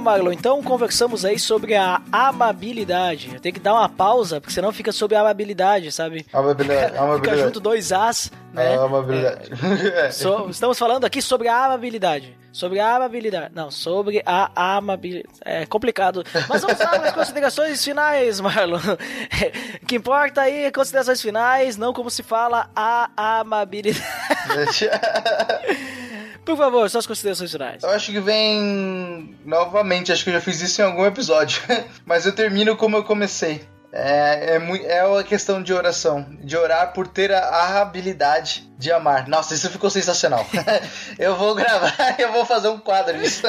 Marlon. 0.00 0.32
Então 0.32 0.62
conversamos 0.62 1.24
aí 1.24 1.38
sobre 1.38 1.74
a 1.74 2.00
amabilidade. 2.10 3.30
Eu 3.34 3.40
tenho 3.40 3.54
que 3.54 3.60
dar 3.60 3.74
uma 3.74 3.88
pausa, 3.88 4.40
porque 4.40 4.52
senão 4.52 4.72
fica 4.72 4.92
sobre 4.92 5.16
a 5.16 5.20
amabilidade, 5.20 5.92
sabe? 5.92 6.26
Amabilidade. 6.32 6.96
amabilidade. 6.98 7.30
Fica 7.30 7.36
junto 7.36 7.60
dois 7.60 7.92
As, 7.92 8.32
né? 8.52 8.76
A 8.76 8.82
amabilidade. 8.82 9.50
É, 9.94 10.10
so, 10.12 10.48
estamos 10.50 10.78
falando 10.78 11.04
aqui 11.04 11.20
sobre 11.20 11.48
a 11.48 11.66
amabilidade. 11.66 12.36
Sobre 12.52 12.80
a 12.80 12.96
amabilidade. 12.96 13.54
Não, 13.54 13.70
sobre 13.70 14.22
a 14.26 14.76
amabilidade. 14.76 15.28
É 15.44 15.64
complicado. 15.66 16.24
Mas 16.48 16.62
vamos 16.62 16.78
lá 16.78 16.88
para 16.88 17.08
as 17.08 17.14
considerações 17.14 17.84
finais, 17.84 18.40
Marlon. 18.40 18.80
O 19.82 19.86
que 19.86 19.96
importa 19.96 20.42
aí 20.42 20.64
é 20.64 20.70
considerações 20.70 21.20
finais, 21.20 21.76
não 21.76 21.92
como 21.92 22.10
se 22.10 22.22
fala 22.22 22.70
a 22.74 23.40
amabilidade. 23.40 24.04
Por 26.44 26.56
favor, 26.56 26.88
suas 26.88 27.06
considerações 27.06 27.52
finais. 27.52 27.82
Eu 27.82 27.90
acho 27.90 28.12
que 28.12 28.20
vem 28.20 29.36
novamente, 29.44 30.12
acho 30.12 30.24
que 30.24 30.30
eu 30.30 30.34
já 30.34 30.40
fiz 30.40 30.60
isso 30.60 30.80
em 30.80 30.84
algum 30.84 31.04
episódio, 31.04 31.62
mas 32.04 32.26
eu 32.26 32.32
termino 32.32 32.76
como 32.76 32.96
eu 32.96 33.04
comecei. 33.04 33.68
É, 33.92 34.56
é, 34.56 34.98
é 34.98 35.04
uma 35.04 35.24
questão 35.24 35.60
de 35.60 35.72
oração, 35.72 36.24
de 36.44 36.56
orar 36.56 36.92
por 36.92 37.08
ter 37.08 37.32
a, 37.32 37.40
a 37.40 37.80
habilidade 37.80 38.70
de 38.78 38.92
amar. 38.92 39.26
Nossa, 39.26 39.52
isso 39.52 39.68
ficou 39.68 39.90
sensacional. 39.90 40.46
eu 41.18 41.34
vou 41.34 41.56
gravar, 41.56 41.92
eu 42.16 42.30
vou 42.32 42.46
fazer 42.46 42.68
um 42.68 42.78
quadro 42.78 43.18
disso. 43.18 43.42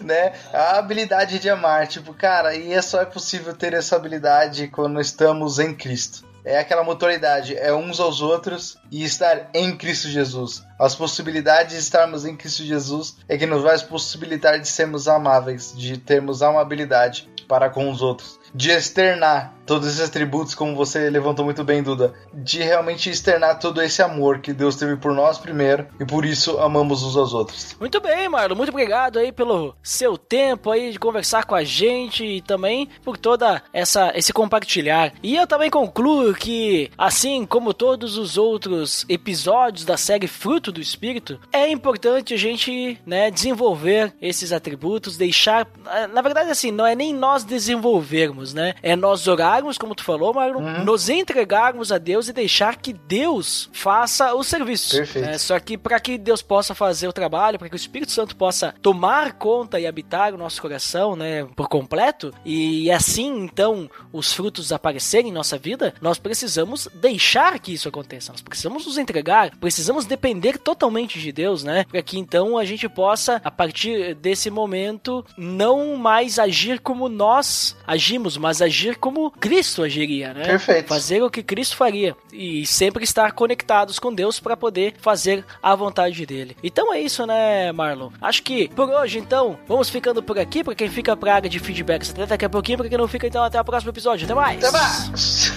Né? 0.00 0.34
A 0.52 0.76
habilidade 0.76 1.38
de 1.38 1.48
amar, 1.48 1.86
tipo, 1.86 2.12
cara, 2.12 2.54
e 2.54 2.74
é 2.74 2.82
só 2.82 3.00
é 3.00 3.06
possível 3.06 3.54
ter 3.54 3.72
essa 3.72 3.96
habilidade 3.96 4.68
quando 4.68 5.00
estamos 5.00 5.58
em 5.58 5.74
Cristo 5.74 6.30
é 6.44 6.58
aquela 6.58 6.82
mutualidade, 6.82 7.56
é 7.56 7.72
uns 7.72 8.00
aos 8.00 8.20
outros 8.20 8.76
e 8.90 9.04
estar 9.04 9.50
em 9.54 9.76
Cristo 9.76 10.08
Jesus. 10.08 10.64
As 10.78 10.94
possibilidades 10.94 11.74
de 11.74 11.80
estarmos 11.80 12.24
em 12.24 12.36
Cristo 12.36 12.64
Jesus 12.64 13.16
é 13.28 13.38
que 13.38 13.46
nos 13.46 13.62
vai 13.62 13.78
possibilitar 13.78 14.58
de 14.58 14.68
sermos 14.68 15.06
amáveis, 15.06 15.72
de 15.76 15.96
termos 15.96 16.42
amabilidade 16.42 17.28
para 17.46 17.70
com 17.70 17.90
os 17.90 18.02
outros, 18.02 18.38
de 18.54 18.70
externar 18.70 19.54
todos 19.66 19.88
esses 19.88 20.00
atributos, 20.00 20.54
como 20.54 20.74
você 20.74 21.08
levantou 21.08 21.44
muito 21.44 21.62
bem, 21.64 21.82
Duda, 21.82 22.12
de 22.32 22.62
realmente 22.62 23.08
externar 23.10 23.58
todo 23.58 23.80
esse 23.80 24.02
amor 24.02 24.40
que 24.40 24.52
Deus 24.52 24.76
teve 24.76 24.96
por 24.96 25.14
nós 25.14 25.38
primeiro 25.38 25.86
e 26.00 26.04
por 26.04 26.24
isso 26.24 26.58
amamos 26.58 27.02
uns 27.02 27.16
aos 27.16 27.32
outros. 27.32 27.76
Muito 27.78 28.00
bem, 28.00 28.28
Marlon, 28.28 28.56
muito 28.56 28.70
obrigado 28.70 29.18
aí 29.18 29.32
pelo 29.32 29.74
seu 29.82 30.18
tempo 30.18 30.70
aí 30.70 30.92
de 30.92 30.98
conversar 30.98 31.44
com 31.44 31.54
a 31.54 31.64
gente 31.64 32.24
e 32.24 32.40
também 32.42 32.88
por 33.04 33.16
toda 33.16 33.62
essa 33.72 34.12
esse 34.14 34.32
compartilhar. 34.32 35.12
E 35.22 35.36
eu 35.36 35.46
também 35.46 35.70
concluo 35.70 36.34
que, 36.34 36.90
assim 36.98 37.46
como 37.46 37.72
todos 37.72 38.18
os 38.18 38.36
outros 38.36 39.06
episódios 39.08 39.84
da 39.84 39.96
série 39.96 40.26
Fruto 40.26 40.72
do 40.72 40.80
Espírito, 40.80 41.38
é 41.52 41.68
importante 41.68 42.34
a 42.34 42.36
gente, 42.36 43.00
né, 43.06 43.30
desenvolver 43.30 44.12
esses 44.20 44.52
atributos, 44.52 45.16
deixar, 45.16 45.66
na 46.12 46.20
verdade 46.20 46.50
assim, 46.50 46.70
não 46.70 46.86
é 46.86 46.94
nem 46.94 47.14
nós 47.14 47.44
desenvolvermos, 47.44 48.41
né? 48.52 48.74
É 48.82 48.96
nós 48.96 49.28
orar 49.28 49.42
entregarmos, 49.52 49.78
como 49.78 49.94
tu 49.94 50.04
falou, 50.04 50.32
Marlon, 50.32 50.62
Uhum. 50.62 50.84
nos 50.84 51.08
entregarmos 51.08 51.90
a 51.90 51.98
Deus 51.98 52.28
e 52.28 52.32
deixar 52.32 52.76
que 52.76 52.92
Deus 52.92 53.68
faça 53.72 54.34
o 54.34 54.42
serviço. 54.44 54.96
Perfeito. 54.96 55.28
É, 55.28 55.38
só 55.38 55.58
que 55.58 55.76
para 55.76 55.98
que 55.98 56.16
Deus 56.16 56.42
possa 56.42 56.74
fazer 56.74 57.08
o 57.08 57.12
trabalho, 57.12 57.58
para 57.58 57.68
que 57.68 57.74
o 57.74 57.76
Espírito 57.76 58.12
Santo 58.12 58.36
possa 58.36 58.74
tomar 58.80 59.32
conta 59.34 59.80
e 59.80 59.86
habitar 59.86 60.34
o 60.34 60.38
nosso 60.38 60.60
coração, 60.62 61.16
né, 61.16 61.44
por 61.56 61.68
completo, 61.68 62.32
e 62.44 62.90
assim 62.90 63.44
então 63.44 63.90
os 64.12 64.32
frutos 64.32 64.72
aparecerem 64.72 65.30
em 65.30 65.34
nossa 65.34 65.58
vida, 65.58 65.94
nós 66.00 66.18
precisamos 66.18 66.88
deixar 66.94 67.58
que 67.58 67.72
isso 67.72 67.88
aconteça. 67.88 68.32
Nós 68.32 68.40
precisamos 68.40 68.86
nos 68.86 68.98
entregar, 68.98 69.50
precisamos 69.58 70.04
depender 70.04 70.58
totalmente 70.58 71.18
de 71.18 71.32
Deus, 71.32 71.64
né, 71.64 71.84
para 71.90 72.02
que 72.02 72.18
então 72.18 72.56
a 72.56 72.64
gente 72.64 72.88
possa 72.88 73.40
a 73.44 73.50
partir 73.50 74.14
desse 74.14 74.50
momento 74.50 75.24
não 75.36 75.96
mais 75.96 76.38
agir 76.38 76.80
como 76.80 77.08
nós 77.08 77.76
agimos, 77.86 78.31
mas 78.36 78.62
agir 78.62 78.96
como 78.96 79.30
Cristo 79.30 79.82
agiria, 79.82 80.32
né? 80.32 80.44
Perfeito. 80.44 80.88
Fazer 80.88 81.22
o 81.22 81.30
que 81.30 81.42
Cristo 81.42 81.76
faria 81.76 82.16
e 82.32 82.64
sempre 82.66 83.04
estar 83.04 83.32
conectados 83.32 83.98
com 83.98 84.12
Deus 84.12 84.40
para 84.40 84.56
poder 84.56 84.94
fazer 85.00 85.44
a 85.62 85.74
vontade 85.74 86.24
dele. 86.26 86.56
Então 86.62 86.92
é 86.92 87.00
isso, 87.00 87.26
né, 87.26 87.72
Marlon? 87.72 88.10
Acho 88.20 88.42
que 88.42 88.68
por 88.68 88.88
hoje, 88.88 89.18
então, 89.18 89.58
vamos 89.66 89.88
ficando 89.88 90.22
por 90.22 90.38
aqui. 90.38 90.62
Para 90.62 90.74
quem 90.74 90.88
fica 90.88 91.16
pra 91.16 91.34
área 91.34 91.50
de 91.50 91.58
feedbacks 91.58 92.10
até 92.10 92.26
daqui 92.26 92.44
a 92.44 92.50
pouquinho, 92.50 92.78
para 92.78 92.88
quem 92.88 92.98
não 92.98 93.08
fica, 93.08 93.26
então 93.26 93.42
até 93.42 93.60
o 93.60 93.64
próximo 93.64 93.90
episódio. 93.90 94.24
Até 94.24 94.34
mais! 94.34 94.64
Até 94.64 94.70
mais! 94.72 95.52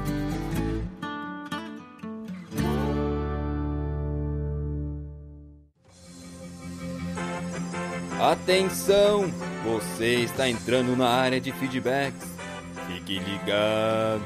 Atenção! 8.20 9.49
Você 9.64 10.14
está 10.20 10.48
entrando 10.48 10.96
na 10.96 11.08
área 11.08 11.40
de 11.40 11.52
feedbacks. 11.52 12.26
Fique 12.86 13.18
ligado. 13.18 14.24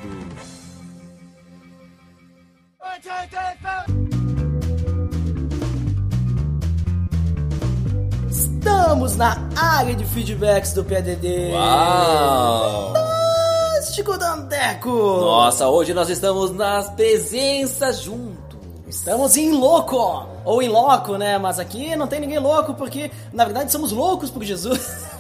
Estamos 8.30 9.16
na 9.16 9.37
área 9.57 9.95
de 9.95 10.05
feedbacks 10.05 10.72
do 10.72 10.85
PDD. 10.85 11.53
Uau! 11.53 12.95
Fantástico, 12.95 14.16
Dandeco! 14.16 14.89
Nossa, 14.89 15.68
hoje 15.68 15.93
nós 15.93 16.09
estamos 16.09 16.53
nas 16.53 16.89
presenças 16.91 18.01
juntos. 18.01 18.59
Estamos 18.87 19.37
em 19.37 19.53
louco! 19.53 20.26
Ou 20.45 20.62
em 20.62 20.68
loco, 20.68 21.16
né? 21.16 21.39
Mas 21.39 21.59
aqui 21.59 21.97
não 21.97 22.07
tem 22.07 22.20
ninguém 22.20 22.39
louco, 22.39 22.74
porque 22.74 23.11
na 23.32 23.45
verdade 23.45 23.72
somos 23.72 23.93
loucos 23.93 24.30
por 24.30 24.43
Jesus. 24.43 25.07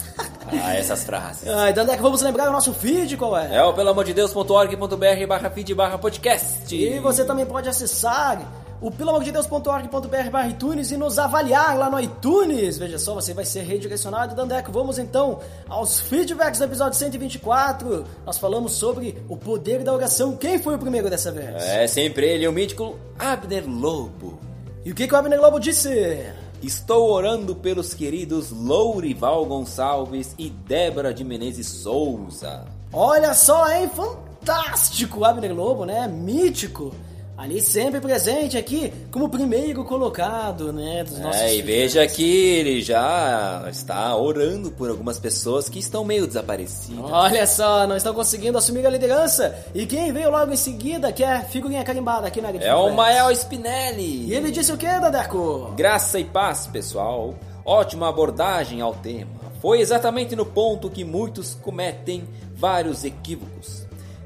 Ah, 0.62 0.74
essas 0.74 1.04
frases. 1.04 1.48
Ai, 1.48 1.72
Dandeco, 1.72 2.02
vamos 2.02 2.20
lembrar 2.22 2.48
o 2.48 2.52
nosso 2.52 2.72
feed, 2.72 3.16
qual 3.16 3.36
é? 3.36 3.56
É 3.56 3.62
o 3.62 3.72
pelamordedeus.org.br 3.72 5.26
barra 5.28 5.50
feed 5.50 5.74
barra 5.74 5.98
podcast. 5.98 6.74
E 6.74 6.98
você 7.00 7.24
também 7.24 7.46
pode 7.46 7.68
acessar 7.68 8.40
o 8.80 8.90
pelamordedeus.org.br 8.90 10.30
barra 10.30 10.48
iTunes 10.48 10.90
e 10.90 10.96
nos 10.96 11.18
avaliar 11.18 11.78
lá 11.78 11.88
no 11.88 11.98
iTunes. 11.98 12.76
Veja 12.76 12.98
só, 12.98 13.14
você 13.14 13.32
vai 13.32 13.44
ser 13.44 13.62
redirecionado. 13.62 14.34
Dandeco, 14.34 14.70
vamos 14.70 14.98
então 14.98 15.40
aos 15.68 16.00
feedbacks 16.00 16.58
do 16.58 16.64
episódio 16.64 16.98
124. 16.98 18.04
Nós 18.26 18.36
falamos 18.38 18.72
sobre 18.72 19.22
o 19.28 19.36
poder 19.36 19.82
da 19.82 19.92
oração. 19.92 20.36
Quem 20.36 20.58
foi 20.58 20.74
o 20.74 20.78
primeiro 20.78 21.08
dessa 21.08 21.32
vez? 21.32 21.62
É 21.62 21.86
sempre 21.86 22.26
ele, 22.26 22.46
o 22.46 22.52
mítico 22.52 22.98
Abner 23.18 23.64
Lobo. 23.66 24.38
E 24.84 24.90
o 24.90 24.94
que, 24.94 25.08
que 25.08 25.14
o 25.14 25.16
Abner 25.16 25.40
Lobo 25.40 25.58
disse? 25.58 26.26
Estou 26.64 27.10
orando 27.10 27.54
pelos 27.54 27.92
queridos 27.92 28.50
Lourival 28.50 29.44
Gonçalves 29.44 30.34
e 30.38 30.48
Débora 30.48 31.12
de 31.12 31.22
Menezes 31.22 31.66
Souza. 31.66 32.64
Olha 32.90 33.34
só, 33.34 33.70
hein? 33.70 33.90
Fantástico! 33.94 35.26
Abner 35.26 35.54
Lobo, 35.54 35.84
né? 35.84 36.08
Mítico. 36.08 36.90
Ali 37.36 37.60
sempre 37.60 38.00
presente 38.00 38.56
aqui 38.56 38.92
como 39.10 39.28
primeiro 39.28 39.84
colocado, 39.84 40.72
né? 40.72 41.02
Dos 41.02 41.18
nossos 41.18 41.40
É, 41.40 41.46
e 41.46 41.56
feedbacks. 41.56 41.66
veja 41.94 42.06
que 42.06 42.22
ele 42.22 42.80
já 42.80 43.66
está 43.68 44.16
orando 44.16 44.70
por 44.70 44.88
algumas 44.88 45.18
pessoas 45.18 45.68
que 45.68 45.80
estão 45.80 46.04
meio 46.04 46.28
desaparecidas. 46.28 47.10
Olha 47.10 47.44
só, 47.46 47.86
não 47.88 47.96
estão 47.96 48.14
conseguindo 48.14 48.56
assumir 48.56 48.86
a 48.86 48.90
liderança. 48.90 49.52
E 49.74 49.84
quem 49.84 50.12
veio 50.12 50.30
logo 50.30 50.52
em 50.52 50.56
seguida, 50.56 51.12
que 51.12 51.24
é 51.24 51.40
figurinha 51.40 51.82
carimbada 51.82 52.28
aqui 52.28 52.40
na 52.40 52.50
É 52.50 52.74
o. 52.74 52.94
Mael 52.94 53.30
Spinelli. 53.32 54.26
E 54.28 54.34
ele 54.34 54.52
disse 54.52 54.70
o 54.72 54.76
que, 54.76 54.86
Dadeco? 54.86 55.72
Graça 55.76 56.20
e 56.20 56.24
paz, 56.24 56.68
pessoal. 56.68 57.34
Ótima 57.64 58.08
abordagem 58.08 58.80
ao 58.80 58.94
tema. 58.94 59.32
Foi 59.60 59.80
exatamente 59.80 60.36
no 60.36 60.46
ponto 60.46 60.88
que 60.90 61.02
muitos 61.02 61.54
cometem 61.54 62.22
vários 62.54 63.02
equívocos. 63.04 63.83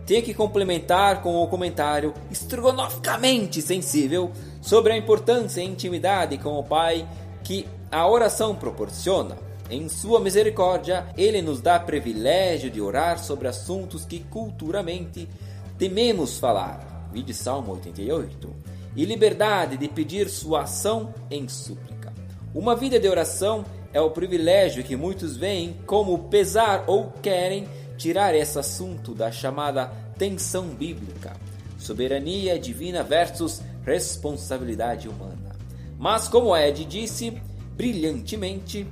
Tenho 0.08 0.22
que 0.22 0.32
complementar 0.32 1.20
com 1.20 1.36
o 1.36 1.46
comentário 1.46 2.14
estrogonoficamente 2.30 3.60
sensível 3.60 4.32
sobre 4.58 4.94
a 4.94 4.96
importância 4.96 5.60
e 5.60 5.66
intimidade 5.66 6.38
com 6.38 6.58
o 6.58 6.64
Pai 6.64 7.06
que 7.44 7.66
a 7.92 8.08
oração 8.08 8.54
proporciona. 8.54 9.36
Em 9.68 9.86
sua 9.86 10.18
misericórdia, 10.18 11.06
ele 11.14 11.42
nos 11.42 11.60
dá 11.60 11.78
privilégio 11.78 12.70
de 12.70 12.80
orar 12.80 13.22
sobre 13.22 13.48
assuntos 13.48 14.06
que 14.06 14.20
culturalmente 14.20 15.28
tememos 15.76 16.38
falar. 16.38 17.10
Vide 17.12 17.34
Salmo 17.34 17.72
88. 17.72 18.48
E 18.96 19.04
liberdade 19.04 19.76
de 19.76 19.88
pedir 19.88 20.30
sua 20.30 20.62
ação 20.62 21.12
em 21.30 21.46
súplica. 21.48 22.14
Uma 22.54 22.74
vida 22.74 22.98
de 22.98 23.06
oração 23.06 23.62
é 23.92 24.00
o 24.00 24.10
privilégio 24.10 24.82
que 24.82 24.96
muitos 24.96 25.36
veem 25.36 25.76
como 25.84 26.30
pesar 26.30 26.84
ou 26.86 27.12
querem 27.22 27.68
tirar 27.98 28.34
esse 28.34 28.58
assunto 28.58 29.12
da 29.12 29.30
chamada 29.30 29.92
tensão 30.16 30.68
bíblica, 30.68 31.36
soberania 31.76 32.58
divina 32.58 33.02
versus 33.02 33.60
responsabilidade 33.84 35.08
humana. 35.08 35.56
Mas 35.98 36.28
como 36.28 36.56
Ed 36.56 36.84
disse 36.84 37.32
brilhantemente, 37.76 38.86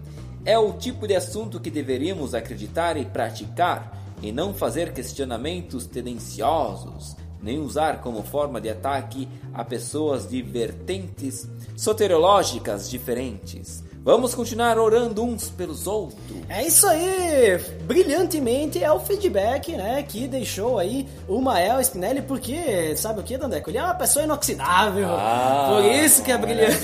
é 0.45 0.59
o 0.59 0.73
tipo 0.75 1.07
de 1.07 1.15
assunto 1.15 1.61
que 1.61 1.71
deveríamos 1.71 2.35
acreditar 2.35 2.97
e 2.97 3.05
praticar 3.05 3.97
e 4.23 4.33
não 4.33 4.53
fazer 4.53 4.93
questionamentos 4.93 5.87
tendenciosos, 5.87 7.17
nem 7.43 7.59
usar 7.61 8.01
como 8.01 8.23
forma 8.23 8.61
de 8.61 8.71
ataque 8.71 9.29
a 9.53 9.65
pessoas 9.65 10.29
de 10.29 10.43
vertentes 10.43 11.49
soteriológicas 11.77 12.89
diferentes. 12.91 13.86
Vamos 14.07 14.37
continuar 14.37 14.79
orando 14.79 15.21
uns 15.25 15.51
pelos 15.51 15.89
outros. 15.89 16.17
É 16.49 16.65
isso 16.65 16.87
aí! 16.87 17.59
Brilhantemente 17.83 18.81
é 18.81 18.93
o 18.93 19.01
feedback, 19.01 19.73
né, 19.73 20.01
que 20.05 20.29
deixou 20.29 20.79
aí 20.79 21.09
o 21.27 21.41
Mael 21.41 21.81
Spinelli, 21.81 22.23
porque, 22.23 22.95
sabe 22.95 23.19
o 23.19 23.25
que, 23.25 23.37
Dandeco? 23.37 23.69
Ele 23.69 23.79
é 23.79 23.83
uma 23.83 23.97
pessoa 23.97 24.25
inoxidável. 24.25 25.09
Por 25.09 25.85
isso 25.87 26.23
que 26.23 26.31
é 26.31 26.39
brilhante. 26.39 26.79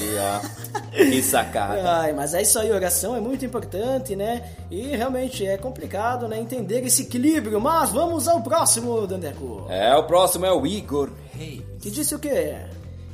Que 0.91 1.23
sacada. 1.23 1.81
Ai, 2.03 2.13
mas 2.13 2.35
é 2.35 2.43
isso 2.43 2.59
aí, 2.59 2.73
oração 2.73 3.15
é 3.15 3.21
muito 3.21 3.47
importante, 3.47 4.17
né? 4.17 4.43
E 4.69 4.89
realmente 4.97 5.47
é 5.47 5.57
complicado, 5.57 6.27
né, 6.27 6.41
entender 6.41 6.85
esse 6.85 7.03
equilíbrio. 7.03 7.61
Mas 7.61 7.93
vamos 7.93 8.27
ao 8.27 8.41
próximo, 8.41 9.07
Dandeco. 9.07 9.65
É, 9.69 9.95
o 9.95 10.03
próximo 10.03 10.45
é 10.45 10.53
o 10.53 10.67
Igor 10.67 11.09
Reis. 11.33 11.63
Que 11.81 11.89
disse 11.89 12.17
o 12.17 12.19
quê? 12.19 12.57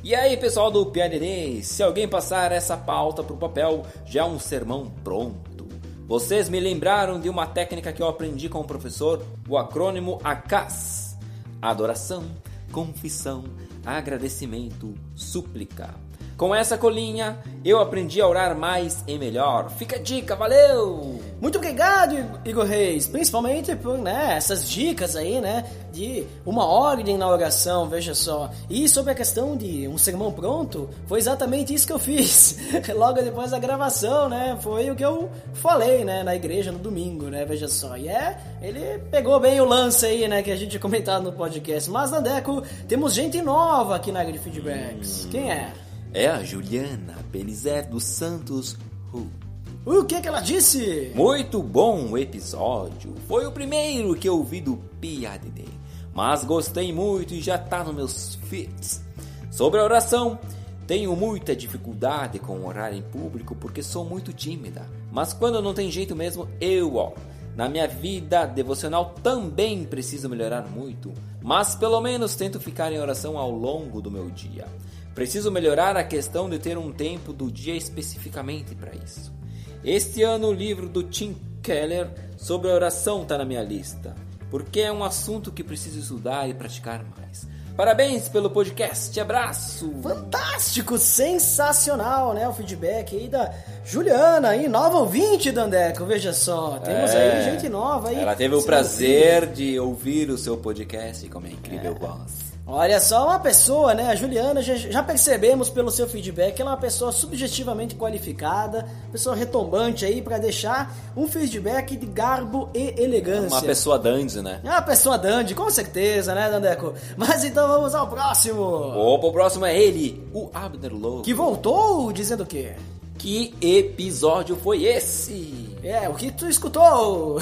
E 0.01 0.15
aí, 0.15 0.37
pessoal 0.37 0.71
do 0.71 0.85
PND, 0.85 1.61
se 1.61 1.83
alguém 1.83 2.07
passar 2.07 2.53
essa 2.53 2.77
pauta 2.77 3.21
pro 3.21 3.35
papel, 3.35 3.83
já 4.05 4.21
é 4.21 4.23
um 4.23 4.39
sermão 4.39 4.89
pronto. 5.03 5.67
Vocês 6.07 6.47
me 6.47 6.57
lembraram 6.57 7.19
de 7.19 7.27
uma 7.27 7.45
técnica 7.45 7.91
que 7.91 8.01
eu 8.01 8.07
aprendi 8.07 8.47
com 8.47 8.61
o 8.61 8.63
professor, 8.63 9.21
o 9.47 9.57
acrônimo 9.57 10.17
ACAS. 10.23 11.17
Adoração, 11.61 12.23
confissão, 12.71 13.43
agradecimento, 13.85 14.95
súplica. 15.15 15.93
Com 16.37 16.55
essa 16.55 16.77
colinha, 16.77 17.37
eu 17.65 17.81
aprendi 17.81 18.21
a 18.21 18.27
orar 18.27 18.57
mais 18.57 19.03
e 19.05 19.17
melhor. 19.17 19.69
Fica 19.69 19.97
a 19.97 20.01
dica, 20.01 20.33
valeu! 20.33 21.19
Muito 21.41 21.57
obrigado, 21.57 22.17
Igor 22.43 22.65
Reis, 22.65 23.07
principalmente 23.07 23.73
por 23.75 23.97
né, 23.97 24.33
essas 24.35 24.69
dicas 24.69 25.15
aí, 25.15 25.39
né, 25.39 25.65
de 25.91 26.25
uma 26.45 26.65
ordem 26.65 27.17
na 27.17 27.29
oração, 27.29 27.87
veja 27.87 28.13
só. 28.13 28.51
E 28.69 28.89
sobre 28.89 29.13
a 29.13 29.15
questão 29.15 29.55
de 29.55 29.87
um 29.87 29.97
sermão 29.97 30.33
pronto, 30.33 30.89
foi 31.07 31.17
exatamente 31.17 31.73
isso 31.73 31.87
que 31.87 31.93
eu 31.93 31.99
fiz. 31.99 32.57
Logo 32.93 33.21
depois 33.21 33.51
da 33.51 33.59
gravação, 33.59 34.27
né, 34.27 34.57
foi 34.61 34.91
o 34.91 34.95
que 34.95 35.05
eu 35.05 35.29
falei, 35.53 36.03
né, 36.03 36.23
na 36.23 36.35
igreja 36.35 36.73
no 36.73 36.79
domingo, 36.79 37.27
né, 37.27 37.45
veja 37.45 37.69
só. 37.69 37.95
E 37.95 38.09
é, 38.09 38.37
ele 38.61 38.99
pegou 39.09 39.39
bem 39.39 39.61
o 39.61 39.65
lance 39.65 40.05
aí, 40.05 40.27
né, 40.27 40.43
que 40.43 40.51
a 40.51 40.57
gente 40.57 40.71
tinha 40.71 40.81
comentado 40.81 41.23
no 41.23 41.31
podcast. 41.31 41.89
Mas, 41.89 42.11
Nandeco, 42.11 42.61
temos 42.85 43.13
gente 43.13 43.41
nova 43.41 43.95
aqui 43.95 44.11
na 44.11 44.19
área 44.19 44.33
de 44.33 44.39
feedbacks. 44.39 45.25
Quem 45.31 45.49
é? 45.49 45.73
É 46.13 46.27
a 46.27 46.43
Juliana 46.43 47.17
Belizer 47.31 47.87
dos 47.87 48.03
Santos 48.03 48.75
Hu. 49.13 49.48
O 49.91 50.05
que 50.05 50.21
que 50.21 50.27
ela 50.27 50.39
disse? 50.39 51.11
Muito 51.15 51.63
bom 51.63 52.15
episódio. 52.15 53.15
Foi 53.27 53.47
o 53.47 53.51
primeiro 53.51 54.13
que 54.13 54.29
eu 54.29 54.43
vi 54.43 54.61
do 54.61 54.77
PADD. 55.01 55.65
Mas 56.13 56.43
gostei 56.43 56.93
muito 56.93 57.33
e 57.33 57.41
já 57.41 57.57
tá 57.57 57.83
nos 57.83 57.95
meus 57.95 58.35
feeds. 58.35 59.01
Sobre 59.49 59.79
a 59.79 59.83
oração, 59.83 60.37
tenho 60.85 61.15
muita 61.15 61.55
dificuldade 61.55 62.37
com 62.37 62.67
orar 62.67 62.93
em 62.93 63.01
público 63.01 63.55
porque 63.55 63.81
sou 63.81 64.05
muito 64.05 64.31
tímida. 64.31 64.87
Mas 65.11 65.33
quando 65.33 65.59
não 65.59 65.73
tem 65.73 65.89
jeito 65.89 66.15
mesmo, 66.15 66.47
eu 66.61 66.95
oro. 66.95 67.15
Na 67.55 67.67
minha 67.67 67.87
vida 67.87 68.45
devocional 68.45 69.15
também 69.23 69.85
preciso 69.85 70.29
melhorar 70.29 70.69
muito, 70.69 71.11
mas 71.41 71.73
pelo 71.73 71.99
menos 71.99 72.35
tento 72.35 72.59
ficar 72.59 72.93
em 72.93 72.99
oração 72.99 73.39
ao 73.39 73.49
longo 73.49 74.03
do 74.03 74.11
meu 74.11 74.29
dia. 74.29 74.67
Preciso 75.15 75.49
melhorar 75.49 75.97
a 75.97 76.03
questão 76.03 76.47
de 76.47 76.59
ter 76.59 76.77
um 76.77 76.91
tempo 76.91 77.33
do 77.33 77.51
dia 77.51 77.75
especificamente 77.75 78.75
para 78.75 78.93
isso. 78.93 79.39
Este 79.83 80.23
ano 80.23 80.47
o 80.47 80.53
livro 80.53 80.89
do 80.89 81.03
Tim 81.03 81.35
Keller 81.63 82.09
sobre 82.37 82.69
a 82.69 82.73
oração 82.73 83.23
está 83.23 83.37
na 83.37 83.45
minha 83.45 83.63
lista, 83.63 84.15
porque 84.49 84.81
é 84.81 84.91
um 84.91 85.03
assunto 85.03 85.51
que 85.51 85.63
preciso 85.63 85.99
estudar 85.99 86.49
e 86.49 86.53
praticar 86.53 87.03
mais. 87.17 87.47
Parabéns 87.77 88.27
pelo 88.27 88.49
podcast, 88.49 89.17
abraço! 89.21 89.89
Fantástico, 90.03 90.97
sensacional, 90.97 92.33
né? 92.33 92.45
O 92.45 92.51
feedback 92.53 93.15
aí 93.15 93.29
da 93.29 93.53
Juliana, 93.85 94.49
aí, 94.49 94.67
nova 94.67 94.97
ouvinte, 94.97 95.49
Dandeco, 95.49 96.03
veja 96.03 96.33
só. 96.33 96.77
Temos 96.79 97.11
É. 97.11 97.37
aí 97.37 97.43
gente 97.51 97.69
nova 97.69 98.09
aí. 98.09 98.17
Ela 98.19 98.35
teve 98.35 98.53
o 98.53 98.61
prazer 98.63 99.47
de 99.47 99.79
ouvir 99.79 100.29
o 100.29 100.37
seu 100.37 100.57
podcast 100.57 101.25
com 101.29 101.37
a 101.37 101.41
minha 101.41 101.53
incrível 101.53 101.95
voz. 101.95 102.48
Olha 102.71 103.01
só, 103.01 103.25
uma 103.25 103.39
pessoa, 103.39 103.95
né? 103.95 104.11
A 104.11 104.15
Juliana, 104.15 104.61
já, 104.61 105.01
percebemos 105.01 105.71
pelo 105.71 105.89
seu 105.89 106.07
feedback, 106.07 106.59
ela 106.59 106.69
é 106.69 106.73
uma 106.73 106.79
pessoa 106.79 107.11
subjetivamente 107.11 107.95
qualificada, 107.95 108.87
pessoa 109.11 109.35
retumbante 109.35 110.05
aí 110.05 110.21
pra 110.21 110.37
deixar 110.37 110.95
um 111.17 111.27
feedback 111.27 111.97
de 111.97 112.05
garbo 112.05 112.69
e 112.75 112.93
elegância. 113.01 113.57
Uma 113.57 113.61
pessoa 113.63 113.97
dandy, 113.97 114.39
né? 114.43 114.61
É 114.63 114.69
uma 114.69 114.83
pessoa 114.83 115.17
dandy, 115.17 115.55
com 115.55 115.67
certeza, 115.71 116.35
né, 116.35 116.47
Dandeco? 116.47 116.93
Mas 117.17 117.43
então 117.43 117.67
vamos 117.67 117.95
ao 117.95 118.07
próximo. 118.07 118.61
Opa, 118.61 119.25
o 119.25 119.31
próximo 119.31 119.65
é 119.65 119.75
ele, 119.75 120.23
o 120.31 120.51
Abner 120.53 120.93
Lobo. 120.93 121.23
Que 121.23 121.33
voltou 121.33 122.13
dizendo 122.13 122.43
o 122.43 122.45
quê? 122.45 122.73
Que 123.17 123.55
episódio 123.59 124.55
foi 124.55 124.83
esse? 124.83 125.75
É, 125.81 126.07
o 126.07 126.13
que 126.13 126.31
tu 126.31 126.47
escutou? 126.47 127.39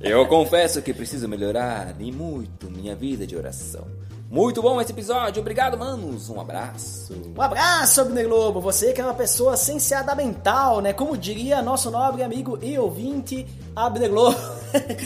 Eu 0.00 0.26
confesso 0.28 0.82
que 0.82 0.92
preciso 0.92 1.26
melhorar 1.26 1.96
e 1.98 2.12
muito 2.12 2.70
minha 2.70 2.94
vida 2.94 3.26
de 3.26 3.34
oração. 3.34 3.97
Muito 4.30 4.60
bom 4.60 4.78
esse 4.78 4.92
episódio, 4.92 5.40
obrigado, 5.40 5.78
manos. 5.78 6.28
Um 6.28 6.38
abraço. 6.38 7.14
Um 7.34 7.40
abraço, 7.40 8.02
Abner 8.02 8.28
Globo. 8.28 8.60
Você 8.60 8.92
que 8.92 9.00
é 9.00 9.04
uma 9.04 9.14
pessoa 9.14 9.56
sensiada 9.56 10.14
mental, 10.14 10.82
né? 10.82 10.92
Como 10.92 11.16
diria 11.16 11.62
nosso 11.62 11.90
nobre 11.90 12.22
amigo 12.22 12.58
e 12.60 12.78
ouvinte, 12.78 13.46
Abner 13.74 14.10
Globo. 14.10 14.36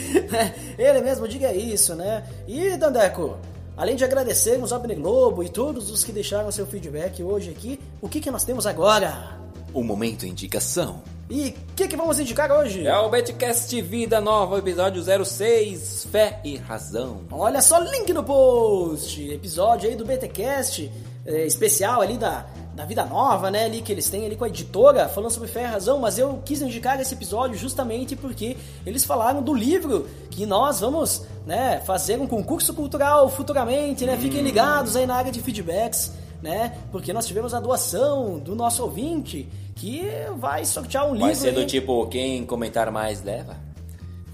Ele 0.77 1.01
mesmo 1.03 1.29
diga 1.29 1.55
isso, 1.55 1.95
né? 1.95 2.29
E, 2.49 2.77
Dandeco, 2.77 3.39
além 3.77 3.95
de 3.95 4.05
agradecermos 4.05 4.73
ao 4.73 4.81
Abner 4.81 4.99
Globo 4.99 5.45
e 5.45 5.49
todos 5.49 5.89
os 5.89 6.03
que 6.03 6.11
deixaram 6.11 6.51
seu 6.51 6.67
feedback 6.67 7.23
hoje 7.23 7.51
aqui, 7.51 7.79
o 8.01 8.09
que, 8.09 8.21
que 8.21 8.31
nós 8.31 8.43
temos 8.43 8.67
agora? 8.67 9.39
O 9.73 9.85
momento 9.85 10.27
indicação. 10.27 11.01
E 11.35 11.49
o 11.49 11.75
que, 11.75 11.89
que 11.89 11.97
vamos 11.97 12.21
indicar 12.21 12.53
hoje? 12.53 12.87
É 12.87 12.95
o 12.99 13.09
Betcast 13.09 13.81
Vida 13.81 14.21
Nova, 14.21 14.59
episódio 14.59 15.03
06, 15.03 16.09
Fé 16.13 16.39
e 16.45 16.59
Razão. 16.59 17.23
Olha 17.31 17.63
só, 17.63 17.79
link 17.79 18.13
no 18.13 18.23
post. 18.23 19.33
Episódio 19.33 19.89
aí 19.89 19.97
do 19.97 20.05
BTcast, 20.05 20.93
é, 21.25 21.47
especial 21.47 22.03
ali 22.03 22.19
da, 22.19 22.45
da 22.75 22.85
Vida 22.85 23.07
Nova, 23.07 23.51
né? 23.51 23.65
Ali 23.65 23.81
que 23.81 23.91
eles 23.91 24.11
têm 24.11 24.27
ali 24.27 24.37
com 24.37 24.45
a 24.45 24.49
editora, 24.49 25.09
falando 25.09 25.31
sobre 25.31 25.49
fé 25.49 25.63
e 25.63 25.67
razão. 25.69 25.99
Mas 26.01 26.19
eu 26.19 26.43
quis 26.45 26.61
indicar 26.61 27.01
esse 27.01 27.15
episódio 27.15 27.57
justamente 27.57 28.15
porque 28.15 28.59
eles 28.85 29.03
falaram 29.03 29.41
do 29.43 29.55
livro 29.55 30.07
que 30.31 30.45
nós 30.45 30.81
vamos, 30.81 31.23
né, 31.47 31.81
fazer 31.87 32.21
um 32.21 32.27
concurso 32.27 32.75
cultural 32.75 33.31
futuramente, 33.31 34.05
né? 34.05 34.19
Fiquem 34.19 34.43
ligados 34.43 34.97
aí 34.97 35.07
na 35.07 35.15
área 35.15 35.33
de 35.33 35.41
feedbacks. 35.41 36.13
Né? 36.43 36.77
Porque 36.91 37.13
nós 37.13 37.25
tivemos 37.27 37.55
a 37.55 37.61
doação 37.61 38.39
do 38.39 38.57
nosso 38.57 38.83
ouvinte 38.83 39.49
que 39.77 40.05
vai 40.39 40.65
sortear 40.65 41.05
um 41.07 41.13
livro. 41.13 41.27
Vai 41.27 41.35
ser 41.37 41.53
do 41.53 41.61
aí. 41.61 41.67
tipo, 41.67 42.07
quem 42.09 42.45
comentar 42.45 42.91
mais 42.91 43.23
leva? 43.23 43.57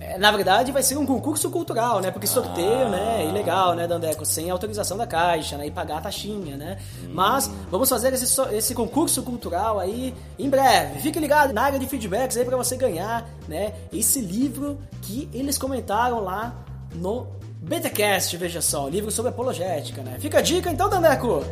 É, 0.00 0.16
na 0.16 0.30
verdade, 0.30 0.70
vai 0.70 0.82
ser 0.82 0.96
um 0.96 1.04
concurso 1.04 1.50
cultural, 1.50 2.00
né? 2.00 2.10
Porque 2.12 2.26
sorteio, 2.26 2.86
Ah. 2.86 2.88
né? 2.88 3.26
Ilegal, 3.28 3.74
né, 3.74 3.86
Dandeco? 3.86 4.24
Sem 4.24 4.48
autorização 4.48 4.96
da 4.96 5.06
Caixa, 5.08 5.58
né? 5.58 5.66
E 5.66 5.70
pagar 5.72 5.98
a 5.98 6.00
taxinha, 6.02 6.56
né? 6.56 6.78
Hum. 7.04 7.08
Mas 7.12 7.50
vamos 7.68 7.88
fazer 7.88 8.12
esse, 8.14 8.40
esse 8.52 8.74
concurso 8.76 9.22
cultural 9.24 9.78
aí 9.80 10.14
em 10.38 10.48
breve. 10.48 11.00
Fique 11.00 11.18
ligado 11.18 11.52
na 11.52 11.62
área 11.62 11.78
de 11.80 11.86
feedbacks 11.88 12.36
aí 12.36 12.44
pra 12.44 12.56
você 12.56 12.76
ganhar, 12.76 13.28
né? 13.48 13.74
Esse 13.92 14.20
livro 14.20 14.78
que 15.02 15.28
eles 15.34 15.58
comentaram 15.58 16.22
lá 16.22 16.54
no 16.94 17.26
BTcast, 17.60 18.36
veja 18.36 18.62
só. 18.62 18.86
o 18.86 18.88
Livro 18.88 19.10
sobre 19.10 19.30
apologética, 19.30 20.00
né? 20.00 20.16
Fica 20.20 20.38
a 20.38 20.40
dica 20.40 20.70
então, 20.70 20.88
Dandeco. 20.88 21.42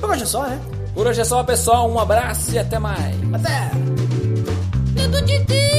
Por 0.00 0.10
hoje 0.10 0.22
é 0.22 0.26
só, 0.26 0.42
né? 0.46 0.60
Por 0.94 1.06
hoje 1.06 1.20
é 1.20 1.24
só, 1.24 1.42
pessoal. 1.42 1.90
Um 1.90 1.98
abraço 1.98 2.52
e 2.52 2.58
até 2.58 2.78
mais. 2.78 3.14
Até! 3.32 3.70
Dedo 4.94 5.20
de 5.22 5.44
ti. 5.44 5.73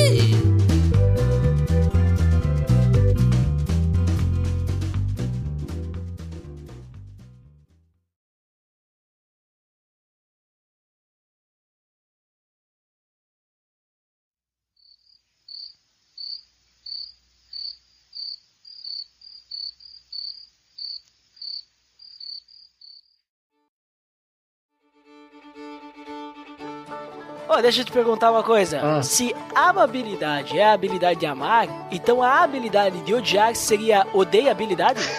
Deixa 27.66 27.82
eu 27.82 27.86
te 27.86 27.92
perguntar 27.92 28.32
uma 28.32 28.44
coisa. 28.44 28.80
Ah. 28.82 29.02
Se 29.02 29.36
amabilidade 29.56 30.60
é 30.60 30.64
a 30.64 30.74
habilidade 30.74 31.20
de 31.20 31.26
amar, 31.26 31.68
então 31.90 32.22
a 32.22 32.44
habilidade 32.44 33.00
de 33.02 33.12
odiar 33.12 33.56
seria 33.56 34.06
odeia 34.14 34.52
habilidade? 34.52 35.02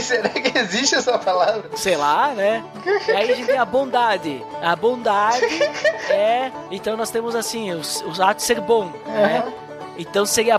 Será 0.00 0.30
que 0.30 0.56
existe 0.56 0.94
essa 0.94 1.18
palavra? 1.18 1.70
Sei 1.76 1.94
lá, 1.94 2.28
né? 2.28 2.64
E 3.06 3.10
aí 3.10 3.32
a 3.32 3.34
gente 3.34 3.46
tem 3.46 3.58
a 3.58 3.64
bondade. 3.66 4.42
A 4.62 4.74
bondade 4.74 5.44
é. 6.08 6.50
Então 6.70 6.96
nós 6.96 7.10
temos 7.10 7.34
assim, 7.34 7.72
os, 7.72 8.02
os 8.02 8.18
atos 8.18 8.44
de 8.44 8.46
ser 8.46 8.60
bom. 8.60 8.86
Né? 9.06 9.44
Então 9.98 10.24
seria 10.24 10.58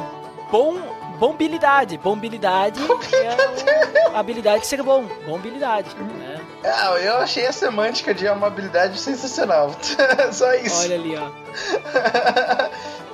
bom. 0.51 0.90
Bombilidade. 1.21 1.99
Bombilidade 1.99 2.79
é 3.13 4.17
habilidade 4.17 4.61
de 4.61 4.67
ser 4.67 4.81
bom. 4.81 5.03
Bombilidade. 5.23 5.95
Né? 5.95 6.41
Ah, 6.65 6.95
eu 6.99 7.17
achei 7.17 7.45
a 7.45 7.51
semântica 7.51 8.11
de 8.11 8.27
amabilidade 8.27 8.99
sensacional. 8.99 9.69
Só 10.33 10.51
isso. 10.55 10.81
Olha 10.81 10.95
ali, 10.95 11.15
ó. 11.15 11.29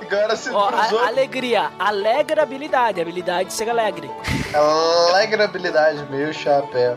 Agora 0.00 0.36
se 0.36 0.48
ó 0.48 0.70
a- 0.70 1.06
alegria. 1.06 1.70
Alegra 1.78 2.44
habilidade. 2.44 2.98
Habilidade 2.98 3.50
de 3.50 3.54
ser 3.54 3.68
alegre. 3.68 4.10
alegrabilidade, 4.54 6.02
meu 6.10 6.32
chapéu. 6.32 6.96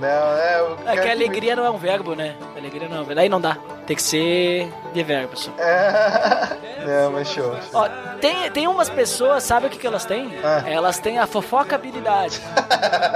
Não, 0.00 0.08
é. 0.08 0.94
É 0.94 0.96
que 0.96 1.08
alegria 1.08 1.56
não 1.56 1.64
é 1.64 1.70
um 1.70 1.78
verbo, 1.78 2.14
né? 2.14 2.36
Alegria 2.56 2.88
não 2.88 2.98
é 2.98 3.00
um 3.00 3.04
verbo. 3.04 3.20
Aí 3.20 3.28
não 3.28 3.40
dá. 3.40 3.56
Tem 3.84 3.96
que 3.96 4.02
ser 4.02 4.72
de 4.92 5.02
verbo 5.02 5.36
só. 5.36 5.50
É... 5.58 6.65
Não, 6.86 7.12
mas 7.12 7.28
show. 7.28 7.56
Ó, 7.74 7.88
tem, 8.20 8.50
tem 8.50 8.68
umas 8.68 8.88
pessoas, 8.88 9.42
sabe 9.42 9.66
o 9.66 9.70
que, 9.70 9.78
que 9.78 9.86
elas 9.86 10.04
têm? 10.04 10.38
Ah. 10.44 10.62
Elas 10.66 10.98
têm 10.98 11.18
a 11.18 11.26
fofoca 11.26 11.74
habilidade. 11.74 12.40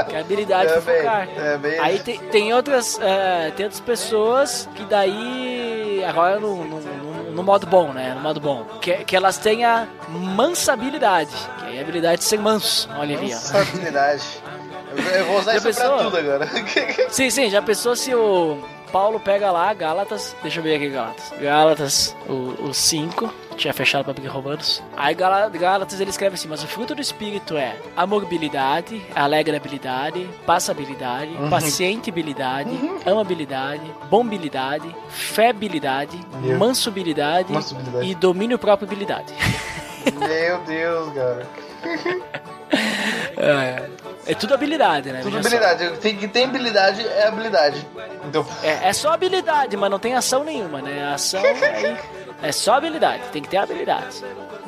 que 0.08 0.14
é 0.14 0.18
a 0.18 0.20
habilidade 0.20 0.72
de 0.72 0.78
É 0.78 0.80
bem, 0.80 0.96
fofocar. 0.96 1.28
é 1.38 1.56
bem- 1.58 1.78
Aí 1.80 1.98
tem, 2.00 2.18
tem 2.18 2.52
outras 2.54 2.98
é, 3.00 3.50
tem 3.56 3.64
outras 3.66 3.80
pessoas 3.80 4.68
que 4.74 4.84
daí. 4.84 6.04
Agora 6.06 6.40
no, 6.40 6.64
no, 6.64 6.80
no- 6.80 7.30
no 7.30 7.42
modo 7.44 7.66
bom, 7.66 7.92
né? 7.92 8.12
No 8.14 8.20
modo 8.20 8.40
bom. 8.40 8.64
Que, 8.80 9.04
que 9.04 9.14
elas 9.14 9.38
têm 9.38 9.64
a 9.64 9.86
mansabilidade. 10.08 11.30
Que 11.60 11.76
é 11.76 11.78
a 11.78 11.82
habilidade 11.82 12.18
de 12.18 12.24
ser 12.24 12.38
manso. 12.38 12.88
Olha 12.98 13.16
ali, 13.16 13.28
ó. 13.30 13.34
Nossa 13.34 13.58
habilidade. 13.60 14.22
Eu 15.14 15.24
vou 15.26 15.38
usar 15.38 15.52
Já 15.52 15.58
isso 15.58 15.78
pra 15.78 15.88
pensou? 15.88 16.04
tudo 16.04 16.16
agora. 16.18 16.48
Sim, 17.10 17.30
sim, 17.30 17.48
já 17.48 17.62
pensou 17.62 17.94
se 17.94 18.12
o 18.12 18.58
Paulo 18.90 19.20
pega 19.20 19.52
lá, 19.52 19.72
Gálatas, 19.72 20.34
deixa 20.42 20.58
eu 20.58 20.64
ver 20.64 20.74
aqui, 20.76 20.88
Gálatas. 20.88 21.32
Gálatas, 21.40 22.16
o 22.28 22.72
5, 22.74 23.32
tinha 23.60 23.74
fechado 23.74 24.04
pra 24.04 24.12
abrir 24.12 24.26
romanos. 24.26 24.82
Aí 24.96 25.14
Gálatas 25.14 26.00
ele 26.00 26.10
escreve 26.10 26.34
assim, 26.34 26.48
mas 26.48 26.62
o 26.64 26.66
fruto 26.66 26.94
do 26.94 27.02
Espírito 27.02 27.56
é 27.56 27.76
amabilidade, 27.94 29.00
alegrabilidade, 29.14 30.28
passabilidade, 30.46 31.30
pacientibilidade, 31.50 32.70
amabilidade, 33.04 33.82
bombilidade, 34.08 34.94
febilidade, 35.10 36.18
Meu. 36.40 36.58
mansubilidade 36.58 37.52
Mansubilidade. 37.52 38.06
e 38.10 38.14
domínio 38.14 38.58
próprio 38.58 38.86
habilidade. 38.88 39.32
Meu 40.16 40.58
Deus, 40.62 41.12
cara. 41.12 41.46
É, 43.36 43.88
é 44.26 44.34
tudo 44.34 44.54
habilidade, 44.54 45.10
né? 45.12 45.20
Tudo 45.22 45.36
Veja 45.36 45.48
só. 45.48 45.56
habilidade. 45.56 45.98
Tem 45.98 46.16
que 46.16 46.28
tem 46.28 46.44
habilidade 46.44 47.06
é 47.06 47.26
habilidade. 47.26 47.86
Então, 48.26 48.46
É, 48.62 48.88
é 48.88 48.92
só 48.92 49.12
habilidade, 49.12 49.76
mas 49.76 49.90
não 49.90 49.98
tem 49.98 50.14
ação 50.14 50.44
nenhuma, 50.44 50.80
né? 50.80 51.04
A 51.04 51.14
ação 51.14 51.42
aí 51.42 51.98
é 52.42 52.52
só 52.52 52.74
habilidade, 52.74 53.22
tem 53.32 53.42
que 53.42 53.48
ter 53.48 53.56
habilidade. 53.58 54.24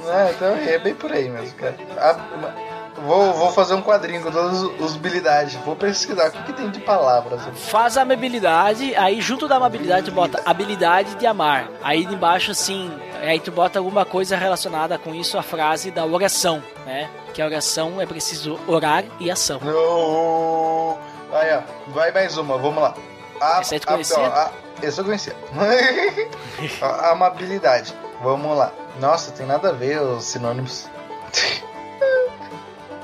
é, 0.09 0.31
então 0.33 0.49
é 0.57 0.79
bem 0.79 0.95
por 0.95 1.13
aí 1.13 1.29
mesmo, 1.29 1.57
cara. 1.57 1.77
A- 1.99 2.73
Vou, 3.05 3.33
vou 3.33 3.51
fazer 3.51 3.75
um 3.75 3.83
quadrinho 3.83 4.23
com 4.23 4.31
todas 4.31 4.63
as 4.81 4.95
habilidades. 4.95 5.55
Vou 5.65 5.75
pesquisar 5.75 6.29
o 6.29 6.31
que, 6.31 6.43
que 6.45 6.53
tem 6.53 6.71
de 6.71 6.79
palavras. 6.79 7.41
Faz 7.57 7.97
a 7.97 8.03
amabilidade, 8.03 8.95
aí 8.95 9.21
junto 9.21 9.49
da 9.49 9.57
amabilidade 9.57 10.07
tu 10.07 10.13
bota 10.13 10.41
habilidade 10.45 11.17
de 11.17 11.27
amar. 11.27 11.69
Aí 11.83 12.05
embaixo 12.05 12.53
assim, 12.53 12.93
aí 13.21 13.41
tu 13.41 13.51
bota 13.51 13.79
alguma 13.81 14.05
coisa 14.05 14.37
relacionada 14.37 14.99
com 14.99 15.13
isso, 15.15 15.37
a 15.37 15.43
frase 15.43 15.91
da 15.91 16.05
oração, 16.05 16.63
né? 16.87 17.09
Que 17.35 17.43
a 17.43 17.47
oração 17.47 18.01
é 18.01 18.07
preciso 18.07 18.61
orar 18.69 19.03
e 19.19 19.31
ação. 19.31 19.59
No... 19.61 20.97
Aí, 21.33 21.57
ó. 21.57 21.63
Vai 21.93 22.13
mais 22.13 22.37
uma, 22.37 22.57
vamos 22.59 22.83
lá. 22.83 22.95
A, 23.41 23.61
Essa 23.61 23.75
ó, 24.21 24.27
a- 24.27 24.51
eu 24.83 25.05
conhecia. 25.05 25.35
a, 26.83 27.11
amabilidade. 27.11 27.95
Vamos 28.23 28.57
lá. 28.57 28.73
Nossa, 29.01 29.33
tem 29.33 29.47
nada 29.47 29.71
a 29.71 29.73
ver 29.73 30.01
os 30.01 30.25
sinônimos. 30.25 30.89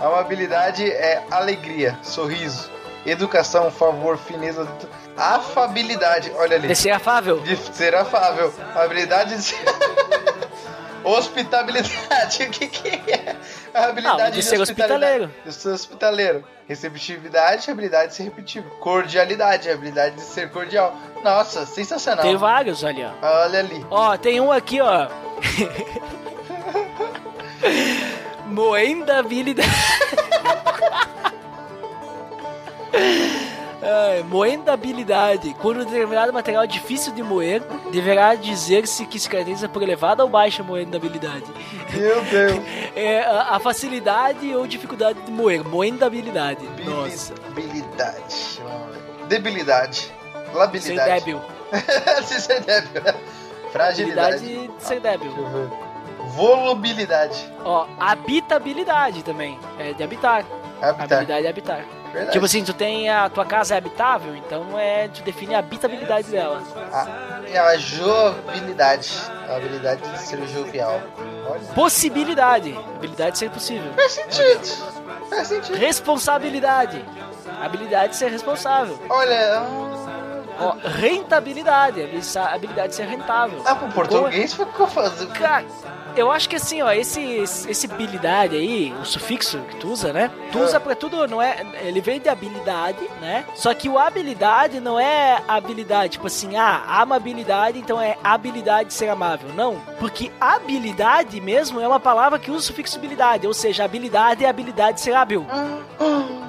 Amabilidade 0.01 0.89
é 0.89 1.25
alegria, 1.29 1.99
sorriso, 2.05 2.71
educação, 3.05 3.69
favor, 3.69 4.17
fineza, 4.17 4.67
afabilidade. 5.17 6.31
Olha 6.37 6.57
ali. 6.57 6.69
De 6.69 6.77
ser 6.77 6.91
afável. 6.91 7.41
De 7.41 7.57
ser 7.57 7.97
afável. 7.97 8.53
Habilidade 8.77 9.37
de 9.37 9.43
ser. 9.43 9.59
Hospitabilidade. 11.09 11.99
O 12.49 12.51
que, 12.51 12.67
que 12.67 12.89
é? 12.89 13.37
A 13.73 13.87
habilidade 13.87 14.23
Não, 14.23 14.31
de 14.31 14.43
ser 14.43 14.61
hospitaleiro. 14.61 15.31
De 15.45 15.53
ser 15.53 15.71
hospitaleiro. 15.71 16.45
Receptividade, 16.69 17.71
habilidade 17.71 18.09
de 18.09 18.15
ser 18.15 18.25
repetitivo. 18.25 18.69
Cordialidade, 18.79 19.71
habilidade 19.71 20.17
de 20.17 20.23
ser 20.23 20.51
cordial. 20.51 20.95
Nossa, 21.25 21.65
sensacional. 21.65 22.23
Tem 22.23 22.37
vários 22.37 22.85
ali, 22.85 23.03
ó. 23.03 23.13
Olha 23.23 23.61
ali. 23.61 23.87
Ó, 23.91 24.17
tem 24.19 24.41
um 24.41 24.53
aqui, 24.53 24.81
ó. 24.81 25.09
Moenda 28.47 29.23
habilidade. 33.81 33.83
Ai, 33.83 34.23
moenda 34.25 34.73
habilidade. 34.73 35.55
Quando 35.61 35.85
determinado 35.85 36.33
material 36.33 36.65
é 36.65 36.67
difícil 36.67 37.13
de 37.13 37.23
moer, 37.23 37.63
deverá 37.93 38.35
dizer-se 38.35 39.07
que 39.07 39.19
se 39.19 39.29
caracteriza 39.29 39.69
por 39.69 39.83
elevada 39.83 40.23
ou 40.25 40.29
baixa 40.29 40.63
moenda 40.63 40.97
habilidade. 40.97 41.45
Meu 41.93 42.23
Deus. 42.25 42.59
É 42.97 43.21
a, 43.21 43.57
a 43.57 43.61
facilidade 43.61 44.53
ou 44.57 44.67
dificuldade 44.67 45.21
de 45.23 45.31
moer. 45.31 45.63
Moenda 45.65 46.07
habilidade. 46.07 46.69
Nossa. 46.85 47.33
Habilidade. 47.47 48.61
Debilidade. 49.29 49.97
Ser 50.01 50.57
Labilidade. 50.57 51.25
débil. 51.25 51.41
Se 52.25 52.41
ser 52.41 52.61
débil. 52.63 53.03
Fragilidade. 53.71 54.37
Habilidade 54.37 54.69
de 54.79 54.83
ser 54.83 55.01
débil. 55.01 55.31
Volubilidade. 56.31 57.49
Ó, 57.65 57.87
habitabilidade 58.01 59.23
também. 59.23 59.59
É 59.79 59.93
de 59.93 60.03
habitar. 60.03 60.45
Habitat. 60.83 61.15
Habilidade 61.15 61.47
é 61.47 61.51
habitar. 61.51 61.85
Verdade. 62.13 62.33
Tipo 62.33 62.45
assim, 62.47 62.65
tu 62.65 62.73
tem 62.73 63.11
a 63.11 63.29
tua 63.29 63.45
casa 63.45 63.75
é 63.75 63.79
habitável, 63.79 64.35
então 64.35 64.79
é 64.79 65.09
tu 65.09 65.23
define 65.23 65.55
a 65.55 65.59
habitabilidade 65.59 66.29
dela. 66.31 66.63
A, 66.93 67.41
é 67.49 67.59
a 67.59 67.77
jovialidade. 67.77 69.13
A 69.49 69.57
habilidade 69.57 70.01
de 70.03 70.19
ser 70.19 70.47
jovial. 70.49 71.01
Possibilidade, 71.75 72.77
habilidade 72.97 73.33
de 73.33 73.39
ser 73.39 73.51
possível. 73.51 73.93
Faz 73.95 74.13
sentido. 74.13 74.95
Faz 75.31 75.49
sentido. 75.49 75.77
Responsabilidade, 75.77 77.05
habilidade 77.63 78.11
de 78.11 78.17
ser 78.17 78.31
responsável. 78.31 78.99
Olha. 79.09 79.63
Ó, 80.61 80.75
rentabilidade, 80.83 82.03
habili- 82.03 82.21
habilidade 82.53 82.89
de 82.89 82.95
ser 82.97 83.07
rentável. 83.07 83.63
Ah, 83.65 83.77
pro 83.77 83.89
português 83.89 84.53
ficou 84.55 84.87
fazendo. 84.89 85.33
Cara, 85.35 85.65
eu 86.19 86.31
acho 86.31 86.49
que 86.49 86.57
assim, 86.57 86.83
ó, 86.83 86.91
esse, 86.91 87.21
esse 87.69 87.87
habilidade 87.91 88.57
aí, 88.57 88.93
o 89.01 89.05
sufixo 89.05 89.59
que 89.71 89.77
tu 89.77 89.89
usa, 89.89 90.13
né? 90.13 90.31
Tu 90.53 90.59
É. 90.59 90.63
usa 90.63 90.81
pra 90.81 90.95
tudo, 90.95 91.27
não 91.27 91.41
é? 91.41 91.59
Ele 91.83 92.01
vem 92.01 92.21
de 92.21 92.29
habilidade, 92.29 92.99
né? 93.21 93.45
Só 93.55 93.73
que 93.75 93.89
o 93.89 93.99
habilidade 93.99 94.81
não 94.81 94.99
é 94.99 95.43
habilidade, 95.47 96.13
tipo 96.13 96.27
assim, 96.27 96.57
ah, 96.57 96.83
amabilidade, 97.01 97.79
então 97.79 98.01
é 98.01 98.17
habilidade 98.23 98.89
de 98.89 98.95
ser 98.95 99.09
amável. 99.09 99.51
Não, 99.55 99.81
porque 99.99 100.31
habilidade 100.41 101.41
mesmo 101.41 101.81
é 101.81 101.87
uma 101.89 102.01
palavra 102.01 102.39
que 102.39 102.51
usa 102.51 102.59
o 102.59 102.63
sufixo 102.63 102.97
habilidade, 102.99 103.47
ou 103.47 103.55
seja, 103.55 103.85
habilidade 103.85 104.45
é 104.45 104.49
habilidade 104.49 104.97
de 104.97 105.01
ser 105.03 105.15
hábil. 105.15 105.47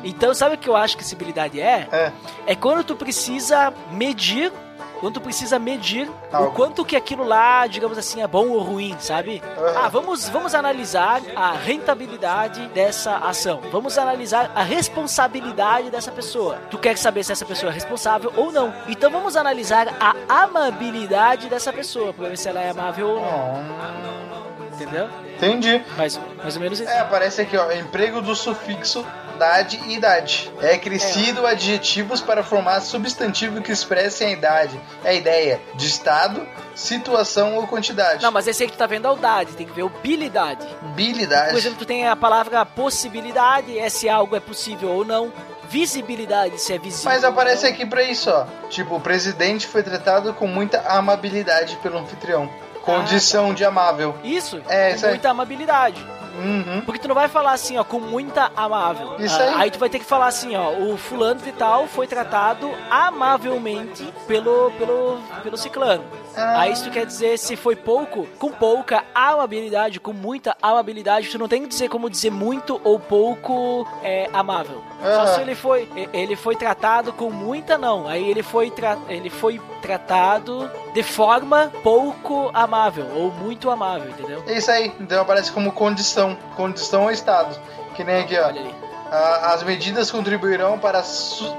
Então, 0.03 0.33
sabe 0.33 0.55
o 0.55 0.57
que 0.57 0.69
eu 0.69 0.75
acho 0.75 0.95
que 0.95 1.03
essa 1.03 1.13
habilidade 1.15 1.59
é? 1.59 1.87
É. 1.91 2.11
É 2.47 2.55
quando 2.55 2.83
tu 2.83 2.95
precisa 2.95 3.73
medir, 3.91 4.51
quando 4.99 5.15
tu 5.15 5.21
precisa 5.21 5.57
medir 5.57 6.09
o 6.09 6.35
Algo. 6.35 6.51
quanto 6.51 6.83
que 6.85 6.95
aquilo 6.95 7.23
lá, 7.23 7.65
digamos 7.67 7.97
assim, 7.97 8.21
é 8.21 8.27
bom 8.27 8.49
ou 8.49 8.59
ruim, 8.61 8.95
sabe? 8.99 9.41
Aham. 9.57 9.81
Ah, 9.85 9.89
vamos, 9.89 10.27
vamos 10.29 10.53
analisar 10.53 11.21
a 11.35 11.53
rentabilidade 11.53 12.67
dessa 12.67 13.17
ação. 13.17 13.61
Vamos 13.71 13.97
analisar 13.97 14.51
a 14.55 14.63
responsabilidade 14.63 15.89
dessa 15.89 16.11
pessoa. 16.11 16.57
Tu 16.69 16.77
quer 16.77 16.97
saber 16.97 17.23
se 17.23 17.31
essa 17.31 17.45
pessoa 17.45 17.71
é 17.71 17.73
responsável 17.73 18.31
ou 18.35 18.51
não. 18.51 18.73
Então 18.87 19.09
vamos 19.09 19.35
analisar 19.35 19.87
a 19.99 20.43
amabilidade 20.43 21.47
dessa 21.49 21.71
pessoa, 21.71 22.13
pra 22.13 22.29
ver 22.29 22.37
se 22.37 22.47
ela 22.49 22.61
é 22.61 22.69
amável 22.69 23.07
ou 23.09 23.19
não. 23.21 24.49
Entendeu? 24.73 25.09
Entendi. 25.35 25.81
Mais, 25.97 26.19
mais 26.41 26.55
ou 26.55 26.61
menos 26.61 26.79
isso. 26.79 26.89
É, 26.89 26.99
aparece 26.99 27.41
aqui, 27.41 27.57
ó. 27.57 27.71
Emprego 27.71 28.21
do 28.21 28.33
sufixo 28.35 29.05
dade 29.39 29.79
e 29.87 29.95
idade. 29.95 30.51
É 30.61 30.77
crescido 30.77 31.47
adjetivos 31.47 32.21
para 32.21 32.43
formar 32.43 32.81
substantivo 32.81 33.61
que 33.61 33.71
expressem 33.71 34.27
a 34.27 34.31
idade. 34.31 34.79
É 35.03 35.09
a 35.09 35.13
ideia 35.13 35.59
de 35.73 35.87
estado, 35.87 36.47
situação 36.75 37.55
ou 37.55 37.65
quantidade. 37.65 38.21
Não, 38.21 38.31
mas 38.31 38.47
esse 38.47 38.61
aí 38.63 38.69
que 38.69 38.75
tu 38.75 38.79
tá 38.79 38.85
vendo 38.85 39.07
é 39.07 39.11
o 39.11 39.15
dade, 39.15 39.53
tem 39.53 39.65
que 39.65 39.73
ver 39.73 39.83
o 39.83 39.89
bilidade. 39.89 40.67
Habilidade. 40.81 41.51
Por 41.51 41.57
exemplo, 41.57 41.79
tu 41.79 41.85
tem 41.85 42.07
a 42.07 42.15
palavra 42.15 42.63
possibilidade, 42.65 43.79
é 43.79 43.89
se 43.89 44.07
algo 44.07 44.35
é 44.35 44.39
possível 44.39 44.89
ou 44.89 45.05
não. 45.05 45.31
Visibilidade, 45.69 46.59
se 46.59 46.73
é 46.73 46.79
visível. 46.79 47.11
Mas 47.11 47.23
aparece 47.23 47.65
aqui 47.67 47.85
pra 47.85 48.01
isso, 48.03 48.29
ó. 48.31 48.45
Tipo, 48.69 48.95
o 48.95 48.99
presidente 48.99 49.67
foi 49.67 49.83
tratado 49.83 50.33
com 50.33 50.47
muita 50.47 50.81
amabilidade 50.81 51.77
pelo 51.77 51.99
anfitrião. 51.99 52.49
Condição 52.81 53.53
de 53.53 53.63
amável. 53.63 54.15
Isso, 54.23 54.59
É, 54.67 54.89
com 54.89 54.95
isso 54.95 55.07
muita 55.07 55.29
amabilidade. 55.29 56.03
Uhum. 56.37 56.81
Porque 56.85 56.99
tu 56.99 57.07
não 57.07 57.15
vai 57.15 57.27
falar 57.27 57.51
assim, 57.53 57.77
ó, 57.77 57.83
com 57.83 57.99
muita 57.99 58.51
amável. 58.55 59.15
Isso 59.19 59.35
Ah, 59.41 59.59
aí. 59.59 59.71
tu 59.71 59.79
vai 59.79 59.89
ter 59.89 59.99
que 59.99 60.05
falar 60.05 60.27
assim, 60.27 60.55
ó, 60.55 60.71
o 60.71 60.97
fulano 60.97 61.41
de 61.41 61.51
tal 61.51 61.87
foi 61.87 62.07
tratado 62.07 62.69
amavelmente 62.89 64.03
pelo, 64.27 64.71
pelo, 64.77 65.19
pelo 65.43 65.57
ciclano. 65.57 66.03
Ah. 66.39 66.61
Aí 66.61 66.71
isso 66.71 66.89
quer 66.89 67.05
dizer 67.05 67.37
se 67.37 67.55
foi 67.55 67.75
pouco, 67.75 68.25
com 68.39 68.51
pouca 68.51 69.03
amabilidade, 69.13 69.99
com 69.99 70.13
muita 70.13 70.55
amabilidade, 70.61 71.29
tu 71.29 71.37
não 71.37 71.47
tem 71.47 71.61
que 71.63 71.67
dizer 71.67 71.89
como 71.89 72.09
dizer 72.09 72.31
muito 72.31 72.79
ou 72.83 72.99
pouco 72.99 73.85
é, 74.03 74.29
amável. 74.33 74.81
Só 75.01 75.07
Aham. 75.07 75.27
se 75.35 75.41
ele 75.41 75.55
foi, 75.55 75.89
ele 76.13 76.35
foi 76.35 76.55
tratado 76.55 77.11
com 77.13 77.29
muita 77.29 77.77
não. 77.77 78.07
Aí 78.07 78.29
ele 78.29 78.43
foi, 78.43 78.71
ele 79.09 79.29
foi 79.29 79.61
tratado 79.81 80.69
de 80.93 81.03
forma 81.03 81.71
pouco 81.83 82.49
amável 82.53 83.05
ou 83.15 83.31
muito 83.31 83.69
amável, 83.69 84.09
entendeu? 84.09 84.43
É 84.47 84.57
isso 84.57 84.71
aí. 84.71 84.93
Então 84.99 85.21
aparece 85.21 85.51
como 85.51 85.71
condição. 85.71 86.37
Condição 86.55 87.03
ou 87.03 87.11
estado. 87.11 87.57
Que 87.95 88.03
nem 88.03 88.21
aqui, 88.21 88.37
ó. 88.37 88.47
Olha 88.47 88.61
ali. 88.61 88.75
Ah, 89.11 89.53
As 89.53 89.63
medidas 89.63 90.11
contribuirão 90.11 90.77
para, 90.77 91.01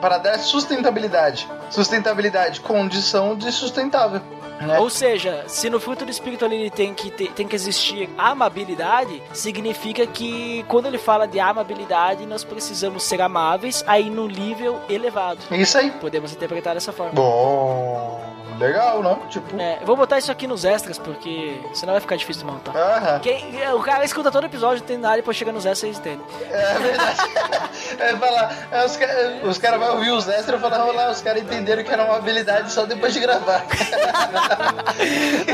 para 0.01 0.19
dar 0.19 0.39
sustentabilidade. 0.39 1.49
Sustentabilidade, 1.69 2.61
condição 2.61 3.35
de 3.37 3.51
sustentável. 3.51 4.21
Né? 4.61 4.79
Ou 4.79 4.91
seja, 4.91 5.45
se 5.47 5.71
no 5.71 5.81
fruto 5.81 6.05
do 6.05 6.11
espírito 6.11 6.45
ali 6.45 6.57
ele 6.57 6.71
tem 6.71 6.93
que, 6.95 7.11
ter- 7.11 7.33
tem 7.33 7.49
que 7.49 7.57
existir 7.57 8.09
amabilidade, 8.19 9.23
significa 9.33 10.07
que 10.07 10.65
quando 10.69 10.87
ele 10.87 10.99
fala 10.99 11.27
de 11.27 11.41
amabilidade, 11.41 12.27
nós 12.27 12.45
precisamos 12.45 13.03
ser 13.03 13.21
amáveis 13.23 13.83
aí 13.87 14.11
no 14.11 14.27
nível 14.29 14.81
elevado. 14.89 15.39
É 15.51 15.57
Isso 15.57 15.79
aí. 15.79 15.91
Podemos 15.91 16.33
interpretar 16.33 16.75
dessa 16.75 16.93
forma. 16.93 17.13
Bom, 17.13 18.21
legal, 18.59 19.03
não? 19.03 19.17
Tipo, 19.29 19.59
É, 19.59 19.79
eu 19.81 19.87
vou 19.87 19.97
botar 19.97 20.19
isso 20.19 20.31
aqui 20.31 20.47
nos 20.47 20.65
extras, 20.65 20.99
porque 20.99 21.59
senão 21.73 21.93
vai 21.95 22.01
ficar 22.01 22.17
difícil 22.17 22.45
de 22.47 22.53
montar. 22.53 23.21
Quem, 23.21 23.43
o 23.75 23.81
cara 23.81 24.05
escuta 24.05 24.31
todo 24.31 24.45
episódio, 24.45 24.83
tem 24.83 24.99
nada, 24.99 25.15
e 25.15 25.21
depois 25.21 25.37
chega 25.37 25.51
nos 25.53 25.65
extras 25.65 25.97
e 25.97 25.99
entende. 25.99 26.23
É 26.51 26.75
verdade. 26.79 27.19
é 27.99 28.17
falar, 28.17 28.69
é, 28.71 29.41
os 29.47 29.59
caras 29.59 29.81
vão 29.81 29.95
ouvir 29.95 30.11
os 30.11 30.29
extras 30.29 30.59
e 30.59 30.63
falar, 30.63 30.85
lá, 30.85 31.11
os 31.11 31.21
caras 31.23 31.43
entenderam 31.43 31.83
que 31.83 31.91
era 31.91 32.05
uma 32.05 32.17
habilidade 32.17 32.71
só 32.71 32.85
depois 32.85 33.15
de 33.15 33.21
gravar. 33.21 33.65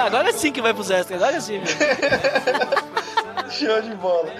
agora 0.02 0.32
sim 0.32 0.52
que 0.52 0.60
vai 0.62 0.72
pros 0.74 0.90
extras, 0.90 1.22
agora 1.22 1.40
sim? 1.40 1.60
Show 3.50 3.80
de 3.82 3.94
bola. 3.94 4.32